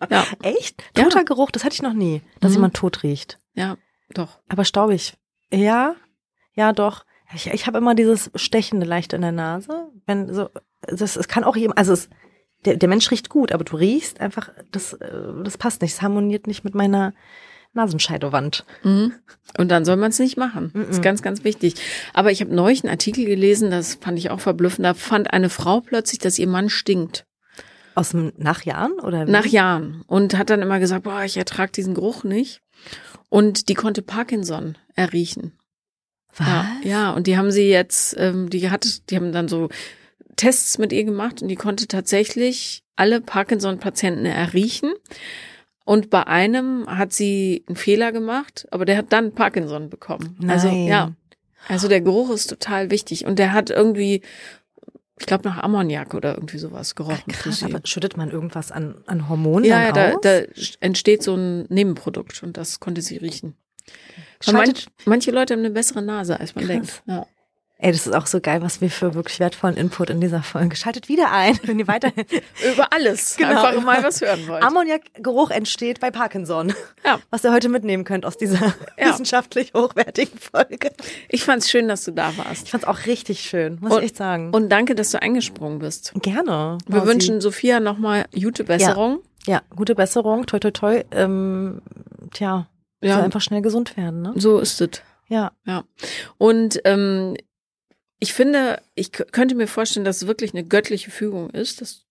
ja, 0.09 0.25
Echt? 0.41 0.81
Ja. 0.95 1.03
Toter 1.03 1.23
Geruch, 1.23 1.51
das 1.51 1.63
hatte 1.63 1.75
ich 1.75 1.81
noch 1.81 1.93
nie, 1.93 2.21
dass 2.39 2.51
Mhm. 2.51 2.55
jemand 2.57 2.73
tot 2.75 3.03
riecht. 3.03 3.39
ja, 3.55 3.77
doch. 4.13 4.39
Aber 4.49 4.65
staubig. 4.65 5.15
Ja, 5.51 5.95
ja, 6.53 6.73
doch. 6.73 7.05
Ich, 7.33 7.47
ich 7.47 7.67
habe 7.67 7.77
immer 7.77 7.95
dieses 7.95 8.29
stechende 8.35 8.85
leichte 8.85 9.15
in 9.15 9.21
der 9.23 9.31
Nase. 9.31 9.87
Wenn 10.05 10.33
so, 10.33 10.49
das, 10.81 11.15
es 11.15 11.27
kann 11.27 11.43
auch 11.43 11.55
jemand, 11.55 11.77
also 11.79 11.93
es, 11.93 12.09
der, 12.65 12.77
der 12.77 12.89
Mensch 12.89 13.09
riecht 13.11 13.29
gut, 13.29 13.51
aber 13.51 13.63
du 13.63 13.75
riechst 13.75 14.19
einfach, 14.21 14.49
das, 14.71 14.93
äh, 14.93 15.09
das 15.43 15.57
passt 15.57 15.81
nicht. 15.81 15.93
Es 15.93 16.01
harmoniert 16.01 16.47
nicht 16.47 16.63
mit 16.63 16.75
meiner 16.75 17.13
Nasenscheidewand. 17.73 18.65
Mhm. 18.83 19.13
Und 19.57 19.69
dann 19.69 19.85
soll 19.85 19.97
man 19.97 20.09
es 20.11 20.19
nicht 20.19 20.37
machen. 20.37 20.71
Das 20.73 20.89
ist 20.89 20.97
Mhm. 20.99 21.03
ganz, 21.03 21.21
ganz 21.21 21.43
wichtig. 21.43 21.75
Aber 22.13 22.31
ich 22.31 22.41
habe 22.41 22.53
neulich 22.55 22.83
einen 22.83 22.91
Artikel 22.91 23.25
gelesen, 23.25 23.69
das 23.69 23.95
fand 23.95 24.17
ich 24.17 24.29
auch 24.29 24.39
verblüffend. 24.39 24.85
Da 24.85 24.93
fand 24.93 25.33
eine 25.33 25.49
Frau 25.49 25.81
plötzlich, 25.81 26.19
dass 26.19 26.39
ihr 26.39 26.47
Mann 26.47 26.69
stinkt. 26.69 27.25
Aus 27.95 28.09
dem 28.09 28.33
Nachjahren 28.37 28.93
oder 28.99 29.25
wie? 29.25 29.31
Nach 29.31 29.45
Jahren. 29.45 30.03
Und 30.07 30.37
hat 30.37 30.49
dann 30.49 30.61
immer 30.61 30.79
gesagt, 30.79 31.03
boah, 31.03 31.23
ich 31.23 31.37
ertrage 31.37 31.71
diesen 31.71 31.93
Geruch 31.93 32.23
nicht. 32.25 32.61
Und 33.29 33.69
die 33.69 33.73
konnte 33.73 34.01
Parkinson 34.01 34.77
erriechen. 34.95 35.53
Was? 36.37 36.47
Ja, 36.47 36.77
ja, 36.83 37.11
und 37.11 37.27
die 37.27 37.37
haben 37.37 37.51
sie 37.51 37.69
jetzt, 37.69 38.15
ähm, 38.17 38.49
die 38.49 38.69
hat, 38.69 39.09
die 39.09 39.15
haben 39.15 39.31
dann 39.31 39.47
so 39.47 39.69
Tests 40.35 40.77
mit 40.77 40.91
ihr 40.91 41.03
gemacht 41.03 41.41
und 41.41 41.47
die 41.47 41.55
konnte 41.55 41.87
tatsächlich 41.87 42.83
alle 42.95 43.21
Parkinson-Patienten 43.21 44.25
erriechen. 44.25 44.93
Und 45.85 46.09
bei 46.09 46.25
einem 46.25 46.85
hat 46.87 47.13
sie 47.13 47.63
einen 47.67 47.75
Fehler 47.75 48.11
gemacht, 48.11 48.67
aber 48.71 48.85
der 48.85 48.97
hat 48.97 49.13
dann 49.13 49.33
Parkinson 49.33 49.89
bekommen. 49.89 50.37
Also 50.47 50.67
Nein. 50.67 50.87
ja, 50.87 51.11
also 51.67 51.87
der 51.87 52.01
Geruch 52.01 52.31
ist 52.31 52.47
total 52.47 52.89
wichtig 52.91 53.25
und 53.25 53.39
der 53.39 53.53
hat 53.53 53.69
irgendwie, 53.69 54.21
ich 55.19 55.25
glaube 55.25 55.47
nach 55.47 55.61
Ammoniak 55.61 56.13
oder 56.13 56.35
irgendwie 56.35 56.57
sowas 56.57 56.95
gerochen. 56.95 57.31
Krass, 57.31 57.63
aber 57.63 57.81
schüttet 57.83 58.17
man 58.17 58.31
irgendwas 58.31 58.71
an, 58.71 58.95
an 59.05 59.29
Hormonen 59.29 59.69
ja, 59.69 59.83
ja, 59.83 59.91
dann 59.91 60.17
da, 60.21 60.39
aus? 60.39 60.47
da 60.53 60.75
entsteht 60.79 61.23
so 61.23 61.35
ein 61.35 61.65
Nebenprodukt 61.69 62.43
und 62.43 62.57
das 62.57 62.79
konnte 62.79 63.01
sie 63.01 63.17
riechen. 63.17 63.55
Und 64.17 64.24
manch, 64.51 64.87
manche 65.05 65.31
Leute 65.31 65.53
haben 65.53 65.61
eine 65.61 65.71
bessere 65.71 66.01
Nase, 66.01 66.39
als 66.39 66.55
man 66.55 66.65
Krass. 66.65 66.73
denkt. 66.73 67.03
Ja. 67.07 67.25
Ey, 67.77 67.91
das 67.91 68.07
ist 68.07 68.13
auch 68.15 68.25
so 68.25 68.39
geil, 68.39 68.61
was 68.61 68.79
wir 68.79 68.89
für 68.89 69.15
wirklich 69.15 69.41
wertvollen 69.41 69.75
Input 69.75 70.09
in 70.09 70.21
dieser 70.21 70.41
Folge. 70.41 70.77
Schaltet 70.77 71.09
wieder 71.09 71.33
ein, 71.33 71.59
wenn 71.63 71.77
ihr 71.77 71.89
weiterhin 71.89 72.25
Über 72.73 72.93
alles. 72.93 73.35
Genau. 73.37 73.65
Einfach 73.65 73.83
mal 73.83 74.01
was 74.01 74.21
hören 74.21 74.47
wollt. 74.47 74.63
Ammoniakgeruch 74.63 75.51
entsteht 75.51 75.99
bei 75.99 76.09
Parkinson. 76.09 76.73
Ja. 77.05 77.19
Was 77.31 77.43
ihr 77.43 77.51
heute 77.51 77.67
mitnehmen 77.67 78.05
könnt 78.05 78.25
aus 78.25 78.37
dieser 78.37 78.73
Ja. 78.97 79.09
wissenschaftlich 79.09 79.73
hochwertigen 79.73 80.39
Folge. 80.39 80.91
Ich 81.27 81.43
fand's 81.43 81.69
schön, 81.69 81.89
dass 81.89 82.05
du 82.05 82.11
da 82.11 82.31
warst. 82.37 82.63
Ich 82.63 82.71
fand's 82.71 82.87
auch 82.87 83.05
richtig 83.07 83.41
schön, 83.41 83.77
muss 83.81 83.91
Und- 83.91 83.99
ich 83.99 84.05
echt 84.05 84.15
sagen. 84.17 84.51
Und 84.53 84.69
danke, 84.69 84.95
dass 84.95 85.11
du 85.11 85.21
eingesprungen 85.21 85.79
bist. 85.79 86.13
Gerne. 86.21 86.77
Wir 86.87 86.99
Mausi. 86.99 87.07
wünschen 87.09 87.41
Sophia 87.41 87.81
nochmal 87.81 88.25
gute 88.41 88.63
Besserung. 88.63 89.19
Ja, 89.47 89.61
gute 89.75 89.95
Besserung. 89.95 90.45
Toi, 90.45 90.59
toi, 90.59 90.71
toi. 90.71 91.03
Ähm, 91.11 91.81
tja, 92.33 92.67
Ja. 93.01 93.15
soll 93.15 93.23
einfach 93.25 93.41
schnell 93.41 93.61
gesund 93.61 93.97
werden, 93.97 94.21
ne? 94.21 94.33
So 94.35 94.59
ist 94.59 94.81
es. 94.81 95.01
Ja. 95.27 95.51
Ja. 95.65 95.83
Und 96.37 96.79
ähm, 96.85 97.35
ich 98.19 98.33
finde, 98.33 98.81
ich 98.95 99.11
könnte 99.11 99.55
mir 99.55 99.67
vorstellen, 99.67 100.05
dass 100.05 100.17
es 100.21 100.27
wirklich 100.27 100.53
eine 100.53 100.63
göttliche 100.63 101.11
Fügung 101.11 101.49
ist, 101.49 101.81
dass 101.81 102.05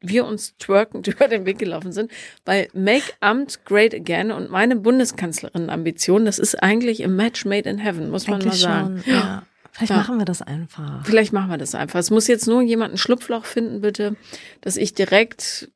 wir 0.00 0.24
uns 0.26 0.56
twerkend 0.58 1.06
über 1.08 1.26
den 1.28 1.44
Weg 1.44 1.58
gelaufen 1.58 1.92
sind, 1.92 2.10
weil 2.44 2.68
Make 2.72 3.12
Amt 3.20 3.64
Great 3.64 3.94
Again 3.94 4.30
und 4.30 4.50
meine 4.50 4.76
Bundeskanzlerin-Ambition, 4.76 6.24
das 6.24 6.38
ist 6.38 6.62
eigentlich 6.62 7.04
a 7.04 7.08
match 7.08 7.44
made 7.44 7.68
in 7.68 7.78
heaven, 7.78 8.10
muss 8.10 8.26
man 8.28 8.40
Eigentlich 8.40 8.62
mal 8.64 8.82
sagen. 8.82 9.02
schon. 9.04 9.12
Ja. 9.14 9.42
Vielleicht 9.72 9.90
Ja. 9.90 9.96
machen 9.96 10.18
wir 10.18 10.24
das 10.24 10.42
einfach. 10.42 11.04
Vielleicht 11.04 11.32
machen 11.32 11.50
wir 11.50 11.58
das 11.58 11.74
einfach. 11.74 11.98
Es 12.00 12.10
muss 12.10 12.26
jetzt 12.26 12.46
nur 12.46 12.62
jemand 12.62 12.94
ein 12.94 12.98
Schlupfloch 12.98 13.44
finden, 13.44 13.80
bitte, 13.80 14.16
dass 14.60 14.76
ich 14.76 14.94
direkt 14.94 15.70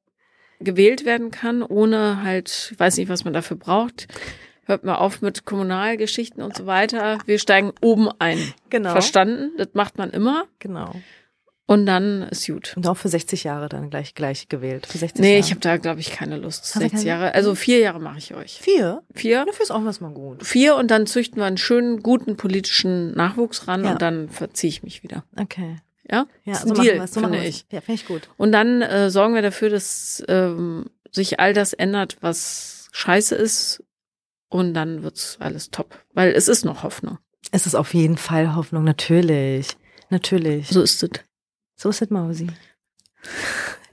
gewählt 0.60 1.04
werden 1.04 1.30
kann, 1.30 1.62
ohne 1.62 2.22
halt, 2.22 2.70
ich 2.72 2.78
weiß 2.78 2.96
nicht, 2.96 3.08
was 3.08 3.24
man 3.24 3.32
dafür 3.32 3.56
braucht. 3.56 4.06
Hört 4.64 4.84
mal 4.84 4.94
auf 4.96 5.22
mit 5.22 5.44
Kommunalgeschichten 5.44 6.42
und 6.42 6.56
so 6.56 6.66
weiter. 6.66 7.18
Wir 7.26 7.38
steigen 7.38 7.72
oben 7.80 8.08
ein. 8.18 8.38
Genau. 8.70 8.92
Verstanden? 8.92 9.50
Das 9.58 9.68
macht 9.74 9.98
man 9.98 10.10
immer. 10.10 10.44
Genau. 10.60 10.94
Und 11.66 11.86
dann 11.86 12.22
ist 12.24 12.46
gut. 12.46 12.74
Und 12.76 12.86
auch 12.86 12.96
für 12.96 13.08
60 13.08 13.44
Jahre 13.44 13.68
dann 13.68 13.88
gleich 13.88 14.14
gleich 14.14 14.48
gewählt. 14.48 14.86
Für 14.86 14.98
60 14.98 15.20
Nee, 15.20 15.30
Jahre. 15.32 15.40
ich 15.40 15.50
habe 15.50 15.60
da, 15.60 15.76
glaube 15.78 16.00
ich, 16.00 16.10
keine 16.12 16.36
Lust. 16.36 16.74
Du 16.74 16.78
60 16.80 16.92
keine- 16.98 17.04
Jahre. 17.08 17.34
Also 17.34 17.54
vier 17.54 17.78
Jahre 17.78 17.98
mache 18.00 18.18
ich 18.18 18.34
euch. 18.34 18.60
vier. 18.60 19.02
Vier? 19.14 19.44
Dafür 19.46 19.62
ist 19.62 19.70
auch 19.70 19.84
was 19.84 20.00
mal 20.00 20.12
gut. 20.12 20.44
Vier 20.44 20.76
und 20.76 20.90
dann 20.90 21.06
züchten 21.06 21.38
wir 21.38 21.46
einen 21.46 21.56
schönen, 21.58 22.02
guten 22.02 22.36
politischen 22.36 23.12
Nachwuchs 23.16 23.68
ran 23.68 23.84
Ja. 23.84 23.92
und 23.92 24.02
dann 24.02 24.28
verziehe 24.28 24.68
ich 24.68 24.82
mich 24.82 25.02
wieder. 25.02 25.24
Okay. 25.36 25.76
Ja? 26.10 26.26
Ja, 26.44 26.56
so 26.56 26.74
Deal, 26.74 26.76
machen 26.76 26.86
wir 26.98 27.02
es. 27.04 27.10
So 27.14 27.20
finde 27.20 27.28
machen 27.38 27.44
wir's. 27.44 27.54
ich. 27.56 27.66
Ja, 27.70 27.80
finde 27.80 28.00
ich 28.02 28.06
gut. 28.06 28.28
Und 28.36 28.52
dann 28.52 28.82
äh, 28.82 29.10
sorgen 29.10 29.34
wir 29.34 29.42
dafür, 29.42 29.70
dass 29.70 30.22
ähm, 30.28 30.86
sich 31.10 31.40
all 31.40 31.52
das 31.54 31.72
ändert, 31.72 32.18
was 32.20 32.88
scheiße 32.92 33.34
ist. 33.34 33.82
Und 34.52 34.74
dann 34.74 35.02
wird's 35.02 35.38
alles 35.40 35.70
top. 35.70 35.98
Weil 36.12 36.32
es 36.32 36.46
ist 36.46 36.66
noch 36.66 36.82
Hoffnung. 36.82 37.16
Es 37.52 37.66
ist 37.66 37.74
auf 37.74 37.94
jeden 37.94 38.18
Fall 38.18 38.54
Hoffnung, 38.54 38.84
natürlich. 38.84 39.78
Natürlich. 40.10 40.68
So 40.68 40.82
ist 40.82 41.02
es. 41.02 41.10
So 41.74 41.88
ist 41.88 42.02
es, 42.02 42.10
Mausi. 42.10 42.48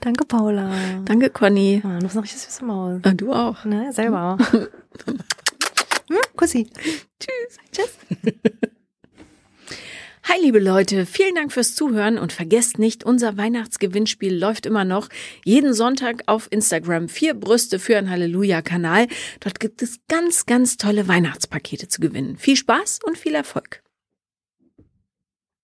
Danke, 0.02 0.26
Paula. 0.26 0.70
Danke, 1.06 1.30
Conny. 1.30 1.82
Ah, 1.86 2.00
du 2.00 2.04
bist 2.04 2.16
noch 2.16 2.24
richtig 2.24 2.42
süße 2.42 2.66
Maus. 2.66 3.00
Äh, 3.04 3.16
Du 3.16 3.32
auch. 3.32 3.64
Ne, 3.64 3.94
selber. 3.94 4.38
hm, 5.06 6.18
Kussi. 6.36 6.70
Tschüss. 7.20 7.58
Tschüss. 7.72 8.60
Hi, 10.32 10.40
liebe 10.40 10.60
Leute. 10.60 11.08
Vielen 11.08 11.34
Dank 11.34 11.52
fürs 11.52 11.74
Zuhören 11.74 12.20
und 12.20 12.32
vergesst 12.32 12.78
nicht, 12.78 13.04
unser 13.04 13.36
Weihnachtsgewinnspiel 13.36 14.38
läuft 14.38 14.68
immer 14.68 14.86
noch. 14.86 15.10
Jeden 15.44 15.74
Sonntag 15.74 16.22
auf 16.28 16.48
Instagram. 16.52 17.10
Vier 17.10 17.34
Brüste 17.34 17.80
für 17.80 17.98
ein 17.98 18.12
Halleluja-Kanal. 18.12 19.08
Dort 19.40 19.60
gibt 19.60 19.82
es 19.82 19.98
ganz, 20.08 20.46
ganz 20.46 20.78
tolle 20.78 21.08
Weihnachtspakete 21.08 21.88
zu 21.88 22.00
gewinnen. 22.00 22.38
Viel 22.38 22.58
Spaß 22.58 23.00
und 23.08 23.18
viel 23.18 23.34
Erfolg. 23.34 23.82